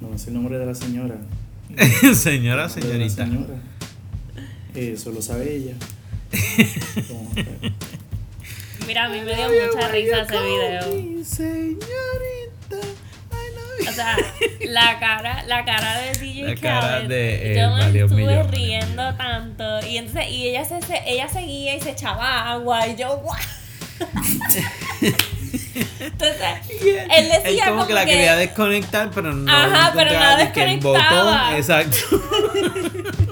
No 0.00 0.18
sé 0.18 0.30
el 0.30 0.34
nombre 0.34 0.58
de 0.58 0.66
la 0.66 0.74
señora. 0.74 1.16
Señora, 2.14 2.64
la 2.64 2.68
señorita. 2.68 3.24
señora. 3.24 3.54
Eh, 4.74 4.96
solo 4.98 5.22
sabe 5.22 5.54
ella. 5.54 5.74
Mira, 8.86 9.04
a 9.04 9.08
mí 9.08 9.20
me 9.20 9.34
dio 9.34 9.48
mucha 9.48 9.88
risa 9.88 10.20
ese 10.22 10.38
video. 10.42 10.82
Señorita. 11.24 12.76
I 13.30 13.54
love 13.54 13.88
O 13.88 13.92
sea, 13.92 14.16
la 14.66 14.98
cara, 14.98 15.44
la 15.46 15.64
cara 15.64 15.98
de 16.00 16.12
DJ 16.18 16.42
La 16.42 16.54
cara 16.56 16.80
Khaled, 16.80 17.08
de 17.08 17.52
él 17.52 17.56
yo 17.58 17.70
me 17.70 17.78
valió 17.80 18.04
estuve 18.06 18.42
riendo 18.44 19.14
tanto 19.14 19.86
y 19.86 19.98
entonces 19.98 20.28
y 20.30 20.48
ella 20.48 20.64
se, 20.64 20.82
se- 20.82 21.02
ella 21.06 21.28
seguía 21.28 21.76
y 21.76 21.80
se 21.80 21.90
echaba 21.90 22.50
agua 22.50 22.86
y 22.88 22.96
yo 22.96 23.16
guau. 23.18 23.36
entonces 26.00 26.40
él 27.10 27.28
decía 27.28 27.40
Él 27.44 27.58
como, 27.60 27.70
como 27.76 27.86
que 27.86 27.94
la 27.94 28.04
quería 28.04 28.34
desconectar, 28.36 29.10
pero 29.14 29.32
no 29.32 29.50
Ajá, 29.52 29.92
pero 29.94 30.12
no 30.12 30.36
ni 30.38 30.48
que 30.52 30.62
el 30.64 30.70
desconectaba. 30.80 31.44
botón. 31.44 31.56
Exacto. 31.56 31.98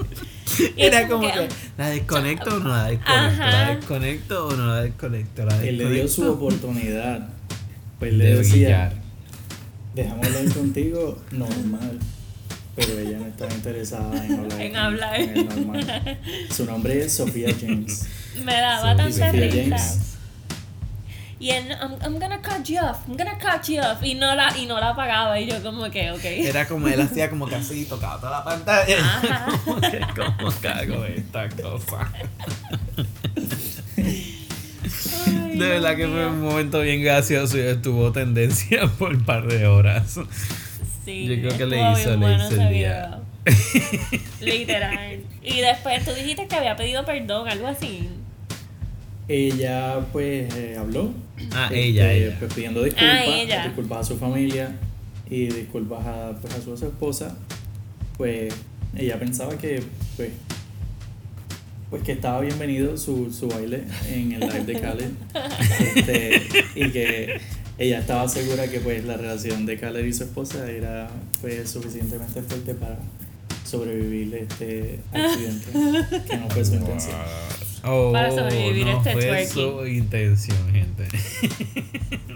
Era 0.77 1.07
como 1.07 1.27
que- 1.27 1.33
que, 1.33 1.47
¿la 1.77 1.89
desconecto 1.89 2.55
o 2.55 2.59
no 2.59 2.69
la 2.69 2.83
desconecto? 2.85 3.11
Ajá. 3.13 3.51
¿La 3.51 3.75
desconecto 3.75 4.47
o 4.47 4.51
no 4.55 4.67
la 4.67 4.81
desconecto? 4.83 5.45
¿La 5.45 5.63
Él 5.63 5.77
le 5.77 5.89
dio 5.91 6.07
su 6.07 6.29
oportunidad. 6.31 7.29
Pues 7.99 8.11
de 8.17 8.17
le 8.17 8.35
decía, 8.35 8.53
brillar. 8.53 8.93
déjame 9.95 10.27
hablar 10.27 10.53
contigo 10.53 11.21
normal. 11.31 11.99
Pero 12.75 12.99
ella 12.99 13.17
no 13.19 13.25
estaba 13.27 13.53
interesada 13.53 14.25
en 14.25 14.39
hablar. 14.39 14.61
En 14.61 14.75
hablar. 14.77 15.19
normal. 15.35 16.19
Su 16.49 16.65
nombre 16.65 17.03
es 17.03 17.11
Sofía 17.13 17.49
James. 17.59 18.05
me 18.45 18.53
daba 18.53 18.95
tanta 18.95 19.11
Sofía 19.27 19.31
risa. 19.49 19.99
Y 21.41 21.49
él, 21.49 21.69
I'm, 21.71 21.93
I'm 22.03 22.19
gonna 22.19 22.39
cut 22.39 22.63
you 22.67 22.77
off, 22.79 22.99
I'm 23.07 23.17
gonna 23.17 23.35
cut 23.39 23.67
you 23.67 23.79
off. 23.81 24.03
Y 24.03 24.13
no 24.13 24.35
la, 24.35 24.55
y 24.55 24.67
no 24.67 24.79
la 24.79 24.89
apagaba. 24.89 25.39
Y 25.39 25.47
yo 25.47 25.61
como 25.63 25.89
que, 25.89 26.11
ok. 26.11 26.23
Era 26.23 26.67
como 26.67 26.87
él 26.87 27.01
hacía 27.01 27.31
como 27.31 27.47
que 27.47 27.55
así, 27.55 27.85
tocaba 27.85 28.19
toda 28.19 28.31
la 28.37 28.43
pantalla. 28.43 28.97
Ajá. 28.99 29.47
como 29.65 29.81
que, 29.81 29.99
¿cómo 30.15 30.51
cago 30.61 31.03
esta 31.05 31.49
cosa? 31.49 32.11
Ay, 33.97 35.57
De 35.57 35.67
verdad 35.67 35.95
que 35.95 36.07
fue 36.07 36.27
un 36.27 36.41
momento 36.41 36.81
bien 36.81 37.01
gracioso 37.03 37.57
y 37.57 37.61
estuvo 37.61 38.11
tendencia 38.11 38.87
por 38.99 39.15
un 39.15 39.23
par 39.25 39.47
de 39.47 39.65
horas. 39.67 40.19
Sí, 41.05 41.25
Yo 41.25 41.41
creo 41.41 41.57
que 41.57 41.65
le 41.65 41.91
hizo- 41.91 42.11
le 42.11 42.15
bueno 42.17 42.47
hizo 42.51 42.61
el 42.61 42.69
día. 42.69 43.19
Literal. 44.41 45.19
Y 45.41 45.61
después 45.61 46.05
tú 46.05 46.11
dijiste 46.13 46.47
que 46.47 46.55
había 46.55 46.75
pedido 46.75 47.03
perdón, 47.03 47.47
algo 47.49 47.65
así. 47.67 48.09
Ella 49.27 49.99
pues 50.11 50.53
eh, 50.55 50.75
habló. 50.77 51.11
Ah, 51.53 51.65
este, 51.65 51.83
ella, 51.87 52.11
ella. 52.13 52.35
Pues 52.39 52.53
pidiendo 52.53 52.83
disculpas, 52.83 53.09
Ah, 53.19 53.25
ella. 53.25 53.63
disculpas 53.65 53.99
a 53.99 54.03
su 54.03 54.17
familia 54.17 54.75
y 55.29 55.47
disculpas 55.47 56.05
a, 56.05 56.31
pues, 56.41 56.53
a 56.53 56.61
su 56.61 56.73
esposa. 56.73 57.35
Pues 58.17 58.53
ella 58.97 59.17
pensaba 59.19 59.57
que 59.57 59.81
pues, 60.17 60.29
pues 61.89 62.03
que 62.03 62.11
estaba 62.13 62.41
bienvenido 62.41 62.97
su, 62.97 63.31
su 63.33 63.47
baile 63.47 63.83
en 64.09 64.31
el 64.33 64.39
live 64.41 64.63
de 64.65 64.79
Khaled. 64.79 65.11
Este, 65.95 66.41
y 66.75 66.89
que 66.91 67.41
ella 67.77 67.99
estaba 67.99 68.27
segura 68.29 68.67
que 68.69 68.79
pues 68.79 69.03
la 69.05 69.17
relación 69.17 69.65
de 69.65 69.77
Khaled 69.79 70.05
y 70.05 70.13
su 70.13 70.23
esposa 70.23 70.69
era 70.69 71.09
pues 71.41 71.69
suficientemente 71.69 72.41
fuerte 72.43 72.75
para 72.75 72.97
sobrevivir 73.65 74.35
este 74.35 74.99
accidente 75.13 75.67
que 76.29 76.37
no 76.37 76.49
fue 76.49 76.63
su 76.65 76.75
intención. 76.75 77.15
Oh, 77.83 78.11
Para 78.11 78.29
sobrevivir 78.31 78.85
no 78.85 78.97
este 78.97 79.13
fue 79.13 79.21
twerking. 79.27 79.49
su 79.49 79.87
intención, 79.87 80.71
gente. 80.71 81.07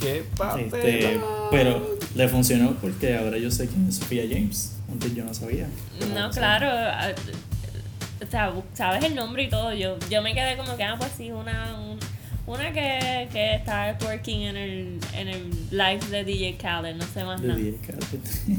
Qué 0.00 0.24
papel. 0.36 0.64
Este, 0.66 1.20
pero 1.50 1.96
le 2.14 2.28
funcionó 2.28 2.72
porque 2.80 3.16
ahora 3.16 3.38
yo 3.38 3.50
sé 3.50 3.68
quién 3.68 3.88
es 3.88 3.96
Sofía 3.96 4.24
James. 4.28 4.76
Antes 4.90 5.14
yo 5.14 5.24
no 5.24 5.32
sabía. 5.32 5.66
No, 6.14 6.30
claro. 6.30 6.68
ah, 6.70 7.12
O 8.22 8.26
sea, 8.30 8.52
sabes 8.74 9.04
el 9.04 9.14
nombre 9.14 9.44
y 9.44 9.48
todo. 9.48 9.72
Yo, 9.74 9.96
yo 10.10 10.20
me 10.22 10.34
quedé 10.34 10.56
como 10.56 10.76
que, 10.76 10.82
ah, 10.84 10.96
pues 10.98 11.12
sí, 11.16 11.30
una, 11.30 11.76
un- 11.78 11.98
una 12.44 12.72
que, 12.72 13.28
que 13.32 13.54
está 13.54 13.96
working 14.02 14.40
en 14.42 14.56
el, 14.56 14.98
en 15.14 15.28
el 15.28 15.50
live 15.70 16.00
de 16.10 16.24
DJ 16.24 16.56
Khaled, 16.56 16.96
no 16.96 17.06
sé 17.06 17.22
más 17.24 17.40
De 17.40 17.48
nada. 17.48 17.60
DJ 17.60 17.78
Khaled. 17.86 18.02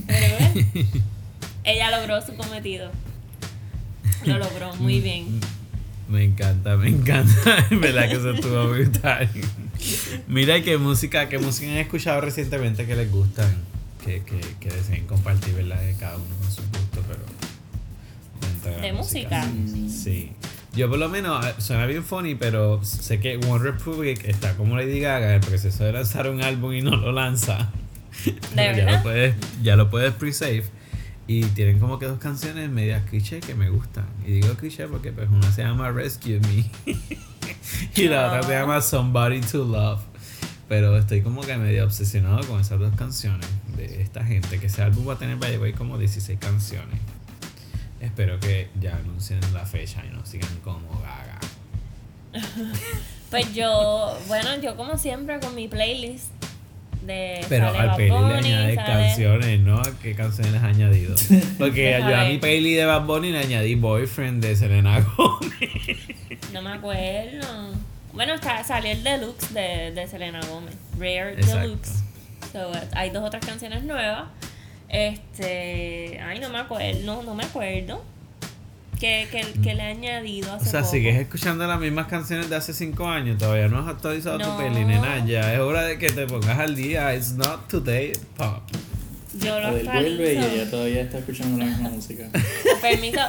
Pero 0.07 0.37
ella 1.65 1.99
logró 1.99 2.21
su 2.25 2.33
cometido. 2.35 2.89
Lo 4.25 4.37
logró 4.37 4.75
muy 4.75 4.99
bien. 5.01 5.39
Me 6.09 6.23
encanta, 6.23 6.75
me 6.77 6.89
encanta. 6.89 7.65
En 7.71 7.81
verdad 7.81 8.09
que 8.09 8.15
se 8.19 8.31
estuvo 8.31 8.67
brutal. 8.69 9.29
Mira 10.27 10.61
qué 10.61 10.77
música, 10.77 11.29
qué 11.29 11.39
música 11.39 11.71
han 11.71 11.77
escuchado 11.77 12.21
recientemente 12.21 12.85
que 12.85 12.95
les 12.95 13.11
gustan. 13.11 13.51
Que, 14.03 14.21
que, 14.21 14.39
que 14.59 14.69
deseen 14.69 15.07
compartir, 15.07 15.53
¿verdad? 15.53 15.81
De 15.81 15.93
cada 15.95 16.17
uno 16.17 16.35
con 16.41 16.51
su 16.51 16.61
gusto, 16.61 17.03
pero. 17.07 18.81
De 18.81 18.93
música. 18.93 19.45
Mm, 19.45 19.89
Sí. 19.89 20.31
Yo 20.75 20.89
por 20.89 20.97
lo 20.97 21.07
menos, 21.07 21.45
eh, 21.45 21.53
suena 21.59 21.85
bien 21.85 22.03
funny, 22.03 22.33
pero 22.35 22.83
sé 22.83 23.19
que 23.19 23.37
One 23.37 23.63
Republic 23.63 24.25
está 24.25 24.55
como 24.55 24.75
Lady 24.75 24.99
Gaga 24.99 25.27
en 25.29 25.33
el 25.35 25.39
proceso 25.41 25.83
de 25.83 25.93
lanzar 25.93 26.27
un 26.29 26.41
álbum 26.41 26.73
y 26.73 26.81
no 26.81 26.95
lo 26.95 27.11
lanza. 27.11 27.71
Ya 28.55 28.71
verdad? 28.71 28.97
lo 28.97 29.03
puedes, 29.03 29.35
ya 29.61 29.75
lo 29.75 29.89
puedes 29.89 30.13
pre-save. 30.13 30.63
Y 31.25 31.45
tienen 31.45 31.79
como 31.79 31.99
que 31.99 32.05
dos 32.05 32.19
canciones 32.19 32.69
medias 32.69 33.03
cliché 33.09 33.39
que 33.39 33.55
me 33.55 33.69
gustan. 33.69 34.05
Y 34.25 34.31
digo 34.33 34.53
cliché 34.55 34.87
porque 34.87 35.11
pues 35.11 35.29
una 35.29 35.51
se 35.51 35.63
llama 35.63 35.89
Rescue 35.91 36.39
Me. 36.41 36.65
y 37.95 38.07
la 38.07 38.27
otra 38.27 38.43
se 38.43 38.53
llama 38.53 38.81
Somebody 38.81 39.41
to 39.41 39.63
Love. 39.63 40.01
Pero 40.67 40.97
estoy 40.97 41.21
como 41.21 41.41
que 41.41 41.55
medio 41.55 41.85
obsesionado 41.85 42.45
con 42.47 42.59
esas 42.59 42.79
dos 42.79 42.95
canciones 42.95 43.47
de 43.77 44.01
esta 44.01 44.25
gente. 44.25 44.59
Que 44.59 44.65
ese 44.67 44.81
álbum 44.81 45.07
va 45.07 45.13
a 45.13 45.17
tener, 45.17 45.37
by 45.37 45.57
the 45.57 45.73
como 45.73 45.97
16 45.97 46.39
canciones. 46.39 46.99
Espero 48.01 48.39
que 48.39 48.69
ya 48.81 48.97
anuncien 48.97 49.39
la 49.53 49.65
fecha 49.65 50.03
y 50.05 50.13
no 50.13 50.25
sigan 50.25 50.55
como 50.63 50.89
gaga. 51.01 51.39
Pues 53.29 53.51
yo, 53.55 54.15
bueno, 54.27 54.61
yo 54.61 54.75
como 54.75 54.95
siempre 54.95 55.39
con 55.39 55.55
mi 55.55 55.67
playlist 55.67 56.27
de 57.05 57.45
Pero 57.49 57.67
sale 57.73 57.79
al 57.79 57.95
playlist 57.95 58.27
le 58.27 58.33
añades 58.35 58.75
sale- 58.75 58.93
canciones, 59.05 59.59
¿no? 59.61 59.81
¿Qué 60.01 60.15
canciones 60.15 60.55
has 60.55 60.63
añadido? 60.63 61.15
Porque 61.59 61.97
yo 61.99 62.15
a 62.15 62.25
mi 62.25 62.37
playlist 62.37 62.77
de 62.79 62.85
Bad 62.85 63.05
Bunny 63.05 63.31
le 63.31 63.39
añadí 63.39 63.75
Boyfriend 63.75 64.43
de 64.43 64.55
Selena 64.55 64.99
Gomez. 65.01 65.51
No 66.53 66.61
me 66.61 66.71
acuerdo. 66.71 67.73
Bueno, 68.13 68.33
está, 68.35 68.63
salió 68.63 68.91
el 68.91 69.03
deluxe 69.03 69.53
de, 69.53 69.91
de 69.91 70.07
Selena 70.07 70.39
Gómez. 70.49 70.75
Rare 70.99 71.33
Exacto. 71.33 71.59
Deluxe. 71.61 72.03
So, 72.51 72.71
hay 72.95 73.09
dos 73.09 73.23
otras 73.23 73.43
canciones 73.45 73.83
nuevas. 73.83 74.25
Este. 74.89 76.19
Ay, 76.23 76.39
no 76.39 76.49
me 76.49 76.59
acuerdo. 76.59 76.99
No, 77.03 77.23
no 77.23 77.33
me 77.35 77.43
acuerdo. 77.43 78.03
Que, 78.99 79.27
que, 79.31 79.41
que 79.61 79.75
le 79.75 79.83
he 79.83 79.91
añadido 79.91 80.53
hace 80.53 80.67
O 80.67 80.71
sea, 80.71 80.79
poco. 80.81 80.91
sigues 80.91 81.15
escuchando 81.19 81.65
las 81.67 81.79
mismas 81.79 82.07
canciones 82.07 82.49
de 82.49 82.55
hace 82.55 82.73
5 82.73 83.07
años, 83.07 83.37
todavía 83.37 83.67
no 83.67 83.79
has 83.79 83.87
actualizado 83.87 84.37
No. 84.39 84.55
tu 84.55 84.63
peli, 84.63 84.85
nena. 84.85 85.25
Ya 85.25 85.53
es 85.53 85.59
hora 85.59 85.83
de 85.83 85.97
que 85.97 86.09
te 86.09 86.25
pongas 86.27 86.59
al 86.59 86.75
día. 86.75 87.13
It's 87.15 87.33
not 87.33 87.67
today 87.67 88.13
pop. 88.37 88.61
Yo 89.39 89.59
lo 89.59 89.69
Adel 89.69 89.87
vuelve 89.87 90.33
y 90.35 90.37
ella 90.37 90.69
todavía 90.69 91.01
está 91.01 91.17
escuchando 91.17 91.57
la 91.57 91.65
misma 91.65 91.89
música. 91.89 92.29
Permiso. 92.83 93.19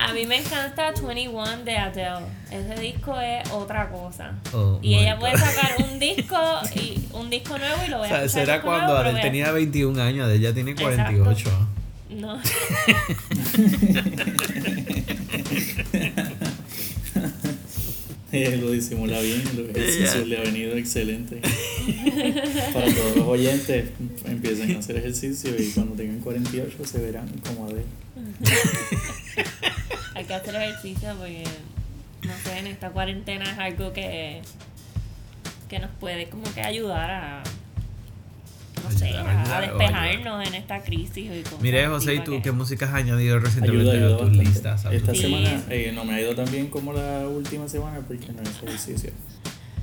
A 0.00 0.14
mí 0.14 0.24
me 0.24 0.38
encanta 0.38 0.92
21 0.92 1.58
de 1.62 1.76
Adele. 1.76 2.24
Ese 2.50 2.80
disco 2.80 3.20
es 3.20 3.46
otra 3.50 3.90
cosa. 3.90 4.32
Oh 4.54 4.78
y 4.80 4.94
ella 4.94 5.16
God. 5.16 5.20
puede 5.20 5.36
sacar 5.36 5.72
un 5.86 5.98
disco 6.00 6.38
y 6.74 7.04
un 7.12 7.28
disco 7.28 7.58
nuevo 7.58 7.76
y 7.86 7.90
lo 7.90 7.98
voy 7.98 8.08
O 8.10 8.14
a 8.14 8.16
sea, 8.16 8.24
escuchar. 8.24 8.46
será 8.46 8.62
cuando 8.62 8.86
nuevo, 8.94 8.98
Adele 9.00 9.20
tenía 9.20 9.52
21 9.52 10.02
años, 10.02 10.24
Adele 10.24 10.40
ya 10.42 10.54
tiene 10.54 10.74
48. 10.74 11.68
No. 12.08 12.40
Ella 18.32 18.56
lo 18.60 18.70
disimula 18.70 19.20
bien, 19.20 19.42
los 19.56 19.68
ejercicios 19.70 20.26
le 20.26 20.38
ha 20.38 20.42
venido 20.42 20.76
excelente. 20.76 21.40
Para 22.72 22.92
todos 22.94 23.16
los 23.16 23.26
oyentes, 23.26 23.90
empiecen 24.24 24.76
a 24.76 24.78
hacer 24.78 24.96
ejercicio 24.96 25.50
y 25.58 25.70
cuando 25.70 25.94
tengan 25.94 26.20
48 26.20 26.84
se 26.84 26.98
verán 26.98 27.28
como. 27.46 27.68
Hay 30.14 30.24
que 30.24 30.34
hacer 30.34 30.54
ejercicio 30.56 31.14
porque, 31.18 31.44
no 32.22 32.32
sé, 32.44 32.58
en 32.58 32.66
esta 32.66 32.90
cuarentena 32.90 33.50
es 33.52 33.58
algo 33.58 33.92
que, 33.92 34.42
que 35.68 35.78
nos 35.78 35.90
puede 35.92 36.28
como 36.28 36.44
que 36.54 36.62
ayudar 36.62 37.10
a, 37.10 37.42
no 38.90 38.98
sé, 38.98 39.10
a, 39.16 39.60
despejarnos 39.60 40.46
en 40.48 40.54
esta 40.54 40.80
crisis 40.80 41.30
Mire, 41.60 41.86
José, 41.88 42.14
¿y 42.14 42.20
tú 42.20 42.40
qué 42.42 42.52
música 42.52 42.86
has 42.86 42.94
añadido 42.94 43.38
recientemente 43.38 43.90
Ayuda, 43.90 43.92
a 43.92 44.06
ayuda 44.06 44.18
tus 44.18 44.26
bastante. 44.28 44.50
listas? 44.50 44.84
a 44.86 44.88
tus 44.90 44.96
Esta 44.98 45.12
Sí. 45.14 45.20
semana 45.22 45.62
eh, 45.70 45.92
no 45.94 46.04
me 46.04 46.14
ha 46.14 46.20
ido 46.20 46.34
tan 46.34 46.50
bien 46.50 46.68
como 46.68 46.92
la 46.92 47.26
última 47.28 47.68
semana 47.68 48.00
porque 48.06 48.32
no 48.32 48.40
he 48.40 48.48
hecho 48.48 48.66
ejercicio. 48.66 49.10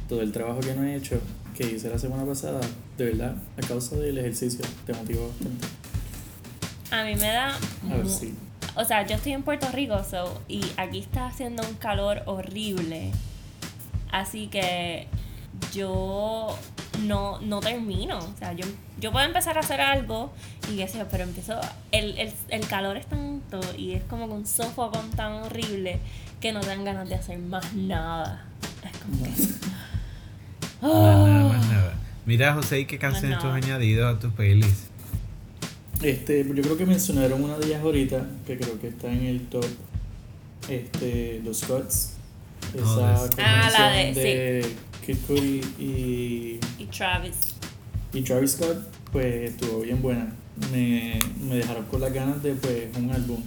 Todo 0.10 0.22
el 0.22 0.32
trabajo 0.32 0.60
que 0.60 0.74
no 0.74 0.84
he 0.84 0.96
hecho, 0.96 1.20
que 1.58 1.66
hice 1.72 1.90
la 1.90 1.98
semana 1.98 2.26
pasada, 2.26 2.62
de 2.98 3.06
verdad, 3.06 3.36
a 3.62 3.68
causa 3.68 3.96
del 3.96 4.18
ejercicio, 4.18 4.66
te 4.86 4.94
motiva 4.94 5.22
bastante. 5.28 5.68
A 6.92 7.04
mí 7.04 7.16
me 7.16 7.28
da... 7.28 7.56
A 7.90 7.96
ver 7.96 8.08
si. 8.08 8.34
O 8.76 8.84
sea, 8.86 9.06
yo 9.06 9.16
estoy 9.16 9.34
en 9.34 9.44
Puerto 9.44 9.68
Rico, 9.72 10.04
so, 10.04 10.42
y 10.48 10.62
aquí 10.78 11.00
está 11.00 11.28
haciendo 11.28 11.64
un 11.68 11.76
calor 11.76 12.22
horrible. 12.26 13.12
Así 14.12 14.48
que 14.48 15.08
yo 15.74 16.58
no, 17.02 17.40
no 17.42 17.60
termino. 17.60 18.20
O 18.20 18.34
sea, 18.38 18.54
yo, 18.54 18.66
yo 19.00 19.12
puedo 19.12 19.26
empezar 19.26 19.58
a 19.58 19.62
hacer 19.62 19.82
algo 19.82 20.32
y 20.72 20.78
qué 20.78 20.88
sé 20.88 21.00
yo, 21.00 21.08
pero 21.10 21.24
empiezo. 21.24 21.60
El, 21.92 22.18
el, 22.18 22.32
el 22.50 22.68
calor 22.68 22.98
es 22.98 23.06
tanto 23.08 23.60
y 23.78 23.94
es 23.94 24.04
como 24.04 24.28
que 24.28 24.34
un 24.34 24.46
sofocón 24.48 25.10
tan 25.12 25.34
horrible 25.34 26.00
que 26.40 26.52
no 26.54 26.60
te 26.62 26.68
dan 26.68 26.84
ganas 26.86 27.10
de 27.10 27.16
hacer 27.16 27.40
más 27.40 27.74
nada. 27.74 28.46
Es 28.84 28.98
como 29.00 29.24
que. 29.24 29.30
Más 29.30 29.60
nada, 30.82 31.44
más 31.54 31.68
nada. 31.68 31.94
Mira, 32.26 32.54
José, 32.54 32.80
¿y 32.82 32.86
qué 32.86 32.98
canciones 32.98 33.40
tú 33.40 33.48
has 33.48 33.56
añadido 33.64 34.08
a 34.08 34.18
tus 34.20 34.32
playlists? 34.34 34.88
Este, 36.02 36.46
yo 36.46 36.62
creo 36.62 36.78
que 36.78 36.86
mencionaron 36.86 37.44
una 37.44 37.58
de 37.58 37.68
ellas 37.68 37.82
ahorita, 37.82 38.26
que 38.46 38.58
creo 38.58 38.80
que 38.80 38.88
está 38.90 39.08
en 39.08 39.26
el 39.26 39.48
top. 39.48 39.66
Este, 40.70 41.42
los. 41.44 41.62
Esa 41.64 42.14
Oh, 42.76 43.28
this- 43.28 43.38
Ah, 43.40 43.70
la 43.72 43.90
de 43.92 44.66
Kid 45.06 45.18
Cudi 45.28 45.62
y, 45.80 46.60
Y 46.80 46.86
Travis. 46.96 47.56
y 48.14 48.22
Travis 48.22 48.52
Scott, 48.52 48.78
pues 49.12 49.52
estuvo 49.52 49.82
bien 49.82 50.02
buena. 50.02 50.34
Me, 50.72 51.20
me 51.48 51.56
dejaron 51.56 51.86
con 51.86 52.00
las 52.02 52.14
ganas 52.14 52.42
de 52.44 52.54
pues 52.54 52.88
un 52.98 53.12
álbum. 53.12 53.42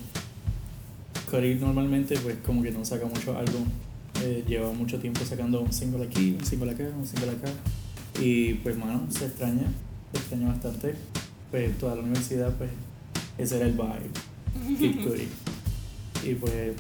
Cudi 1.31 1.55
normalmente 1.55 2.17
pues 2.19 2.37
como 2.45 2.63
que 2.63 2.71
no 2.71 2.85
saca 2.85 3.07
mucho 3.07 3.37
álbum. 3.37 3.65
Eh, 4.23 4.45
lleva 4.47 4.73
mucho 4.73 4.99
tiempo 4.99 5.25
sacando 5.25 5.61
un 5.61 5.73
single 5.73 6.05
aquí, 6.07 6.37
un 6.39 6.45
single 6.45 6.71
acá, 6.73 6.85
un 6.97 7.07
single 7.07 7.31
acá. 7.31 7.51
Y 8.21 8.55
pues 8.55 8.77
mano, 8.77 9.07
se 9.11 9.27
extraña, 9.27 9.67
se 10.13 10.19
extraña 10.19 10.49
bastante. 10.49 10.95
Pues 11.51 11.79
toda 11.79 11.95
la 11.97 12.03
universidad 12.03 12.55
pues 12.57 12.71
ese 13.39 13.57
era 13.57 13.67
el 13.67 13.73
vibe. 13.73 14.79
Kid 14.79 15.05
Cudi. 15.05 15.29
Y 16.29 16.35
pues 16.35 16.73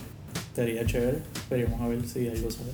estaría 0.48 0.84
chévere. 0.86 1.18
Esperemos 1.34 1.80
a 1.80 1.88
ver 1.88 2.06
si 2.06 2.28
algo 2.28 2.50
sale. 2.50 2.72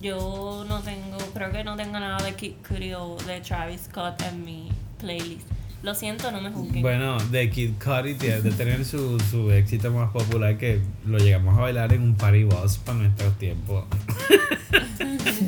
Yo 0.00 0.64
no 0.68 0.80
tengo, 0.80 1.18
creo 1.34 1.52
que 1.52 1.62
no 1.64 1.76
tengo 1.76 1.98
nada 2.00 2.18
de 2.24 2.34
Kid 2.34 2.52
Cudi 2.66 2.94
o 2.94 3.16
de 3.26 3.40
Travis 3.40 3.82
Scott 3.82 4.22
en 4.22 4.44
mi 4.44 4.68
playlist. 4.98 5.46
Lo 5.82 5.94
siento, 5.94 6.30
no 6.30 6.40
me 6.42 6.50
juzguen. 6.50 6.82
Bueno, 6.82 7.18
de 7.30 7.50
Kid 7.50 7.72
Cudi 7.82 8.14
de 8.14 8.40
tener 8.52 8.84
su, 8.84 9.18
su 9.20 9.50
éxito 9.50 9.90
más 9.90 10.10
popular 10.10 10.56
que 10.58 10.80
lo 11.06 11.18
llegamos 11.18 11.56
a 11.58 11.62
bailar 11.62 11.92
en 11.92 12.02
un 12.02 12.14
party 12.16 12.44
bus 12.44 12.78
para 12.78 12.98
nuestros 12.98 13.36
tiempos. 13.38 13.84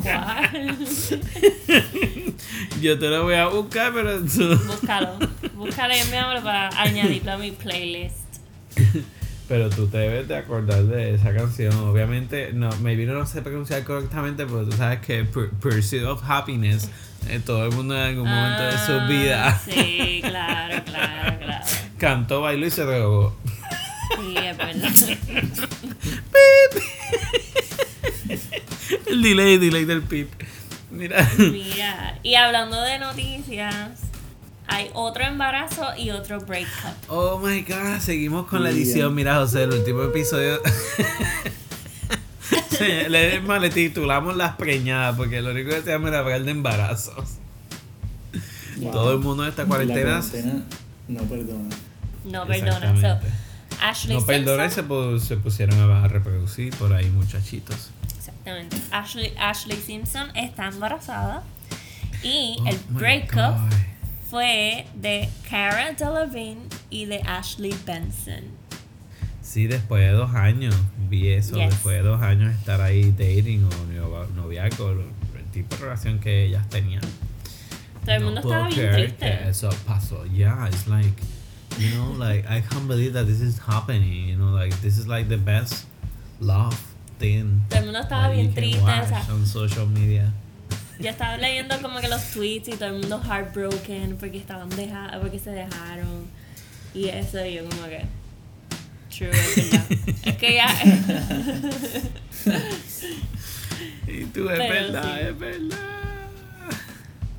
¿Cuál? 0.02 0.76
Yo 2.80 2.98
te 2.98 3.08
lo 3.08 3.24
voy 3.24 3.34
a 3.34 3.46
buscar, 3.48 3.92
pero 3.92 4.20
tú- 4.24 4.56
Búscalo. 4.66 5.18
Búscalo 5.54 5.94
y 5.94 5.98
envíamelo 5.98 6.42
para 6.42 6.68
añadirlo 6.80 7.32
a 7.32 7.36
mi 7.38 7.50
playlist. 7.52 8.16
Pero 9.52 9.68
tú 9.68 9.86
te 9.86 9.98
debes 9.98 10.28
de 10.28 10.36
acordar 10.38 10.82
de 10.84 11.14
esa 11.14 11.34
canción. 11.34 11.74
Obviamente, 11.80 12.54
no, 12.54 12.70
maybe 12.80 13.04
no 13.04 13.12
lo 13.12 13.26
sé 13.26 13.42
pronunciar 13.42 13.84
correctamente, 13.84 14.46
pero 14.46 14.64
tú 14.64 14.72
sabes 14.74 15.00
que 15.00 15.26
Pur- 15.30 15.50
Pursuit 15.60 16.04
of 16.04 16.22
Happiness, 16.26 16.88
eh, 17.28 17.38
todo 17.44 17.66
el 17.66 17.72
mundo 17.72 17.94
en 17.94 18.00
algún 18.00 18.26
momento 18.30 18.62
de 18.62 18.72
su 18.78 18.92
Ah, 18.92 19.06
vida 19.06 19.60
Sí, 19.62 20.22
claro, 20.24 20.82
claro, 20.86 21.38
claro. 21.38 21.64
cantó, 21.98 22.40
bailó 22.40 22.66
y 22.66 22.70
se 22.70 22.82
drogó. 22.82 23.36
Sí, 24.16 24.34
es 24.38 24.56
verdad. 24.56 24.90
El 29.06 29.22
delay, 29.22 29.58
delay 29.58 29.84
del 29.84 30.00
pip. 30.02 30.30
Mira. 30.90 31.28
Mira, 31.36 32.18
y 32.22 32.36
hablando 32.36 32.80
de 32.80 32.98
noticias, 32.98 34.00
hay 34.66 34.90
otro 34.94 35.24
embarazo 35.24 35.96
y 35.96 36.10
otro 36.10 36.40
breakup. 36.40 36.94
Oh 37.08 37.38
my 37.38 37.62
god, 37.62 37.98
seguimos 38.00 38.46
con 38.46 38.62
la 38.62 38.70
edición. 38.70 39.14
Mira, 39.14 39.36
José, 39.36 39.64
el 39.64 39.72
último 39.72 40.02
episodio. 40.02 40.60
Le, 42.80 43.40
le 43.40 43.70
titulamos 43.70 44.36
Las 44.36 44.56
Preñadas, 44.56 45.16
porque 45.16 45.40
lo 45.40 45.52
único 45.52 45.70
que 45.70 45.82
se 45.82 45.90
llama 45.90 46.08
era 46.08 46.18
hablar 46.18 46.42
de 46.42 46.50
embarazos. 46.50 47.36
Todo 48.90 49.12
el 49.12 49.20
mundo 49.20 49.44
en 49.44 49.50
esta 49.50 49.62
La 49.62 49.68
cuarentena. 49.68 50.20
cuarentena 50.20 50.64
no 51.08 51.22
perdona. 51.22 51.76
No 52.24 52.46
perdona. 52.46 53.00
So. 53.00 53.26
Ashley 53.80 54.16
No 54.16 54.26
perdona 54.26 54.66
y 54.66 54.70
se, 54.70 55.36
pusieron 55.36 55.78
a 55.90 56.08
reproducir 56.08 56.74
por 56.76 56.92
ahí, 56.92 57.08
muchachitos. 57.10 57.90
Exactamente. 58.16 58.76
Ashley, 58.90 59.34
Ashley 59.38 59.76
Simpson 59.76 60.34
está 60.36 60.68
embarazada. 60.68 61.42
Y 62.22 62.58
Oh 62.60 62.68
el 62.68 62.78
breakup 62.90 63.34
God. 63.34 63.72
Fue 64.32 64.86
de 64.94 65.28
Cara 65.50 65.92
Delevingne 65.92 66.62
y 66.88 67.04
de 67.04 67.20
Ashley 67.20 67.74
Benson. 67.86 68.44
Sí, 69.42 69.66
después 69.66 70.02
de 70.02 70.12
dos 70.12 70.34
años 70.34 70.74
vi 71.10 71.28
eso. 71.28 71.56
Yes. 71.56 71.68
Después 71.68 71.96
de 71.96 72.02
dos 72.08 72.22
años 72.22 72.54
estar 72.54 72.80
ahí 72.80 73.10
dating 73.10 73.64
o 73.64 73.68
novia- 73.92 74.26
noviazgo, 74.34 74.90
el 74.92 75.44
tipo 75.52 75.76
de 75.76 75.82
relación 75.82 76.18
que 76.18 76.46
ellas 76.46 76.66
tenían. 76.70 77.02
Todo 78.06 78.14
el 78.14 78.20
No 78.20 78.26
mundo 78.30 78.40
estaba 78.40 78.68
bien 78.68 78.90
triste. 78.92 79.48
eso 79.50 79.68
pasó. 79.86 80.24
Yeah, 80.32 80.66
it's 80.66 80.86
like, 80.88 81.12
you 81.78 81.90
know, 81.90 82.14
like 82.18 82.46
I 82.48 82.62
can't 82.62 82.88
believe 82.88 83.12
that 83.12 83.26
this 83.26 83.42
is 83.42 83.58
happening. 83.58 84.28
You 84.30 84.36
know, 84.36 84.50
like 84.54 84.74
this 84.80 84.96
is 84.96 85.06
like 85.06 85.28
the 85.28 85.36
best 85.36 85.84
love 86.40 86.74
thing. 87.18 87.60
Todo 87.68 87.80
el 87.80 87.84
mundo 87.84 88.00
estaba 88.00 88.30
bien 88.30 88.54
triste. 88.54 88.80
o 88.80 88.86
sea, 89.06 89.26
on 89.30 89.46
social 89.46 89.86
media. 89.86 90.32
Yo 91.02 91.10
estaba 91.10 91.36
leyendo 91.36 91.80
como 91.82 92.00
que 92.00 92.08
los 92.08 92.22
tweets 92.30 92.68
y 92.68 92.72
todo 92.72 92.86
el 92.86 93.00
mundo 93.00 93.20
heartbroken 93.20 94.16
porque 94.18 94.38
estaban 94.38 94.68
deja 94.70 95.18
porque 95.20 95.38
se 95.38 95.50
dejaron. 95.50 96.26
Y 96.94 97.08
eso 97.08 97.44
y 97.44 97.54
yo 97.54 97.64
como 97.64 97.84
que 97.86 98.04
true, 99.10 99.30
es 99.30 99.56
verdad. 99.56 99.84
es 100.24 100.36
que 100.36 100.54
ya 100.54 100.68
Y 104.06 104.24
tú, 104.26 104.48
es 104.48 104.58
Pero 104.58 104.74
verdad, 104.74 105.14
sí. 105.14 105.20
es 105.26 105.38
verdad. 105.38 105.78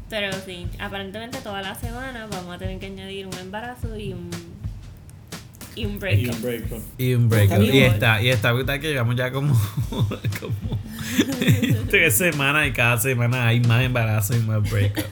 Pero 0.09 0.31
sí, 0.45 0.67
aparentemente 0.79 1.39
toda 1.39 1.61
la 1.61 1.75
semana 1.75 2.27
vamos 2.27 2.55
a 2.55 2.59
tener 2.59 2.79
que 2.79 2.87
añadir 2.87 3.27
un 3.27 3.33
embarazo 3.37 3.97
y 3.97 4.13
un 4.13 4.29
y 5.75 5.85
un 5.85 5.95
Y 5.95 5.97
breakup. 5.97 6.81
Y 6.97 7.13
un 7.13 7.29
breakup. 7.29 7.53
Está 7.61 7.63
Y 7.65 7.71
bien. 7.71 7.91
está, 7.93 8.21
y 8.21 8.29
está 8.29 8.51
brutal 8.51 8.79
que 8.79 8.89
llevamos 8.89 9.15
ya 9.15 9.31
como, 9.31 9.53
como 9.89 10.79
tres 11.89 12.15
semanas 12.15 12.67
y 12.67 12.71
cada 12.71 12.97
semana 12.99 13.47
hay 13.47 13.59
más 13.61 13.83
embarazo 13.83 14.35
y 14.35 14.39
más 14.39 14.69
breakup. 14.69 15.05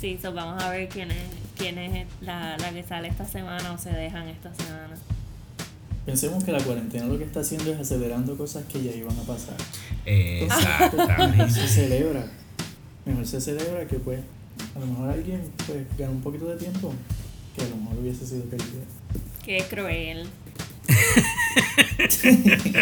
Sí, 0.00 0.18
so 0.20 0.32
vamos 0.32 0.62
a 0.62 0.70
ver 0.70 0.88
quién 0.88 1.10
es, 1.10 1.22
quién 1.58 1.78
es 1.78 2.06
la, 2.22 2.56
la 2.56 2.70
que 2.72 2.82
sale 2.82 3.08
esta 3.08 3.26
semana 3.26 3.72
o 3.72 3.78
se 3.78 3.90
dejan 3.90 4.28
esta 4.28 4.52
semana. 4.54 4.94
Pensemos 6.06 6.42
que 6.42 6.52
la 6.52 6.60
cuarentena 6.60 7.04
lo 7.06 7.18
que 7.18 7.24
está 7.24 7.40
haciendo 7.40 7.72
es 7.72 7.78
acelerando 7.78 8.36
cosas 8.36 8.64
que 8.64 8.82
ya 8.82 8.92
iban 8.92 9.16
a 9.18 9.22
pasar. 9.22 9.56
Exactamente. 10.06 11.50
Se 11.50 11.68
celebra. 11.68 12.24
Mejor 13.04 13.26
se 13.26 13.40
celebra 13.40 13.86
que 13.86 13.98
pues 13.98 14.20
a 14.74 14.78
lo 14.80 14.86
mejor 14.86 15.10
alguien 15.10 15.42
pues 15.66 15.80
gana 15.98 16.12
un 16.12 16.22
poquito 16.22 16.46
de 16.46 16.56
tiempo. 16.56 16.92
Que 17.60 17.66
a 17.66 17.68
lo 17.68 17.76
mejor 17.76 17.98
hubiese 17.98 18.26
sido 18.26 18.42
que 18.50 18.56
Qué 19.44 19.64
cruel. 19.68 20.26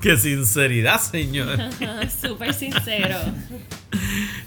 Qué 0.00 0.16
sinceridad, 0.16 1.00
señor. 1.00 1.58
Súper 2.20 2.54
sincero. 2.54 3.16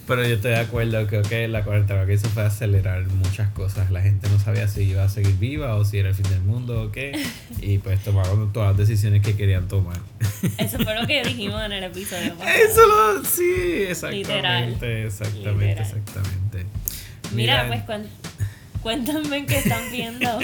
Pero 0.08 0.26
yo 0.28 0.36
estoy 0.36 0.52
de 0.52 0.60
acuerdo, 0.60 1.06
creo 1.08 1.22
que 1.24 1.48
la 1.48 1.64
cuarentena 1.64 2.06
que 2.06 2.14
hizo 2.14 2.30
fue 2.30 2.44
acelerar 2.46 3.06
muchas 3.08 3.50
cosas. 3.52 3.92
La 3.92 4.02
gente 4.02 4.30
no 4.30 4.40
sabía 4.40 4.68
si 4.68 4.84
iba 4.84 5.04
a 5.04 5.10
seguir 5.10 5.36
viva 5.38 5.76
o 5.76 5.86
si 5.86 5.98
era 5.98 6.10
el 6.10 6.16
fin 6.16 6.30
del 6.30 6.42
mundo 6.42 6.84
o 6.84 6.92
qué. 6.92 7.20
Y 7.62 7.78
pues 7.80 8.04
tomaron 8.04 8.52
todas 8.54 8.78
las 8.78 8.88
decisiones 8.88 9.22
que 9.22 9.36
querían 9.36 9.68
tomar. 9.68 9.98
Eso 10.58 10.78
fue 10.80 11.00
lo 11.00 11.08
que 11.08 11.24
dijimos 11.24 11.62
en 11.64 11.72
el 11.74 11.84
episodio 11.86 12.36
pasado. 12.36 12.58
Eso 12.58 12.82
lo, 12.88 13.26
sí, 13.26 13.84
exactamente. 13.90 14.34
Literal. 14.36 14.84
Exactamente, 15.06 15.68
Literal. 15.68 15.86
exactamente. 15.86 16.66
Mira, 17.34 17.68
pues 17.68 17.82
cuen- 17.84 18.08
cuéntame 18.86 19.46
qué 19.48 19.58
están 19.58 19.92
viendo. 19.92 20.30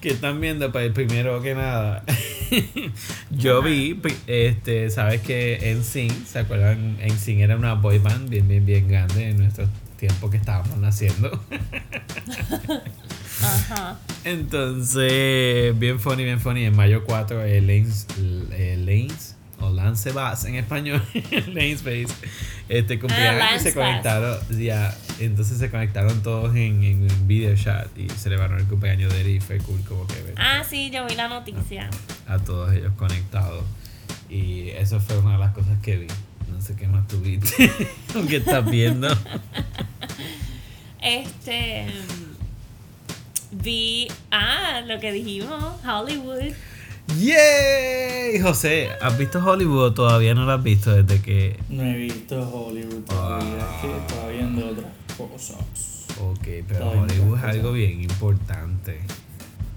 que 0.00 0.08
están 0.08 0.40
viendo, 0.40 0.72
pues 0.72 0.90
primero 0.90 1.40
que 1.42 1.54
nada, 1.54 2.02
yo 3.30 3.62
vi, 3.62 4.00
este, 4.26 4.90
sabes 4.90 5.20
que 5.20 5.76
NSYNC, 5.78 6.26
¿se 6.26 6.40
acuerdan? 6.40 6.98
NSYNC 7.06 7.42
era 7.42 7.54
una 7.54 7.74
boy 7.74 8.00
band 8.00 8.28
bien, 8.28 8.48
bien, 8.48 8.66
bien 8.66 8.88
grande 8.88 9.30
en 9.30 9.36
nuestros 9.36 9.68
tiempos 9.96 10.32
que 10.32 10.38
estábamos 10.38 10.76
naciendo. 10.78 11.30
Ajá. 13.40 14.00
Entonces, 14.24 15.78
bien 15.78 16.00
funny, 16.00 16.24
bien 16.24 16.40
funny. 16.40 16.64
En 16.64 16.74
mayo 16.74 17.04
4, 17.04 17.44
eh, 17.44 17.60
Lanes, 17.60 18.08
eh, 18.18 18.74
Lanes, 18.76 19.36
o 19.60 19.70
Lance 19.70 20.12
Bass 20.12 20.44
en 20.44 20.54
español, 20.56 21.02
Bass, 21.14 22.14
este, 22.68 22.98
cumplían 22.98 23.40
Ah, 23.40 23.48
años 23.48 23.60
y 23.60 23.64
se 23.64 23.74
conectaron, 23.74 24.38
ya, 24.58 24.96
entonces 25.18 25.58
se 25.58 25.70
conectaron 25.70 26.22
todos 26.22 26.54
en, 26.56 26.82
en 26.82 27.02
un 27.02 27.26
video 27.26 27.54
chat 27.56 27.86
y 27.98 28.08
celebraron 28.10 28.58
el 28.58 28.66
cumpleaños 28.66 29.12
de 29.12 29.20
él 29.20 29.28
y 29.28 29.40
fue 29.40 29.58
cool 29.58 29.80
como 29.84 30.06
que 30.06 30.14
Ah, 30.36 30.62
sí, 30.68 30.90
yo 30.90 31.06
vi 31.06 31.14
la 31.14 31.28
noticia. 31.28 31.90
a 32.26 32.38
todos 32.38 32.72
ellos 32.72 32.92
conectados. 32.96 33.64
Y 34.28 34.70
eso 34.70 35.00
fue 35.00 35.18
una 35.18 35.32
de 35.32 35.38
las 35.38 35.52
cosas 35.52 35.76
que 35.82 35.96
vi. 35.96 36.06
No 36.52 36.60
sé 36.60 36.74
qué 36.76 36.86
más 36.88 37.06
tuviste, 37.08 37.70
aunque 38.14 38.36
estás 38.38 38.68
viendo. 38.70 39.08
Este. 41.02 41.86
mm, 41.86 43.58
Vi. 43.62 44.08
Ah, 44.30 44.82
lo 44.86 45.00
que 45.00 45.12
dijimos, 45.12 45.74
Hollywood. 45.84 46.52
¡Yay! 47.18 48.40
José, 48.40 48.90
¿has 49.00 49.18
visto 49.18 49.44
Hollywood 49.44 49.82
o 49.82 49.92
todavía 49.94 50.34
no 50.34 50.44
lo 50.44 50.52
has 50.52 50.62
visto 50.62 51.02
desde 51.02 51.20
que 51.20 51.56
No 51.68 51.82
he 51.82 51.96
visto 51.96 52.40
Hollywood 52.48 53.02
todavía, 53.04 53.58
es 53.58 53.80
que 53.80 53.96
estaba 53.96 54.28
viendo 54.28 54.66
otras 54.68 54.86
cosas. 55.16 56.06
Ok, 56.20 56.46
pero 56.68 56.80
Todavía 56.80 57.02
Hollywood 57.02 57.38
es 57.38 57.44
algo 57.44 57.72
bien 57.72 58.02
importante. 58.02 59.00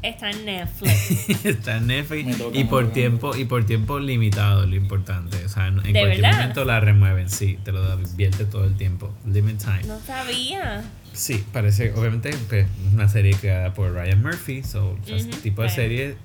Está 0.04 0.32
en 0.32 0.46
Netflix. 0.46 1.30
Está 1.46 1.78
en 1.78 1.88
Netflix 1.88 2.38
y 2.54 2.66
por 2.66 2.92
tiempo 2.92 3.36
y 3.38 3.46
por 3.46 3.66
tiempo 3.66 4.00
limitado 4.00 4.66
lo 4.68 4.76
importante. 4.76 5.44
O 5.46 5.50
sea, 5.50 5.68
en 5.68 5.78
en 5.78 5.94
¿De 5.94 6.00
cualquier 6.00 6.22
verdad? 6.22 6.38
momento 6.40 6.66
la 6.66 6.80
remueven, 6.82 7.30
sí, 7.30 7.58
te 7.64 7.72
lo 7.72 7.82
advierte 7.84 8.44
todo 8.44 8.66
el 8.66 8.76
tiempo. 8.76 9.14
Limit 9.26 9.60
time. 9.60 9.84
No 9.88 10.00
sabía. 10.06 10.84
Sí, 11.14 11.44
parece, 11.54 11.94
obviamente, 11.94 12.32
pues, 12.50 12.66
es 12.66 12.94
una 12.94 13.08
serie 13.08 13.34
creada 13.36 13.74
por 13.74 13.94
Ryan 13.94 14.22
Murphy, 14.22 14.64
so, 14.64 14.98
o 15.02 15.06
sea, 15.06 15.16
este 15.16 15.38
tipo 15.38 15.62
de 15.62 15.68
right. 15.70 15.76
series 15.76 16.16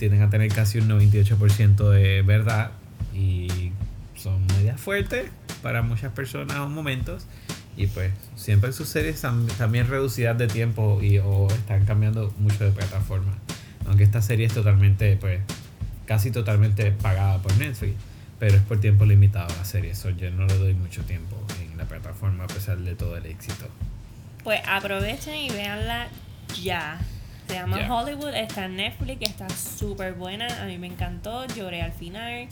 tienden 0.00 0.22
a 0.22 0.30
tener 0.30 0.50
casi 0.50 0.78
un 0.78 0.88
98% 0.88 1.90
de 1.90 2.22
verdad 2.22 2.70
y 3.14 3.70
son 4.16 4.46
medias 4.46 4.80
fuertes 4.80 5.30
para 5.62 5.82
muchas 5.82 6.10
personas 6.12 6.56
o 6.56 6.68
momentos. 6.68 7.26
Y 7.76 7.86
pues 7.86 8.10
siempre 8.34 8.72
sus 8.72 8.88
series 8.88 9.22
también 9.58 9.88
reducidas 9.88 10.36
de 10.38 10.48
tiempo 10.48 11.00
y 11.02 11.18
o 11.18 11.48
están 11.48 11.84
cambiando 11.84 12.34
mucho 12.38 12.64
de 12.64 12.70
plataforma. 12.72 13.32
Aunque 13.86 14.02
esta 14.02 14.22
serie 14.22 14.46
es 14.46 14.54
totalmente, 14.54 15.16
pues, 15.16 15.40
casi 16.06 16.30
totalmente 16.30 16.92
pagada 16.92 17.40
por 17.42 17.56
Netflix. 17.58 17.94
Pero 18.38 18.56
es 18.56 18.62
por 18.62 18.80
tiempo 18.80 19.04
limitado 19.04 19.48
la 19.54 19.66
serie. 19.66 19.94
So 19.94 20.08
yo 20.08 20.30
no 20.30 20.46
le 20.46 20.56
doy 20.56 20.72
mucho 20.72 21.02
tiempo 21.02 21.36
en 21.60 21.76
la 21.76 21.84
plataforma 21.84 22.44
a 22.44 22.46
pesar 22.46 22.78
de 22.78 22.94
todo 22.94 23.18
el 23.18 23.26
éxito. 23.26 23.66
Pues 24.44 24.60
aprovechen 24.66 25.36
y 25.36 25.50
véanla 25.50 26.08
ya. 26.62 26.98
Se 27.50 27.56
llama. 27.56 27.78
Hollywood, 28.02 28.34
está 28.34 28.66
en 28.66 28.76
Netflix, 28.76 29.28
está 29.28 29.48
súper 29.50 30.14
buena. 30.14 30.46
A 30.62 30.66
mí 30.66 30.78
me 30.78 30.86
encantó, 30.86 31.46
lloré 31.48 31.82
al 31.82 31.92
final. 31.92 32.46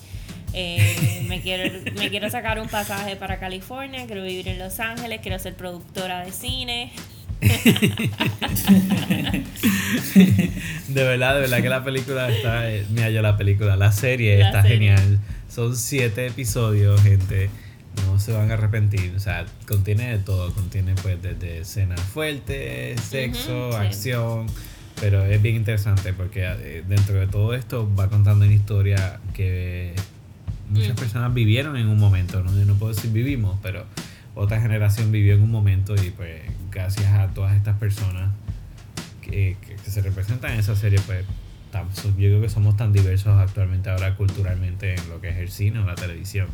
Eh, 0.55 1.25
me, 1.29 1.41
quiero, 1.43 1.79
me 1.97 2.09
quiero 2.11 2.29
sacar 2.31 2.59
un 2.59 2.69
pasaje 2.69 3.17
para 3.17 3.39
California, 3.39 4.07
quiero 4.07 4.23
vivir 4.23 4.49
en 4.49 4.59
Los 4.59 4.81
Ángeles, 4.81 5.21
quiero 5.23 5.39
ser 5.39 5.55
productora 5.55 6.25
de 6.25 6.33
cine. 6.33 6.91
De 10.89 11.05
verdad, 11.05 11.35
de 11.35 11.41
verdad 11.43 11.63
que 11.63 11.69
la 11.69 11.85
película 11.85 12.29
está. 12.31 12.71
eh, 12.71 12.85
mira, 12.91 13.11
yo 13.11 13.23
la 13.23 13.37
película, 13.37 13.77
la 13.77 13.93
serie 13.93 14.39
La 14.39 14.47
está 14.49 14.63
serie. 14.63 14.77
genial. 14.97 15.19
Son 15.49 15.77
siete 15.77 16.27
episodios, 16.27 17.01
gente. 17.03 17.51
No 18.07 18.19
se 18.19 18.33
van 18.33 18.51
a 18.51 18.55
arrepentir. 18.55 19.13
O 19.17 19.21
sea, 19.21 19.45
contiene 19.67 20.11
de 20.11 20.19
todo. 20.19 20.53
Contiene, 20.55 20.95
pues, 21.03 21.21
desde 21.23 21.61
escenas 21.61 22.01
fuertes, 22.01 23.01
sexo, 23.01 23.71
sí. 23.73 23.77
acción. 23.79 24.47
Pero 25.01 25.25
es 25.25 25.41
bien 25.41 25.55
interesante 25.57 26.13
porque 26.13 26.45
eh, 26.45 26.83
dentro 26.89 27.15
de 27.17 27.27
todo 27.29 27.55
esto 27.55 27.89
va 27.95 28.09
contando 28.09 28.45
una 28.45 28.55
historia 28.55 29.21
que 29.35 29.95
muchas 30.71 30.93
Mm. 30.93 30.97
personas 30.97 31.35
vivieron 31.35 31.77
en 31.77 31.87
un 31.89 31.99
momento. 31.99 32.43
¿no? 32.43 32.51
Yo 32.59 32.65
no 32.65 32.75
puedo 32.75 32.93
decir 32.93 33.11
vivimos, 33.13 33.59
pero 33.63 33.85
otra 34.35 34.61
generación 34.61 35.13
vivió 35.13 35.35
en 35.35 35.43
un 35.43 35.51
momento 35.51 35.95
y, 35.95 36.11
pues, 36.11 36.43
gracias 36.71 37.13
a 37.15 37.29
todas 37.29 37.55
estas 37.57 37.77
personas 37.79 38.31
que, 39.23 39.57
que- 39.67 39.77
que 39.77 39.91
se 39.91 40.01
representan 40.03 40.53
en 40.55 40.61
esa 40.61 40.75
serie, 40.77 41.01
pues 41.07 41.25
yo 42.05 42.13
creo 42.15 42.41
que 42.41 42.49
somos 42.49 42.77
tan 42.77 42.93
diversos 42.93 43.39
actualmente 43.39 43.91
ahora 43.91 44.17
culturalmente 44.17 44.95
en 44.95 45.09
lo 45.11 45.21
que 45.21 45.29
es 45.29 45.37
el 45.37 45.51
cine 45.51 45.79
o 45.81 45.85
la 45.87 45.95
televisión. 45.95 46.49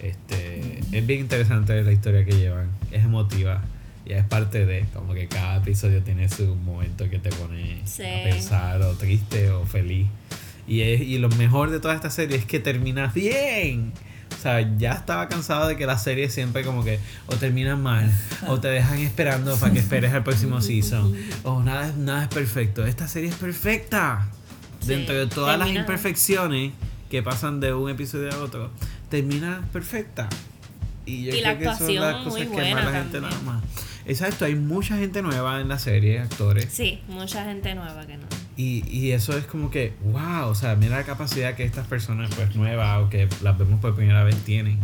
Este, 0.00 0.80
es 0.92 1.06
bien 1.06 1.20
interesante 1.20 1.80
la 1.82 1.92
historia 1.92 2.24
que 2.24 2.32
llevan, 2.32 2.66
es 2.90 3.04
emotiva 3.04 3.62
y 4.06 4.12
es 4.12 4.24
parte 4.24 4.66
de, 4.66 4.86
como 4.92 5.14
que 5.14 5.28
cada 5.28 5.56
episodio 5.58 6.02
tiene 6.02 6.28
su 6.28 6.54
momento 6.56 7.08
que 7.08 7.18
te 7.18 7.30
pone 7.30 7.80
Sí. 7.84 8.02
a 8.02 8.24
pensar 8.24 8.82
o 8.82 8.92
triste 8.94 9.50
o 9.50 9.64
feliz. 9.66 10.06
Y, 10.66 10.80
es, 10.82 11.00
y 11.00 11.18
lo 11.18 11.28
mejor 11.30 11.70
de 11.70 11.80
toda 11.80 11.94
esta 11.94 12.10
serie 12.10 12.36
es 12.36 12.44
que 12.44 12.58
terminas 12.60 13.14
bien. 13.14 13.92
O 14.36 14.40
sea, 14.42 14.60
ya 14.78 14.92
estaba 14.92 15.28
cansado 15.28 15.68
de 15.68 15.76
que 15.76 15.86
las 15.86 16.02
series 16.02 16.32
siempre 16.32 16.64
como 16.64 16.82
que 16.82 16.98
o 17.26 17.36
terminan 17.36 17.80
mal 17.82 18.10
o 18.48 18.58
te 18.58 18.68
dejan 18.68 18.98
esperando 18.98 19.56
para 19.56 19.72
que 19.72 19.78
esperes 19.78 20.12
al 20.12 20.24
próximo 20.24 20.60
season. 20.60 21.14
O 21.44 21.62
nada, 21.62 21.88
es- 21.88 21.96
nada 21.96 22.22
es 22.22 22.28
perfecto. 22.28 22.84
Esta 22.86 23.06
serie 23.08 23.28
es 23.28 23.36
perfecta. 23.36 24.28
Sí, 24.80 24.88
Dentro 24.88 25.14
de 25.14 25.26
todas 25.28 25.56
las 25.58 25.68
imperfecciones 25.68 26.72
que 27.10 27.22
pasan 27.22 27.60
de 27.60 27.72
un 27.74 27.90
episodio 27.90 28.32
a 28.32 28.38
otro, 28.38 28.70
termina 29.10 29.62
perfecta. 29.72 30.28
Y 31.06 31.24
yo 31.24 31.34
Y 31.34 31.40
la 31.40 31.56
creo 31.56 31.70
que 31.72 31.76
son 31.78 31.94
las 31.96 32.14
actuación 32.14 32.24
cosas 32.24 32.32
muy 32.32 32.40
que 32.42 32.48
buena 32.48 32.74
más 32.76 32.84
la 32.92 32.98
gente 33.00 33.20
nada 33.20 33.40
más. 33.44 33.62
Exacto, 34.04 34.44
hay 34.44 34.54
mucha 34.56 34.96
gente 34.96 35.22
nueva 35.22 35.60
en 35.60 35.68
la 35.68 35.78
serie, 35.78 36.18
actores. 36.20 36.66
Sí, 36.72 37.00
mucha 37.08 37.44
gente 37.44 37.74
nueva 37.74 38.04
que 38.06 38.16
no. 38.16 38.24
Y, 38.56 38.84
y 38.88 39.12
eso 39.12 39.36
es 39.38 39.44
como 39.44 39.70
que, 39.70 39.94
wow, 40.04 40.48
o 40.48 40.54
sea, 40.54 40.74
mira 40.74 40.96
la 40.96 41.04
capacidad 41.04 41.54
que 41.54 41.64
estas 41.64 41.86
personas 41.86 42.30
pues 42.34 42.54
nuevas 42.56 43.00
o 43.02 43.08
que 43.10 43.28
las 43.42 43.56
vemos 43.58 43.80
por 43.80 43.94
primera 43.94 44.24
vez 44.24 44.36
tienen. 44.44 44.78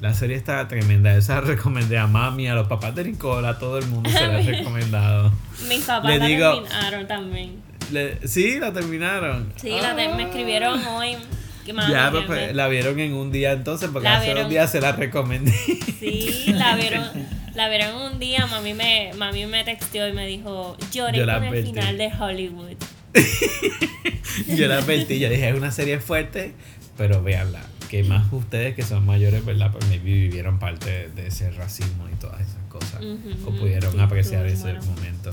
La 0.00 0.14
serie 0.14 0.36
está 0.36 0.66
tremenda, 0.68 1.16
esa 1.16 1.36
la 1.36 1.40
recomendé 1.42 1.96
a 1.98 2.06
mami, 2.06 2.48
a 2.48 2.54
los 2.54 2.68
papás 2.68 2.94
de 2.94 3.04
Nicole, 3.04 3.46
a 3.48 3.58
todo 3.58 3.78
el 3.78 3.86
mundo 3.86 4.10
se 4.10 4.26
la 4.26 4.40
he 4.40 4.52
recomendado. 4.58 5.32
Mis 5.68 5.84
papás 5.84 6.10
Le 6.10 6.18
la 6.18 6.26
digo- 6.26 6.52
terminaron 6.62 7.06
también. 7.06 7.62
Le- 7.90 8.26
sí, 8.28 8.58
la 8.58 8.72
terminaron. 8.72 9.52
Sí, 9.56 9.70
la 9.80 9.94
te- 9.96 10.08
me 10.14 10.24
escribieron 10.24 10.84
hoy. 10.86 11.16
Ya, 11.66 12.10
que 12.10 12.20
pues, 12.26 12.54
la 12.54 12.68
vieron 12.68 12.98
en 13.00 13.14
un 13.14 13.30
día 13.32 13.52
entonces, 13.52 13.90
porque 13.92 14.08
La 14.08 14.16
hace 14.16 14.26
dos 14.26 14.34
vieron- 14.34 14.50
días 14.50 14.70
se 14.72 14.80
la 14.80 14.92
recomendé. 14.92 15.52
Sí, 16.00 16.46
la 16.48 16.76
vieron, 16.76 17.04
la 17.54 17.68
vieron 17.68 17.94
un 18.00 18.18
día, 18.18 18.46
mami 18.46 18.74
me, 18.74 19.12
mami 19.16 19.46
me 19.46 19.62
texteó 19.64 20.08
y 20.08 20.12
me 20.12 20.26
dijo, 20.26 20.76
lloré 20.92 21.18
Yo 21.18 21.26
la 21.26 21.34
con 21.38 21.44
el 21.54 21.64
final 21.64 21.98
de 21.98 22.10
Hollywood. 22.18 22.76
yo 24.56 24.66
la 24.66 24.78
advertí, 24.78 25.18
yo 25.18 25.28
dije, 25.28 25.48
es 25.48 25.54
una 25.54 25.70
serie 25.70 26.00
fuerte, 26.00 26.54
pero 26.96 27.22
véanla. 27.22 27.60
Que 27.90 28.02
más 28.04 28.32
ustedes 28.32 28.74
que 28.74 28.82
son 28.84 29.04
mayores, 29.04 29.44
¿verdad? 29.44 29.70
Pues 29.70 29.86
maybe 29.88 30.12
vivieron 30.12 30.58
parte 30.58 31.10
de, 31.14 31.26
ese 31.26 31.50
racismo 31.50 32.08
y 32.10 32.16
todas 32.16 32.40
esas 32.40 32.62
cosas. 32.70 33.02
O 33.46 33.50
pudieron 33.50 33.92
sí, 33.92 34.00
apreciar 34.00 34.46
ese 34.46 34.62
bueno. 34.62 34.82
momento. 34.84 35.30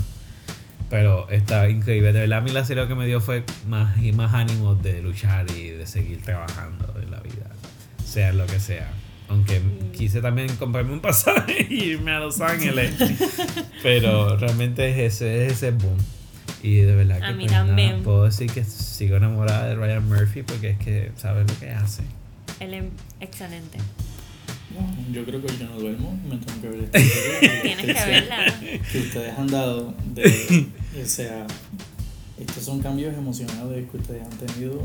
Pero 0.90 1.30
está 1.30 1.70
increíble. 1.70 2.14
De 2.14 2.22
verdad, 2.22 2.40
a 2.40 2.42
mí 2.42 2.52
la 2.52 2.66
serie 2.66 2.84
lo 2.84 2.90
que 2.90 2.96
me 2.96 3.06
dio 3.06 3.22
fue 3.22 3.44
más 3.68 4.02
y 4.02 4.12
más 4.12 4.34
ánimo 4.34 4.76
de 4.76 5.02
luchar 5.02 5.46
y 5.52 5.70
de 5.70 5.86
seguir 5.86 6.22
trabajando 6.22 6.96
en 7.02 7.12
la 7.12 7.20
vida. 7.20 7.48
Sea 8.04 8.34
lo 8.34 8.46
que 8.48 8.60
sea. 8.60 8.92
Aunque 9.28 9.62
quise 9.96 10.22
también 10.22 10.56
comprarme 10.56 10.94
un 10.94 11.02
pasaje 11.02 11.68
y 11.70 11.92
irme 11.92 12.12
a 12.12 12.20
Los 12.20 12.42
Ángeles. 12.42 12.96
Pero 13.84 14.36
realmente 14.38 14.90
es 14.90 15.14
ese, 15.14 15.46
es 15.46 15.54
ese 15.54 15.72
boom. 15.72 15.98
Y 16.64 16.78
de 16.78 16.96
verdad 16.96 17.24
A 17.24 17.28
que 17.28 17.34
mí 17.36 17.46
pues, 17.48 17.52
nada, 17.52 17.98
puedo 18.04 18.26
decir 18.26 18.52
que 18.52 18.64
sigo 18.64 19.16
enamorada 19.16 19.68
de 19.68 19.76
Ryan 19.76 20.08
Murphy 20.10 20.44
porque 20.44 20.72
es 20.72 20.78
que 20.80 21.12
sabe 21.16 21.42
lo 21.42 21.60
que 21.60 21.70
hace. 21.70 22.02
Él 22.60 22.74
es 22.74 22.84
excelente. 23.22 23.78
No, 24.72 25.14
yo 25.14 25.24
creo 25.26 25.42
que 25.42 25.58
yo 25.58 25.66
no 25.66 25.80
duermo, 25.80 26.20
me 26.28 26.38
tengo 26.38 26.62
que 26.62 26.68
ver 26.68 26.84
esta 26.84 27.00
serie. 27.00 27.62
Tienes 27.62 27.86
que 27.86 28.12
verla. 28.12 28.60
Que 28.92 29.00
ustedes 29.00 29.38
han 29.38 29.48
dado 29.48 29.94
de, 30.14 30.68
o 31.02 31.06
sea, 31.08 31.46
estos 32.40 32.64
son 32.64 32.82
cambios 32.82 33.14
emocionales 33.16 33.86
que 33.92 33.98
ustedes 33.98 34.24
han 34.24 34.38
tenido 34.38 34.84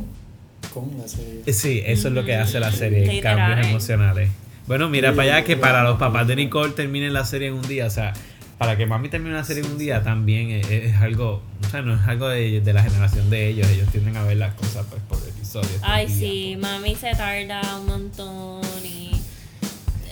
con 0.73 0.91
la 0.99 1.07
serie. 1.09 1.43
Sí, 1.53 1.83
eso 1.85 2.09
es 2.09 2.15
lo 2.15 2.25
que 2.25 2.35
hace 2.37 2.59
la 2.61 2.73
serie, 2.73 3.21
cambios 3.21 3.67
emocionales. 3.69 4.31
Bueno, 4.67 4.89
mira 4.89 5.11
Sí, 5.11 5.17
para 5.17 5.37
allá 5.37 5.45
que 5.47 5.57
para 5.57 5.83
los 5.85 5.99
papás 5.99 6.27
de 6.27 6.37
Nicole 6.37 6.73
terminen 6.73 7.13
la 7.13 7.25
serie 7.25 7.49
en 7.49 7.55
un 7.55 7.69
día, 7.69 7.87
o 7.87 7.91
sea, 7.91 8.13
para 8.59 8.77
que 8.77 8.87
mami 8.87 9.09
termine 9.09 9.35
una 9.35 9.45
serie 9.45 9.63
en 9.63 9.71
un 9.71 9.79
día 9.79 10.03
también 10.03 10.51
es, 10.51 10.71
es 10.71 10.97
algo, 10.97 11.43
o 11.65 11.71
sea, 11.71 11.83
no 11.83 11.95
es 11.95 12.01
algo 12.09 12.29
de, 12.29 12.61
de 12.61 12.73
la 12.73 12.83
generación 12.83 13.29
de 13.29 13.49
ellos, 13.49 13.69
ellos 13.69 13.89
tienden 13.91 14.17
a 14.17 14.23
ver 14.25 14.39
las 14.39 14.55
cosas 14.55 14.87
pues 14.89 15.03
por 15.03 15.19
episodios. 15.29 15.71
Ay, 15.83 16.07
día, 16.07 16.17
sí, 16.17 16.57
mami 16.59 16.95
se 16.97 17.11
tarda 17.13 17.79
un 17.79 17.87
montón 17.87 18.63
y. 18.85 19.11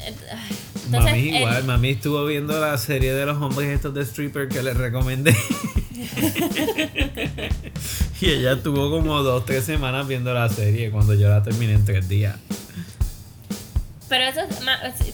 eh, 0.05 0.15
Entonces, 0.87 0.91
mami 1.13 1.29
eh, 1.31 1.39
igual, 1.39 1.65
mami 1.65 1.89
estuvo 1.91 2.27
viendo 2.27 2.61
la 2.61 2.77
serie 2.77 3.15
de 3.15 3.25
los 3.25 3.39
hombres 3.41 3.69
estos 3.71 3.95
de 3.95 4.03
stripper 4.03 4.49
que 4.49 4.63
les 4.63 4.77
recomendé. 4.77 5.35
y 8.21 8.27
ella 8.31 8.53
estuvo 8.53 8.91
como 8.91 9.23
dos, 9.23 9.45
tres 9.45 9.65
semanas 9.65 10.07
viendo 10.07 10.33
la 10.35 10.49
serie 10.49 10.91
cuando 10.91 11.15
yo 11.15 11.29
la 11.29 11.43
terminé 11.43 11.75
en 11.75 11.85
tres 11.85 12.09
días. 12.09 12.37
Pero 14.09 14.25
eso, 14.25 14.41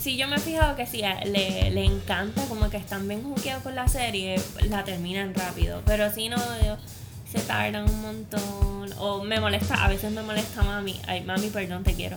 si- 0.00 0.16
yo 0.16 0.26
me 0.26 0.36
he 0.36 0.40
fijado 0.40 0.74
que 0.76 0.82
a- 1.04 1.24
le, 1.24 1.70
le 1.70 1.84
encanta, 1.84 2.44
como 2.46 2.68
que 2.68 2.76
están 2.78 3.06
bien 3.06 3.22
juqueados 3.22 3.62
con 3.62 3.74
la 3.76 3.86
serie, 3.86 4.40
la 4.68 4.82
terminan 4.84 5.34
rápido. 5.34 5.82
Pero 5.86 6.12
si 6.12 6.28
no, 6.28 6.36
se 7.30 7.38
tardan 7.40 7.88
un 7.88 8.02
montón. 8.02 8.92
O 8.98 9.22
me 9.22 9.38
molesta, 9.40 9.84
a 9.84 9.88
veces 9.88 10.10
me 10.10 10.22
molesta 10.22 10.62
mami. 10.62 11.00
Ay, 11.06 11.22
mami, 11.22 11.48
perdón, 11.48 11.84
te 11.84 11.94
quiero. 11.94 12.16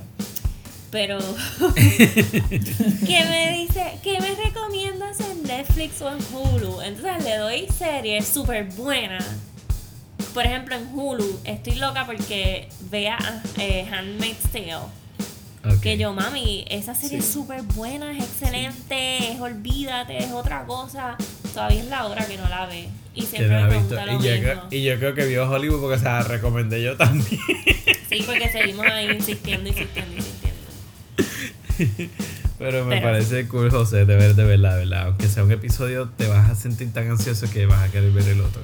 Pero, 0.91 1.17
que 1.75 3.25
me 3.25 3.57
dice, 3.57 3.97
¿qué 4.03 4.19
me 4.19 4.35
recomiendas 4.35 5.19
en 5.21 5.43
Netflix 5.43 6.01
o 6.01 6.09
en 6.09 6.17
Hulu? 6.33 6.81
Entonces 6.81 7.23
le 7.23 7.37
doy 7.37 7.67
series 7.77 8.27
súper 8.27 8.65
buenas. 8.65 9.25
Por 10.33 10.45
ejemplo, 10.45 10.75
en 10.75 10.87
Hulu, 10.93 11.39
estoy 11.45 11.75
loca 11.75 12.05
porque 12.05 12.67
vea 12.89 13.17
eh, 13.57 13.87
Handmaid's 13.91 14.51
Tale. 14.51 15.01
Que 15.81 15.97
yo, 15.97 16.11
mami, 16.13 16.65
esa 16.69 16.95
serie 16.95 17.19
es 17.19 17.25
súper 17.25 17.61
buena, 17.61 18.11
es 18.11 18.23
excelente, 18.23 19.31
es 19.31 19.39
olvídate, 19.39 20.17
es 20.17 20.31
otra 20.31 20.65
cosa. 20.65 21.15
Todavía 21.53 21.81
es 21.81 21.87
la 21.87 22.05
hora 22.07 22.25
que 22.25 22.37
no 22.37 22.49
la 22.49 22.65
ve. 22.65 22.87
Y 23.13 23.21
siempre 23.23 23.49
no 23.49 23.61
me 23.63 23.67
pregunta 23.69 24.05
lo 24.05 24.13
Y 24.13 24.17
mismo. 24.17 24.63
y 24.71 24.83
yo 24.83 24.97
creo 24.97 25.13
que 25.13 25.25
vio 25.25 25.49
Hollywood 25.49 25.81
porque 25.81 25.99
se 25.99 26.05
la 26.05 26.23
recomendé 26.23 26.81
yo 26.81 26.97
también. 26.97 27.39
Sí, 28.09 28.23
porque 28.25 28.49
seguimos 28.51 28.85
ahí 28.87 29.09
insistiendo, 29.11 29.69
insistiendo, 29.69 30.15
insistiendo. 30.17 30.30
Pero 32.59 32.85
me 32.85 32.95
Pero- 32.97 33.01
parece 33.11 33.47
cool, 33.47 33.71
José, 33.71 34.05
de 34.05 34.15
ver, 34.15 34.35
de 34.35 34.43
verdad, 34.43 34.73
de 34.77 34.79
verdad. 34.85 35.07
Aunque 35.07 35.27
sea 35.27 35.43
un 35.43 35.51
episodio, 35.51 36.09
te 36.15 36.27
vas 36.27 36.49
a 36.49 36.55
sentir 36.55 36.91
tan 36.93 37.09
ansioso 37.09 37.49
que 37.51 37.65
vas 37.65 37.81
a 37.87 37.91
querer 37.91 38.11
ver 38.11 38.27
el 38.27 38.41
otro. 38.41 38.61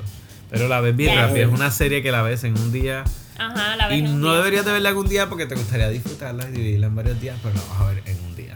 Pero 0.51 0.67
la 0.67 0.79
ves 0.81 0.95
bien 0.95 1.15
rápido. 1.15 1.47
Es 1.47 1.53
una 1.53 1.71
serie 1.71 2.01
que 2.03 2.11
la 2.11 2.21
ves 2.21 2.43
en 2.43 2.57
un 2.57 2.71
día. 2.71 3.03
Ajá, 3.37 3.75
la 3.75 3.87
ves 3.87 3.97
Y 3.97 4.05
en 4.05 4.07
un 4.13 4.21
no 4.21 4.29
día. 4.29 4.37
deberías 4.37 4.65
de 4.65 4.71
verla 4.71 4.89
en 4.89 4.97
un 4.97 5.07
día 5.09 5.29
porque 5.29 5.45
te 5.45 5.55
gustaría 5.55 5.89
disfrutarla 5.89 6.47
y 6.49 6.51
dividirla 6.53 6.87
en 6.87 6.95
varios 6.95 7.19
días, 7.19 7.37
pero 7.43 7.55
la 7.55 7.61
vas 7.61 7.81
a 7.81 7.85
ver 7.89 8.03
en 8.05 8.17
un 8.25 8.35
día. 8.35 8.53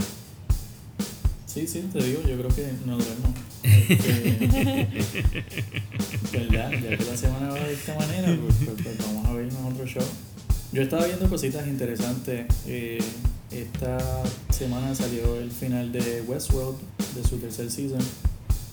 Sí, 1.45 1.67
sí, 1.67 1.89
te 1.91 2.01
digo, 2.01 2.21
yo 2.21 2.37
creo 2.37 2.49
que 2.49 2.71
no 2.85 2.97
duermo. 2.97 3.33
Este, 3.63 4.87
¿Verdad? 6.31 6.71
Ya 6.71 6.97
que 6.97 7.05
la 7.05 7.17
semana 7.17 7.49
va 7.49 7.55
de 7.59 7.73
esta 7.73 7.95
manera, 7.95 8.27
pues, 8.27 8.55
pues- 8.65 8.81
pues 8.83 8.97
vamos 8.99 9.25
a 9.27 9.33
vernos 9.33 9.73
otro 9.73 9.85
show. 9.85 10.03
Yo 10.71 10.81
estaba 10.81 11.05
viendo 11.05 11.29
cositas 11.29 11.67
interesantes. 11.67 12.45
eh, 12.67 12.99
esta 13.51 13.97
semana 14.49 14.95
salió 14.95 15.35
el 15.35 15.51
final 15.51 15.91
de 15.91 16.21
Westworld, 16.25 16.77
de 17.15 17.27
su 17.27 17.37
tercer 17.37 17.69
season. 17.69 17.99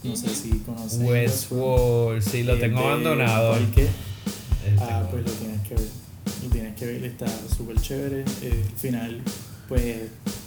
No 0.05 0.15
sé 0.15 0.29
si 0.29 0.51
conocen 0.61 1.05
Westworld, 1.05 2.23
sí, 2.23 2.45
lo 2.45 2.57
tengo 2.59 2.79
abandonado. 2.79 3.53
Parque. 3.55 3.83
Eh, 3.83 4.77
Ah, 4.79 5.01
tengo- 5.01 5.11
pues 5.11 5.25
lo 5.27 5.33
tienes 5.33 5.61
que 5.69 5.75
ver. 5.75 5.89
Lo 6.45 6.49
tienes 6.51 6.77
que 6.77 6.87
ver, 6.87 7.05
está 7.05 7.27
súper 7.57 7.81
chévere. 7.81 8.21
Eh, 8.43 8.63
El 8.65 8.79
final, 8.79 9.21
pues, 9.69 9.97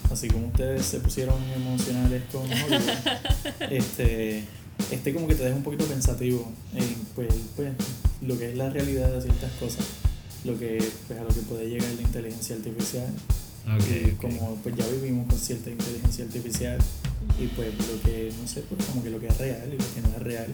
así 0.09 0.29
como 0.29 0.47
ustedes 0.47 0.85
se 0.85 0.99
pusieron 1.01 1.35
emocionales 1.53 2.21
con 2.31 2.43
Hollywood, 2.43 2.81
este, 3.69 4.45
este 4.91 5.13
como 5.13 5.27
que 5.27 5.35
te 5.35 5.43
deja 5.43 5.55
un 5.57 5.63
poquito 5.63 5.83
pensativo 5.85 6.49
en 6.73 6.85
pues, 7.15 7.27
pues, 7.57 7.73
lo 8.21 8.37
que 8.39 8.51
es 8.51 8.55
la 8.57 8.69
realidad 8.69 9.09
de 9.11 9.21
ciertas 9.21 9.51
cosas. 9.59 9.85
Lo 10.43 10.57
que, 10.57 10.83
pues, 11.07 11.19
a 11.19 11.23
lo 11.23 11.29
que 11.29 11.41
puede 11.41 11.69
llegar 11.69 11.93
la 11.93 12.01
inteligencia 12.01 12.55
artificial. 12.55 13.07
Y 13.63 14.11
como 14.13 14.55
pues 14.63 14.75
ya 14.75 14.87
vivimos 14.87 15.27
con 15.27 15.37
cierta 15.37 15.69
inteligencia 15.69 16.25
artificial 16.25 16.79
y 17.39 17.45
pues 17.47 17.69
lo 17.69 18.01
que, 18.01 18.33
no 18.41 18.47
sé, 18.47 18.61
pues 18.61 18.83
como 18.87 19.03
que 19.03 19.11
lo 19.11 19.19
que 19.19 19.27
es 19.27 19.37
real 19.37 19.67
y 19.67 19.77
lo 19.77 19.93
que 19.93 20.01
no 20.01 20.09
es 20.15 20.23
real, 20.23 20.47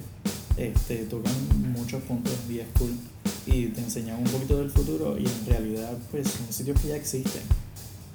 este, 0.57 0.97
tocan 1.05 1.33
muchos 1.71 2.01
puntos 2.03 2.33
y 2.49 2.59
es 2.59 2.67
cool 2.77 2.91
y 3.45 3.67
te 3.67 3.81
enseñan 3.81 4.17
un 4.17 4.25
poquito 4.25 4.57
del 4.57 4.69
futuro 4.69 5.17
y 5.17 5.25
en 5.25 5.45
realidad 5.45 5.97
pues 6.11 6.27
son 6.27 6.51
sitios 6.51 6.79
que 6.81 6.89
ya 6.89 6.95
existen, 6.97 7.43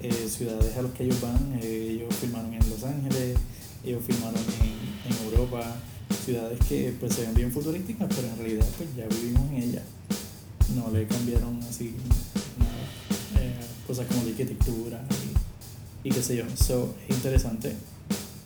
eh, 0.01 0.29
ciudades 0.29 0.77
a 0.77 0.83
los 0.83 0.93
que 0.93 1.05
ellos 1.05 1.21
van, 1.21 1.59
eh, 1.63 1.89
ellos 1.93 2.15
filmaron 2.17 2.53
en 2.53 2.69
Los 2.69 2.85
Ángeles, 2.85 3.39
ellos 3.85 4.03
filmaron 4.07 4.43
en, 4.61 5.13
en 5.13 5.25
Europa, 5.25 5.77
ciudades 6.25 6.59
que 6.69 6.95
pues 7.01 7.15
se 7.15 7.23
ven 7.23 7.35
bien 7.35 7.53
futurísticas 7.53 8.09
pero 8.15 8.29
en 8.29 8.39
realidad 8.39 8.67
pues 8.77 8.89
ya 8.95 9.07
vivimos 9.07 9.51
en 9.51 9.63
ellas, 9.63 9.85
no 10.75 10.91
le 10.91 11.07
cambiaron 11.07 11.61
así 11.69 11.95
nada, 12.59 13.43
eh, 13.43 13.55
cosas 13.87 14.07
como 14.07 14.23
la 14.23 14.31
arquitectura 14.31 15.03
y, 16.05 16.11
qué 16.11 16.23
sé 16.23 16.37
yo, 16.37 16.45
so 16.57 16.95
es 17.09 17.17
interesante. 17.17 17.75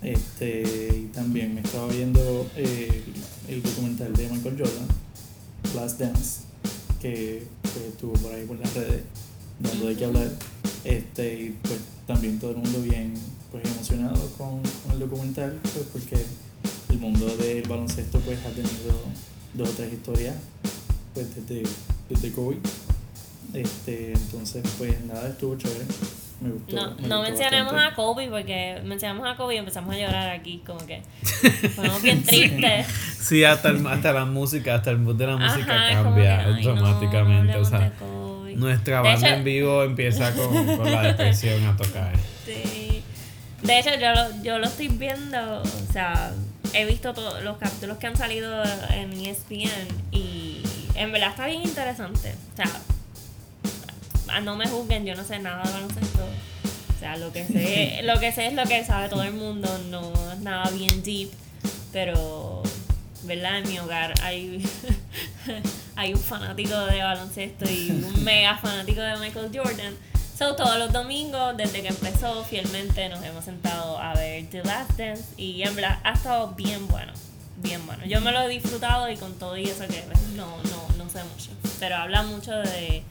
Este, 0.02 0.62
y 0.94 1.10
también 1.12 1.54
me 1.54 1.62
estaba 1.62 1.88
viendo 1.88 2.46
eh, 2.54 3.02
el 3.48 3.62
documental 3.62 4.12
de 4.14 4.28
Michael 4.28 4.56
Jordan, 4.58 4.88
Last 5.74 5.98
Dance, 5.98 6.40
que 7.00 7.44
estuvo 7.88 8.12
por 8.12 8.32
ahí 8.34 8.44
por 8.44 8.58
las 8.58 8.72
redes, 8.74 9.02
dando 9.58 9.86
de 9.86 9.96
qué 9.96 10.04
hablar. 10.04 10.30
Este, 10.84 11.42
y 11.42 11.58
pues 11.62 11.80
también 12.06 12.38
todo 12.38 12.50
el 12.50 12.58
mundo 12.58 12.82
bien 12.82 13.14
pues, 13.50 13.64
emocionado 13.64 14.30
con, 14.36 14.60
con 14.84 14.92
el 14.92 14.98
documental, 14.98 15.58
pues 15.62 15.86
porque 15.92 16.24
el 16.90 16.98
mundo 16.98 17.26
del 17.38 17.66
baloncesto 17.66 18.20
pues 18.20 18.38
ha 18.44 18.50
tenido 18.50 18.92
dos 19.54 19.70
o 19.70 19.72
tres 19.72 19.92
historias 19.94 20.34
pues 21.16 21.34
desde, 21.34 21.62
desde 22.08 22.32
Kobe. 22.32 22.58
Este, 23.54 24.12
entonces 24.12 24.62
pues 24.78 25.00
nada, 25.04 25.28
estuvo 25.28 25.56
chévere. 25.56 25.84
Me 26.40 26.50
gustó. 26.50 26.76
No, 26.76 26.82
me 26.96 27.08
no 27.08 27.16
gustó 27.18 27.22
mencionemos 27.22 27.72
bastante. 27.72 27.92
a 27.92 27.96
Kobe 27.96 28.28
porque 28.28 28.80
mencionamos 28.84 29.26
a 29.26 29.36
Kobe 29.36 29.54
y 29.54 29.58
empezamos 29.58 29.94
a 29.94 29.98
llorar 29.98 30.28
aquí, 30.30 30.62
como 30.66 30.80
que 30.86 31.00
fuimos 31.74 32.02
bien 32.02 32.22
tristes. 32.26 32.86
Sí, 33.18 33.42
hasta, 33.44 33.70
el- 33.70 33.86
hasta 33.86 34.12
la 34.12 34.26
música, 34.26 34.74
hasta 34.74 34.90
el 34.90 34.98
mood 34.98 35.14
de 35.16 35.26
la 35.26 35.36
música 35.38 35.74
Ajá, 35.74 35.88
que, 35.88 35.94
cambia 35.94 36.38
ay, 36.40 36.64
no, 36.64 36.74
no 36.74 36.86
automáticamente. 36.86 37.52
o 37.52 37.64
hablemos 37.64 37.68
sea, 37.68 37.78
de 37.80 37.90
Kobe. 37.92 38.56
nuestra 38.56 38.96
De 38.98 39.02
banda 39.08 39.28
hecho- 39.28 39.36
en 39.38 39.44
vivo 39.44 39.82
empieza 39.84 40.32
con, 40.34 40.76
con 40.76 40.92
la 40.92 41.02
depresión 41.02 41.64
a 41.64 41.76
tocar. 41.76 42.12
Sí. 42.46 43.02
De 43.62 43.78
hecho, 43.80 43.90
yo 43.98 44.12
lo, 44.12 44.42
yo 44.44 44.58
lo 44.60 44.66
estoy 44.66 44.86
viendo, 44.88 45.62
o 45.62 45.92
sea, 45.92 46.32
he 46.74 46.84
visto 46.84 47.12
todos 47.14 47.42
los 47.42 47.56
capítulos 47.56 47.96
que 47.98 48.06
han 48.06 48.16
salido 48.16 48.62
en 48.94 49.10
ESPN 49.12 49.70
y 50.12 50.60
en 50.96 51.12
verdad 51.12 51.30
está 51.30 51.46
bien 51.46 51.62
interesante. 51.62 52.34
O 52.52 52.56
sea, 52.56 52.70
ah, 54.28 54.40
no 54.40 54.56
me 54.56 54.66
juzguen, 54.66 55.04
yo 55.04 55.14
no 55.14 55.24
sé 55.24 55.38
nada 55.38 55.64
de 55.64 55.72
baloncesto. 55.72 56.24
O 56.96 56.98
sea, 56.98 57.16
lo 57.16 57.32
que 57.32 57.46
sé, 57.46 58.00
lo 58.04 58.18
que 58.18 58.32
sé 58.32 58.46
es 58.46 58.54
lo 58.54 58.64
que 58.64 58.84
sabe 58.84 59.08
todo 59.08 59.22
el 59.22 59.32
mundo, 59.32 59.68
no 59.90 60.12
es 60.32 60.38
nada 60.40 60.70
bien 60.70 61.02
deep, 61.02 61.30
pero 61.92 62.62
¿verdad? 63.24 63.58
En 63.58 63.68
mi 63.68 63.78
hogar 63.78 64.14
hay, 64.22 64.64
hay 65.96 66.14
un 66.14 66.20
fanático 66.20 66.78
de 66.86 67.02
baloncesto 67.02 67.64
y 67.70 67.90
un 67.90 68.24
mega 68.24 68.56
fanático 68.56 69.00
de 69.00 69.16
Michael 69.16 69.50
Jordan. 69.52 69.94
So, 70.38 70.54
todos 70.54 70.78
los 70.78 70.92
domingos, 70.92 71.56
desde 71.56 71.80
que 71.80 71.88
empezó, 71.88 72.44
fielmente 72.44 73.08
nos 73.08 73.24
hemos 73.24 73.44
sentado 73.44 73.98
a 73.98 74.12
ver 74.14 74.46
The 74.50 74.62
Last 74.64 74.92
Dance 74.92 75.24
y 75.38 75.62
en 75.62 75.74
verdad 75.74 75.98
ha 76.04 76.12
estado 76.12 76.48
bien 76.48 76.86
bueno, 76.88 77.12
bien 77.62 77.84
bueno. 77.86 78.04
Yo 78.06 78.20
me 78.20 78.32
lo 78.32 78.42
he 78.42 78.48
disfrutado 78.48 79.10
y 79.10 79.16
con 79.16 79.34
todo 79.34 79.56
y 79.56 79.64
eso 79.64 79.86
que 79.88 80.02
pues, 80.10 80.20
no, 80.36 80.46
no, 80.64 81.04
no 81.04 81.10
sé 81.10 81.20
mucho, 81.24 81.50
pero 81.80 81.96
habla 81.96 82.22
mucho 82.22 82.52
de, 82.52 83.02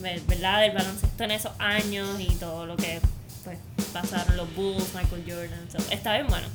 ver- 0.00 0.20
¿verdad? 0.26 0.60
Del 0.62 0.72
baloncesto 0.72 1.24
en 1.24 1.30
esos 1.30 1.52
años 1.58 2.08
y 2.20 2.26
todo 2.36 2.66
lo 2.66 2.76
que 2.76 3.00
pues, 3.44 3.58
pasaron 3.92 4.36
los 4.36 4.54
Bulls, 4.54 4.94
Michael 4.94 5.24
Jordan. 5.26 5.68
So, 5.70 5.78
está 5.92 6.14
bien 6.14 6.26
bueno. 6.28 6.46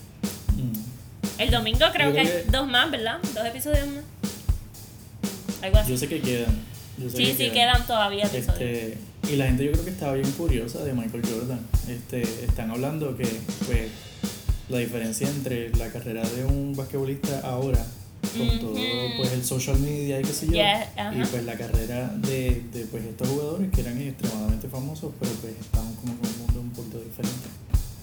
Mm. 0.55 1.41
El 1.41 1.51
domingo 1.51 1.85
creo 1.91 2.13
que 2.13 2.19
hay 2.19 2.43
dos 2.49 2.67
más, 2.67 2.89
¿verdad? 2.91 3.19
Dos 3.33 3.45
episodios 3.45 3.87
más. 3.87 4.03
Algo 5.61 5.77
así. 5.77 5.91
Yo 5.91 5.97
sé 5.97 6.07
que 6.07 6.21
quedan. 6.21 6.55
yo 6.97 7.09
sé 7.09 7.17
sí, 7.17 7.25
que 7.25 7.33
sí, 7.35 7.49
quedan 7.51 7.85
todavía 7.87 8.25
episodios. 8.25 8.61
Este, 8.61 8.97
y 9.31 9.35
la 9.37 9.45
gente 9.45 9.65
yo 9.65 9.71
creo 9.71 9.83
que 9.85 9.91
estaba 9.91 10.13
bien 10.13 10.31
curiosa 10.33 10.83
de 10.83 10.93
Michael 10.93 11.23
Jordan. 11.27 11.59
Este, 11.89 12.21
están 12.45 12.69
hablando 12.71 13.17
que 13.17 13.25
pues 13.65 13.89
la 14.69 14.79
diferencia 14.79 15.27
entre 15.29 15.69
la 15.75 15.87
carrera 15.89 16.21
de 16.27 16.45
un 16.45 16.75
basquetbolista 16.75 17.39
ahora 17.41 17.85
con 18.35 18.47
Ujú. 18.47 18.57
todo 18.59 18.75
pues 19.17 19.31
el 19.33 19.45
social 19.45 19.77
media 19.79 20.19
y 20.19 20.23
qué 20.23 20.33
sé 20.33 20.47
yo 20.47 20.53
Yeah, 20.53 20.91
ajá. 20.97 21.13
y 21.15 21.25
pues 21.25 21.43
la 21.43 21.55
carrera 21.55 22.07
de, 22.15 22.63
de 22.73 22.85
pues 22.85 23.03
estos 23.05 23.27
jugadores 23.29 23.71
que 23.71 23.81
eran 23.81 24.01
extremadamente 24.01 24.67
famosos 24.67 25.13
pero 25.19 25.31
pues 25.33 25.53
estaban 25.59 25.93
como 25.95 26.13
en 26.13 26.19
un 26.19 26.39
mundo 26.39 26.61
un 26.61 26.69
poquito 26.71 26.99
diferente. 26.99 27.47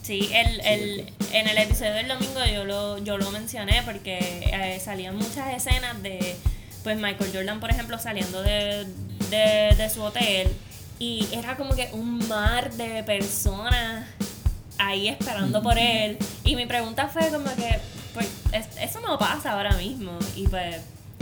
Sí, 0.02 0.30
el, 0.32 0.60
el, 0.60 1.12
en 1.32 1.48
el 1.48 1.58
episodio 1.58 1.92
del 1.94 2.08
domingo 2.08 2.40
yo 2.52 2.64
lo, 2.64 2.98
yo 2.98 3.18
lo 3.18 3.30
mencioné 3.30 3.82
porque 3.84 4.18
eh, 4.52 4.80
salían 4.84 5.16
muchas 5.16 5.54
escenas 5.56 6.00
de 6.02 6.34
pues 6.82 6.96
Michael 6.98 7.30
Jordan, 7.32 7.60
por 7.60 7.70
ejemplo, 7.70 7.98
saliendo 8.00 8.42
de, 8.42 8.84
de, 9.30 9.74
de 9.76 9.90
su 9.90 10.02
hotel 10.02 10.48
y 10.98 11.26
era 11.32 11.56
como 11.56 11.74
que 11.76 11.88
un 11.92 12.26
mar 12.28 12.72
de 12.74 13.02
personas 13.04 14.06
ahí 14.78 15.08
esperando 15.08 15.62
por 15.62 15.78
él. 15.78 16.18
Y 16.44 16.56
mi 16.56 16.66
pregunta 16.66 17.08
fue 17.08 17.28
como 17.30 17.44
que, 17.54 17.78
pues, 18.14 18.28
es- 18.52 18.76
eso 18.80 19.00
no 19.00 19.18
pasa 19.18 19.52
ahora 19.52 19.72
mismo. 19.76 20.18
Y 20.36 20.46
pues, 20.48 20.76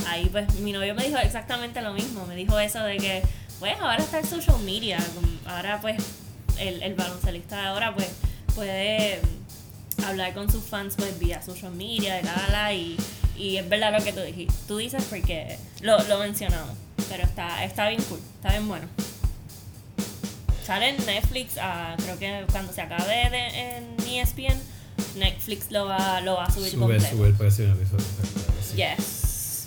ahí 0.06 0.26
pues 0.30 0.52
mi 0.56 0.72
novio 0.72 0.94
me 0.94 1.04
dijo 1.04 1.18
exactamente 1.18 1.80
lo 1.82 1.92
mismo. 1.92 2.26
Me 2.26 2.34
dijo 2.36 2.58
eso 2.58 2.82
de 2.82 2.96
que, 2.96 3.22
pues, 3.58 3.74
ahora 3.80 3.96
está 4.02 4.18
el 4.18 4.26
social 4.26 4.58
media. 4.60 4.98
Ahora 5.46 5.80
pues, 5.80 5.96
el, 6.58 6.82
el 6.82 6.94
baloncelista 6.94 7.60
de 7.60 7.66
ahora 7.68 7.94
pues 7.94 8.08
puede 8.54 9.20
hablar 10.06 10.32
con 10.34 10.50
sus 10.50 10.64
fans 10.64 10.94
pues 10.96 11.18
vía 11.18 11.42
social 11.42 11.72
media, 11.72 12.20
la, 12.22 12.48
la, 12.50 12.72
y, 12.74 12.96
y 13.36 13.56
es 13.58 13.68
verdad 13.68 13.92
lo 13.96 14.02
que 14.04 14.12
tú 14.12 14.20
dijiste. 14.20 14.54
Tú 14.66 14.76
dices 14.78 15.04
porque 15.08 15.58
lo, 15.80 16.02
lo 16.04 16.18
mencionamos. 16.18 16.76
Pero 17.08 17.24
está, 17.24 17.64
está 17.64 17.88
bien 17.88 18.02
cool, 18.04 18.20
está 18.36 18.50
bien 18.50 18.68
bueno. 18.68 18.86
Sale 20.66 20.90
en 20.90 21.06
Netflix, 21.06 21.54
ah, 21.60 21.96
creo 22.02 22.18
que 22.18 22.44
cuando 22.52 22.72
se 22.72 22.80
acabe 22.82 23.30
de, 23.30 23.76
en 23.76 23.96
ESPN, 24.08 24.58
Netflix 25.16 25.70
lo 25.70 25.86
va, 25.86 26.20
lo 26.20 26.34
va 26.36 26.44
a 26.46 26.50
subir 26.50 26.70
Sube, 26.70 26.80
completo. 26.80 27.16
sube 27.16 27.28
el 27.28 27.34
precio 27.34 27.64
de 27.66 27.72
un 27.72 27.78
episodio. 27.78 28.04
sí. 28.62 28.76
Yes. 28.76 29.66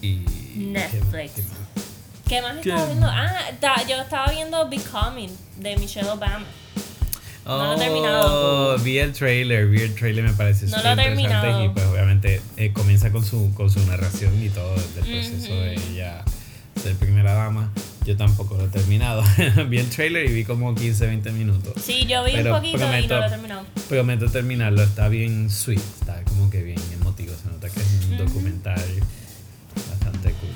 Y. 0.00 0.24
Netflix. 0.56 1.32
¿qué 1.34 1.42
más? 1.42 1.58
¿Qué 2.28 2.42
más 2.42 2.52
¿Qué? 2.62 2.68
estaba 2.70 2.86
viendo? 2.86 3.06
Ah, 3.10 3.40
ta- 3.60 3.86
yo 3.86 4.00
estaba 4.00 4.30
viendo 4.30 4.68
Becoming 4.68 5.30
de 5.58 5.76
Michelle 5.76 6.08
Obama. 6.08 6.44
No 7.44 7.56
lo 7.56 7.72
he 7.72 7.74
Oh, 7.74 7.78
terminado. 7.78 8.78
Vi 8.80 8.98
el 8.98 9.12
trailer, 9.14 9.66
vi 9.68 9.80
el 9.80 9.94
trailer, 9.94 10.22
me 10.24 10.32
parece 10.34 10.66
No 10.66 10.76
súper 10.76 10.96
lo 10.96 11.02
he 11.02 11.06
interesante 11.06 11.46
terminado. 11.46 11.64
y 11.64 11.68
pues 11.70 11.86
obviamente 11.86 12.42
eh, 12.58 12.72
comienza 12.74 13.10
con 13.10 13.24
su, 13.24 13.52
con 13.54 13.70
su 13.70 13.80
narración 13.86 14.40
y 14.42 14.50
todo 14.50 14.74
desde 14.74 15.00
el 15.00 15.06
proceso 15.30 15.54
de 15.54 15.74
ella 15.74 16.22
ser 16.82 16.94
primera 16.96 17.32
dama. 17.32 17.72
Yo 18.08 18.16
tampoco 18.16 18.56
lo 18.56 18.64
he 18.64 18.68
terminado. 18.68 19.22
vi 19.68 19.76
el 19.76 19.90
trailer 19.90 20.24
y 20.24 20.32
vi 20.32 20.42
como 20.42 20.74
15, 20.74 21.06
20 21.08 21.30
minutos. 21.32 21.74
Sí, 21.84 22.06
yo 22.06 22.24
vi 22.24 22.32
Pero 22.32 22.54
un 22.54 22.60
poquito 22.60 22.78
y 22.78 22.80
prometo- 22.80 23.08
no 23.14 23.20
lo 23.20 23.26
he 23.26 23.28
terminado. 23.28 23.66
Prometo 23.86 24.30
terminarlo, 24.30 24.82
está 24.82 25.08
bien 25.08 25.50
sweet, 25.50 25.78
está 26.00 26.24
como 26.24 26.48
que 26.48 26.62
bien 26.62 26.80
emotivo, 26.94 27.34
se 27.34 27.50
nota 27.50 27.68
que 27.68 27.80
es 27.80 27.86
un 28.10 28.16
documental 28.16 28.82
bastante 29.90 30.30
cool. 30.32 30.48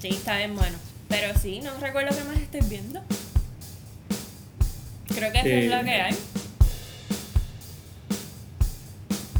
Sí, 0.00 0.08
está 0.08 0.36
bien 0.38 0.56
bueno. 0.56 0.76
Pero 1.08 1.28
sí, 1.40 1.60
no 1.62 1.70
recuerdo 1.80 2.10
qué 2.16 2.24
más 2.24 2.36
estoy 2.38 2.60
viendo. 2.68 3.00
Creo 5.14 5.30
que 5.30 5.38
eso 5.38 5.48
Eh, 5.48 5.64
es 5.66 5.70
lo 5.70 5.84
que 5.84 5.90
hay. 5.92 6.14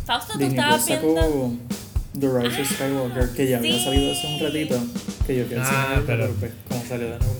Fausto, 0.06 0.34
tú 0.34 0.38
Disney 0.38 0.58
estabas 0.58 0.86
viendo. 0.86 1.56
The 2.16 2.28
Rise 2.28 2.60
of 2.62 2.70
Skywalker, 2.70 3.30
que 3.34 3.48
ya 3.48 3.56
había 3.58 3.72
Sí. 3.78 3.84
salido 3.84 4.12
hace 4.12 4.26
un 4.34 4.40
ratito. 4.40 4.80
Que 5.34 5.54
yo 5.54 5.62
Ah, 5.62 6.00
pero- 6.06 6.30
pues, 6.38 6.52
como 6.68 6.84
salió 6.86 7.10
de 7.10 7.18
nuevo. 7.18 7.36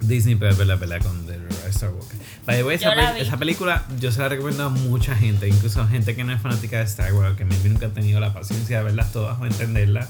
Disney 0.00 0.34
pero 0.34 0.56
ver 0.56 0.66
la 0.66 0.76
pelea 0.78 0.98
con 0.98 1.26
The 1.26 1.38
Rise 1.38 1.66
of 1.68 1.74
Skywalker. 1.76 2.18
By 2.44 2.56
the 2.56 2.64
way, 2.64 2.74
esa, 2.76 2.92
pe- 2.92 3.20
esa 3.20 3.36
película 3.36 3.86
yo 4.00 4.10
se 4.10 4.18
la 4.18 4.28
recomiendo 4.28 4.64
a 4.64 4.68
mucha 4.68 5.14
gente, 5.14 5.46
incluso 5.48 5.80
a 5.80 5.86
gente 5.86 6.16
que 6.16 6.24
no 6.24 6.32
es 6.32 6.40
fanática 6.40 6.78
de 6.78 6.84
Star 6.84 7.12
Wars, 7.14 7.36
que 7.36 7.44
maybe 7.44 7.68
nunca 7.68 7.86
ha 7.86 7.90
tenido 7.90 8.18
la 8.18 8.34
paciencia 8.34 8.78
de 8.78 8.84
verlas 8.84 9.12
todas 9.12 9.40
o 9.40 9.46
entenderlas. 9.46 10.08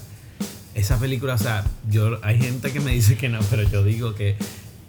Esa 0.75 0.99
película, 0.99 1.35
o 1.35 1.39
sea, 1.39 1.65
yo 1.91 2.19
hay 2.23 2.39
gente 2.41 2.73
que 2.73 2.81
me 2.81 2.93
dice 2.93 3.19
que 3.19 3.29
no, 3.29 3.39
pero 3.51 3.65
yo 3.65 3.85
digo 3.85 4.15
que 4.15 4.37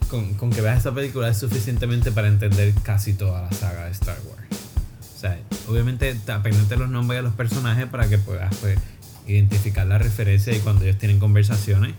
con, 0.09 0.36
con 0.36 0.51
que 0.51 0.61
veas 0.61 0.78
esta 0.78 0.93
película 0.93 1.28
es 1.28 1.38
suficientemente 1.38 2.14
para 2.14 2.30
entender 2.30 2.74
casi 2.84 3.14
toda 3.14 3.41
la 3.41 3.51
saga 3.51 3.86
de 3.86 3.91
Star 3.91 4.18
Wars. 4.26 4.47
O 5.18 5.20
sea, 5.20 5.38
obviamente 5.68 6.16
te 6.16 6.32
aprendete 6.32 6.78
los 6.78 6.89
nombres 6.89 7.18
de 7.20 7.24
los 7.24 7.34
personajes 7.34 7.88
para 7.88 8.07
que 8.07 8.18
puedas 8.20 8.55
pues, 8.61 8.78
identificar 9.28 9.86
la 9.88 9.97
referencia 9.97 10.55
y 10.55 10.59
cuando 10.59 10.84
ellos 10.86 10.97
tienen 10.97 11.19
conversaciones. 11.19 11.93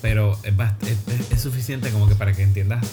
Pero 0.00 0.38
es, 0.44 0.52
es, 0.88 1.30
es- 1.32 1.40
suficiente 1.40 1.90
como 1.90 2.08
que 2.08 2.14
para 2.14 2.32
que 2.34 2.42
entiendas 2.42 2.84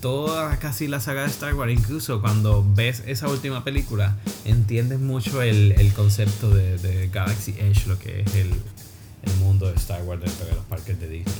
toda 0.00 0.58
casi 0.58 0.86
la 0.86 1.00
saga 1.00 1.22
de 1.22 1.28
Star 1.28 1.54
Wars. 1.54 1.72
Incluso 1.72 2.20
cuando 2.20 2.64
ves 2.74 3.02
esa 3.06 3.28
última 3.28 3.64
película, 3.64 4.16
entiendes 4.44 5.00
mucho 5.00 5.42
el, 5.42 5.72
el 5.72 5.92
concepto 5.92 6.50
de, 6.54 6.78
de 6.78 7.08
Galaxy 7.08 7.54
Edge, 7.58 7.86
lo 7.86 7.98
que 7.98 8.20
es 8.20 8.34
el, 8.34 8.50
el 8.50 9.34
mundo 9.40 9.66
de 9.68 9.74
Star 9.76 10.02
Wars 10.02 10.22
dentro 10.22 10.46
de 10.46 10.54
los 10.54 10.64
parques 10.66 11.00
de 11.00 11.08
Disney 11.08 11.34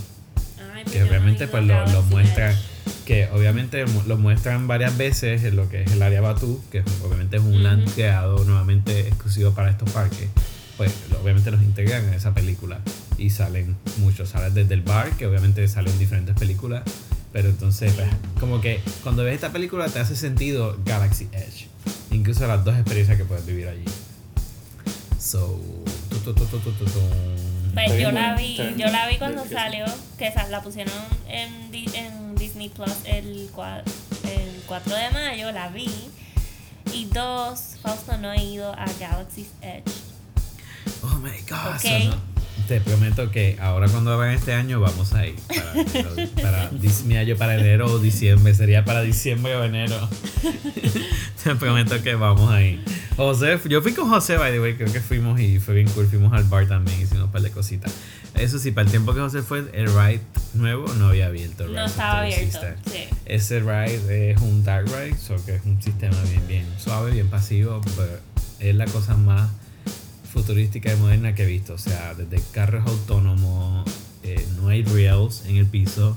Ay, 0.75 0.85
que 0.85 1.03
obviamente 1.05 1.47
pues 1.49 1.65
lo, 1.65 1.87
lo 1.87 2.03
muestran 2.05 2.55
que 3.07 3.29
obviamente 3.33 3.85
lo 4.07 4.17
muestran 4.19 4.67
varias 4.69 4.97
veces 4.99 5.45
en 5.45 5.57
lo 5.57 5.69
que 5.69 5.83
es 5.85 5.93
el 5.93 6.03
área 6.03 6.21
Batu 6.21 6.61
que 6.71 6.83
obviamente 7.05 7.37
es 7.37 7.43
un 7.43 7.63
land 7.63 7.85
Ujú. 7.85 7.93
creado 7.95 8.45
nuevamente 8.45 9.07
exclusivo 9.09 9.53
para 9.53 9.71
estos 9.71 9.89
parques 9.91 10.29
pues 10.79 10.91
obviamente 11.23 11.51
los 11.51 11.61
integran 11.63 12.05
en 12.09 12.15
esa 12.15 12.33
película 12.33 12.79
y 13.19 13.29
salen 13.31 13.77
muchos 13.99 14.31
salen 14.31 14.55
desde 14.55 14.73
el 14.75 14.81
bar 14.83 15.11
que 15.19 15.27
obviamente 15.27 15.67
salen 15.69 15.99
diferentes 15.99 16.35
películas 16.37 16.83
pero 17.33 17.51
entonces 17.51 17.93
pues, 17.93 18.09
como 18.41 18.61
que 18.63 18.81
cuando 19.03 19.23
ves 19.25 19.35
esta 19.35 19.51
película 19.53 19.87
te 19.89 19.99
hace 19.99 20.17
sentido 20.17 20.79
Galaxy 20.87 21.29
Edge 21.33 21.67
incluso 22.11 22.47
las 22.47 22.65
dos 22.65 22.75
experiencias 22.77 23.19
que 23.19 23.25
puedes 23.27 23.45
vivir 23.45 23.69
allí 23.69 23.85
so 25.19 25.61
tu, 26.09 26.19
tu, 26.21 26.33
tu, 26.35 26.45
tu, 26.47 26.59
tu, 26.59 26.71
tu, 26.73 26.85
tu. 26.85 27.01
Pues 27.75 28.01
yo 28.01 28.11
la 28.13 28.35
vi, 28.35 28.57
yo 28.77 28.87
la 28.91 29.07
vi 29.09 29.19
cuando 29.19 29.45
salió, 29.47 29.85
que 30.17 30.33
la 30.51 30.63
pusieron 30.63 30.93
en, 31.29 31.71
en 31.75 32.35
Disney 32.37 32.71
Plus 32.71 32.93
el, 33.05 33.51
cua- 33.53 33.83
el 34.25 34.63
4 34.67 34.95
de 34.97 35.11
mayo, 35.11 35.53
la 35.53 35.69
vi. 35.69 35.91
Y 36.95 37.05
dos, 37.13 37.77
Fausto 37.83 38.17
no 38.17 38.31
ha 38.31 38.41
ido 38.43 38.73
a 38.73 38.87
Galaxy's 38.99 39.49
Edge. 39.61 39.85
Oh 41.03 41.19
my 41.23 41.31
god. 41.49 41.75
Ok. 41.75 41.81
so 41.81 41.99
no- 42.11 42.39
te 42.67 42.81
prometo 42.83 43.31
que 43.31 43.57
ahora 43.63 43.89
cuando 43.89 44.13
hagan 44.13 44.35
este 44.35 44.53
año 44.53 44.79
vamos 44.79 45.15
a 45.15 45.27
ir 45.27 45.37
para, 45.47 46.27
para 46.43 46.71
mi 47.07 47.17
año 47.17 47.35
para 47.37 47.55
enero 47.59 47.87
o 47.87 47.99
diciembre. 47.99 48.53
Sería 48.55 48.85
para 48.85 49.01
diciembre 49.01 49.57
o 49.57 49.65
enero. 49.65 49.97
te 51.45 51.55
prometo 51.55 52.03
que 52.03 52.15
vamos 52.15 52.51
a 52.53 52.61
ir. 52.63 52.85
José, 53.17 53.59
yo 53.71 53.81
fui 53.81 53.95
con 53.95 54.09
José, 54.11 54.37
by 54.37 54.53
the 54.53 54.61
way, 54.61 54.75
creo 54.75 54.93
que 54.93 55.01
fuimos 55.01 55.41
y 55.41 55.59
fue 55.61 55.75
bien 55.77 55.89
cool. 55.91 56.07
Fuimos 56.09 56.33
al 56.35 56.45
bar 56.45 56.69
también, 56.69 57.01
hicimos 57.01 57.25
un 57.25 57.33
par 57.33 57.43
de 57.43 57.51
cositas. 57.51 57.93
Eso 58.35 58.59
sí, 58.59 58.71
para 58.71 58.85
el 58.85 58.91
tiempo 58.91 59.15
que 59.15 59.21
José 59.21 59.43
fue, 59.43 59.65
el 59.73 59.87
ride 59.87 60.21
nuevo 60.55 60.93
no 60.95 61.09
había 61.09 61.27
abierto. 61.27 61.65
el 61.65 61.73
No 61.75 61.83
Rise 61.83 61.85
of 61.87 61.91
estaba 61.91 62.21
abierto. 62.21 62.61
Sí. 62.91 63.05
Ese 63.25 63.61
ride 63.61 64.31
es 64.33 64.41
un 64.41 64.63
dark 64.63 64.87
ride, 64.87 65.17
so 65.17 65.35
que 65.47 65.55
es 65.57 65.65
un 65.65 65.81
sistema 65.83 66.17
bien, 66.25 66.47
bien 66.47 66.67
suave, 66.79 67.13
bien 67.13 67.29
pasivo, 67.29 67.81
pero 67.97 68.19
es 68.61 68.75
la 68.75 68.85
cosa 68.87 69.17
más 69.17 69.49
futurística 70.39 70.93
y 70.93 70.97
moderna 70.97 71.35
que 71.35 71.43
he 71.43 71.47
visto. 71.47 71.75
O 71.75 71.79
sea, 71.79 72.15
desde 72.15 72.41
carros 72.53 72.87
autónomos, 72.87 73.89
eh, 74.23 74.47
no 74.57 74.69
hay 74.69 74.85
rails 74.85 75.43
en 75.47 75.57
el 75.57 75.67
piso, 75.67 76.17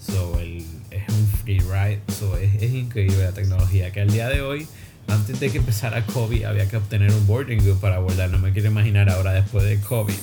so 0.00 0.38
el, 0.40 0.64
es 0.90 1.08
un 1.08 1.26
free 1.42 1.60
ride, 1.60 2.00
so 2.18 2.36
es, 2.36 2.62
es 2.62 2.72
increíble 2.72 3.22
la 3.22 3.32
tecnología 3.32 3.92
que 3.92 4.00
al 4.00 4.10
día 4.10 4.28
de 4.28 4.40
hoy, 4.40 4.66
antes 5.08 5.38
de 5.40 5.50
que 5.50 5.58
empezara 5.58 6.06
COVID, 6.06 6.44
había 6.44 6.68
que 6.68 6.76
obtener 6.78 7.12
un 7.12 7.26
boarding 7.26 7.58
group 7.58 7.80
para 7.80 7.96
abordar. 7.96 8.30
No 8.30 8.38
me 8.38 8.52
quiero 8.52 8.68
imaginar 8.70 9.10
ahora 9.10 9.32
después 9.32 9.64
de 9.64 9.78
COVID 9.80 10.14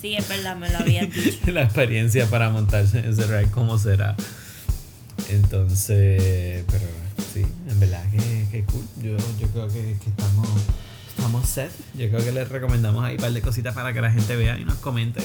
Sí, 0.00 0.16
es 0.16 0.28
verdad, 0.28 0.56
me 0.56 0.70
lo 0.70 0.78
habían 0.78 1.10
dicho. 1.14 1.50
la 1.50 1.62
experiencia 1.62 2.26
para 2.26 2.50
montarse 2.50 3.00
en 3.00 3.10
ese 3.10 3.26
ride, 3.26 3.50
cómo 3.50 3.78
será. 3.78 4.16
Entonces, 5.28 6.64
pero 6.70 6.86
sí, 7.34 7.44
en 7.68 7.80
verdad 7.80 8.02
que, 8.10 8.46
que 8.50 8.64
cool. 8.64 8.84
Yo, 9.02 9.16
yo 9.38 9.46
creo 9.48 9.68
que, 9.68 9.96
que 10.02 10.10
estamos, 10.10 10.48
estamos 11.20 11.46
set. 11.48 11.70
Yo 11.94 12.08
creo 12.08 12.24
que 12.24 12.32
les 12.32 12.48
recomendamos 12.48 13.04
ahí 13.04 13.14
un 13.16 13.20
par 13.20 13.32
de 13.32 13.42
cositas 13.42 13.74
para 13.74 13.92
que 13.92 14.00
la 14.00 14.10
gente 14.10 14.34
vea 14.36 14.58
y 14.58 14.64
nos 14.64 14.76
comente 14.76 15.20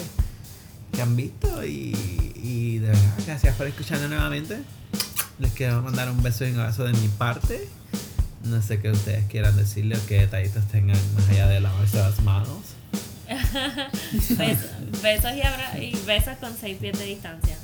que 0.92 1.02
han 1.02 1.16
visto. 1.16 1.66
Y, 1.66 1.96
y 2.36 2.80
de 2.80 2.88
verdad, 2.90 3.14
gracias 3.26 3.56
por 3.56 3.66
escucharnos 3.68 4.10
nuevamente. 4.10 4.58
Les 5.40 5.52
quiero 5.54 5.82
mandar 5.82 6.12
un 6.12 6.22
beso 6.22 6.46
y 6.46 6.52
un 6.52 6.60
abrazo 6.60 6.84
de 6.84 6.94
mi 6.94 7.08
parte. 7.08 7.68
No 8.44 8.62
sé 8.62 8.80
qué 8.80 8.92
ustedes 8.92 9.26
quieran 9.28 9.56
decirle 9.58 9.98
o 9.98 10.06
qué 10.06 10.20
detallitos 10.20 10.66
tengan 10.68 10.98
más 11.16 11.28
allá 11.30 11.48
de 11.48 11.62
lavarse 11.62 11.98
las 11.98 12.20
manos. 12.22 12.60
Bes- 14.38 15.02
besos 15.02 15.32
y, 15.36 15.42
abra- 15.42 15.80
y 15.82 15.96
besos 16.06 16.38
con 16.40 16.54
seis 16.60 16.78
pies 16.80 16.98
de 17.00 17.06
distancia. 17.06 17.58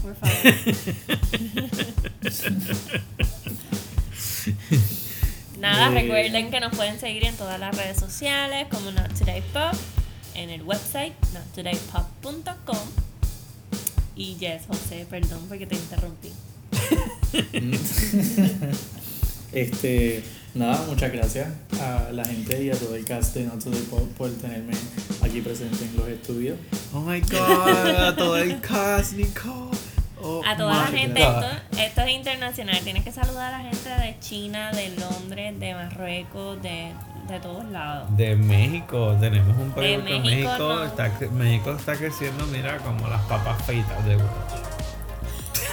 Por 0.00 0.14
favor. 0.16 0.36
Nada, 5.64 5.86
Eh. 5.88 6.02
recuerden 6.02 6.50
que 6.50 6.60
nos 6.60 6.76
pueden 6.76 7.00
seguir 7.00 7.24
en 7.24 7.34
todas 7.36 7.58
las 7.58 7.74
redes 7.74 7.98
sociales 7.98 8.66
como 8.70 8.90
Not 8.90 9.18
Today 9.18 9.40
Pop, 9.52 9.72
en 10.34 10.50
el 10.50 10.62
website 10.62 11.14
nottodaypop.com. 11.32 12.76
Y 14.14 14.34
yes, 14.36 14.64
José, 14.68 15.06
perdón 15.08 15.46
porque 15.48 15.66
te 15.66 15.76
interrumpí. 15.76 16.30
Este, 19.52 20.22
nada, 20.54 20.84
muchas 20.88 21.12
gracias 21.12 21.48
a 21.80 22.10
la 22.12 22.24
gente 22.24 22.64
y 22.64 22.70
a 22.70 22.76
todo 22.76 22.96
el 22.96 23.04
cast 23.04 23.34
de 23.36 23.44
Not 23.44 23.62
Today 23.62 23.82
Pop 23.82 24.02
por 24.18 24.30
tenerme 24.32 24.72
aquí 25.22 25.40
presente 25.40 25.84
en 25.84 25.96
los 25.96 26.08
estudios. 26.08 26.58
Oh 26.92 27.00
my 27.00 27.20
god, 27.20 28.04
a 28.08 28.16
todo 28.16 28.36
el 28.36 28.60
cast, 28.60 29.12
Nicole. 29.12 29.70
Oh 30.26 30.40
A 30.46 30.56
toda 30.56 30.74
la 30.74 30.86
gente, 30.86 31.20
esto, 31.20 31.46
esto 31.78 32.00
es 32.00 32.10
internacional. 32.10 32.80
Tienes 32.82 33.04
que 33.04 33.12
saludar 33.12 33.52
a 33.52 33.58
la 33.58 33.64
gente 33.70 33.90
de 33.90 34.18
China, 34.20 34.70
de 34.72 34.88
Londres, 34.96 35.60
de 35.60 35.74
Marruecos, 35.74 36.62
de, 36.62 36.92
de 37.28 37.40
todos 37.40 37.66
lados. 37.66 38.08
De 38.16 38.34
México, 38.34 39.14
tenemos 39.20 39.54
un 39.54 39.74
De 39.74 39.82
que 39.82 39.98
México, 39.98 40.20
México, 40.24 40.58
no. 40.58 40.84
está, 40.84 41.12
México 41.30 41.72
está 41.72 41.94
creciendo, 41.96 42.46
mira, 42.46 42.78
como 42.78 43.06
las 43.06 43.20
papas 43.22 43.62
fritas 43.64 44.02
de 44.06 44.16
Welch. 44.16 44.28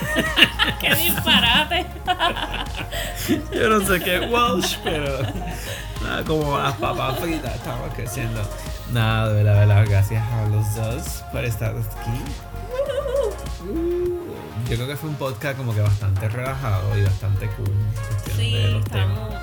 ¡Qué 0.81 0.95
disparate! 0.95 1.85
Yo 3.55 3.69
no 3.69 3.85
sé 3.87 4.01
qué 4.01 4.17
es 4.17 4.29
Welsh, 4.29 4.79
pero 4.83 5.17
nada, 6.03 6.23
como 6.25 6.57
las 6.57 6.73
papas 6.73 7.19
fritas 7.19 7.55
estamos 7.55 7.93
creciendo. 7.95 8.41
Nada, 8.91 9.29
de 9.29 9.43
verdad, 9.43 9.61
de 9.61 9.65
verdad, 9.67 9.85
gracias 9.87 10.23
a 10.29 10.45
los 10.49 10.75
dos 10.75 11.23
por 11.31 11.45
estar 11.45 11.71
aquí. 11.71 12.21
Uh, 13.63 14.00
Yo 14.71 14.77
creo 14.77 14.87
que 14.87 14.95
fue 14.95 15.09
un 15.09 15.15
podcast 15.17 15.57
como 15.57 15.75
que 15.75 15.81
bastante 15.81 16.29
relajado 16.29 16.97
y 16.97 17.03
bastante 17.03 17.45
cool. 17.57 17.67
en 18.29 18.35
Sí, 18.37 18.53
de 18.53 18.71
los 18.71 18.85
temas. 18.85 19.09
estamos. 19.09 19.33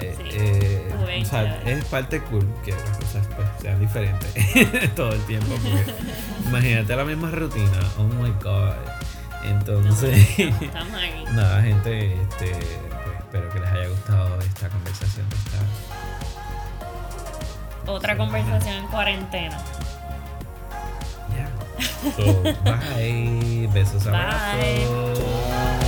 Eh, 0.00 0.14
Sí, 0.18 0.24
eh, 0.32 0.92
bien 1.06 1.22
o 1.22 1.24
sea, 1.24 1.62
es 1.62 1.84
parte 1.84 2.20
cool 2.22 2.44
que 2.64 2.72
las 2.72 2.82
cosas 2.98 3.24
pues, 3.36 3.46
sean 3.62 3.78
diferentes 3.78 4.94
todo 4.96 5.12
el 5.12 5.20
tiempo. 5.22 5.54
Porque 5.54 5.84
imagínate 6.48 6.96
la 6.96 7.04
misma 7.04 7.30
rutina. 7.30 7.78
Oh 7.96 8.02
my 8.02 8.32
god. 8.42 8.74
Entonces, 9.44 10.30
aquí. 10.32 10.52
nada, 11.32 11.62
gente, 11.62 12.20
este, 12.20 12.50
pues, 12.50 13.18
espero 13.20 13.48
que 13.50 13.60
les 13.60 13.70
haya 13.70 13.86
gustado 13.88 14.40
esta 14.40 14.68
conversación. 14.68 15.26
Esta, 17.84 17.92
Otra 17.92 18.16
conversación 18.16 18.74
en 18.74 18.86
cuarentena. 18.88 19.58
Ya. 21.78 22.12
So, 22.16 22.42
bye. 22.64 23.68
Besos, 23.72 24.04
Bye. 24.04 24.86
abrazos. 24.86 25.85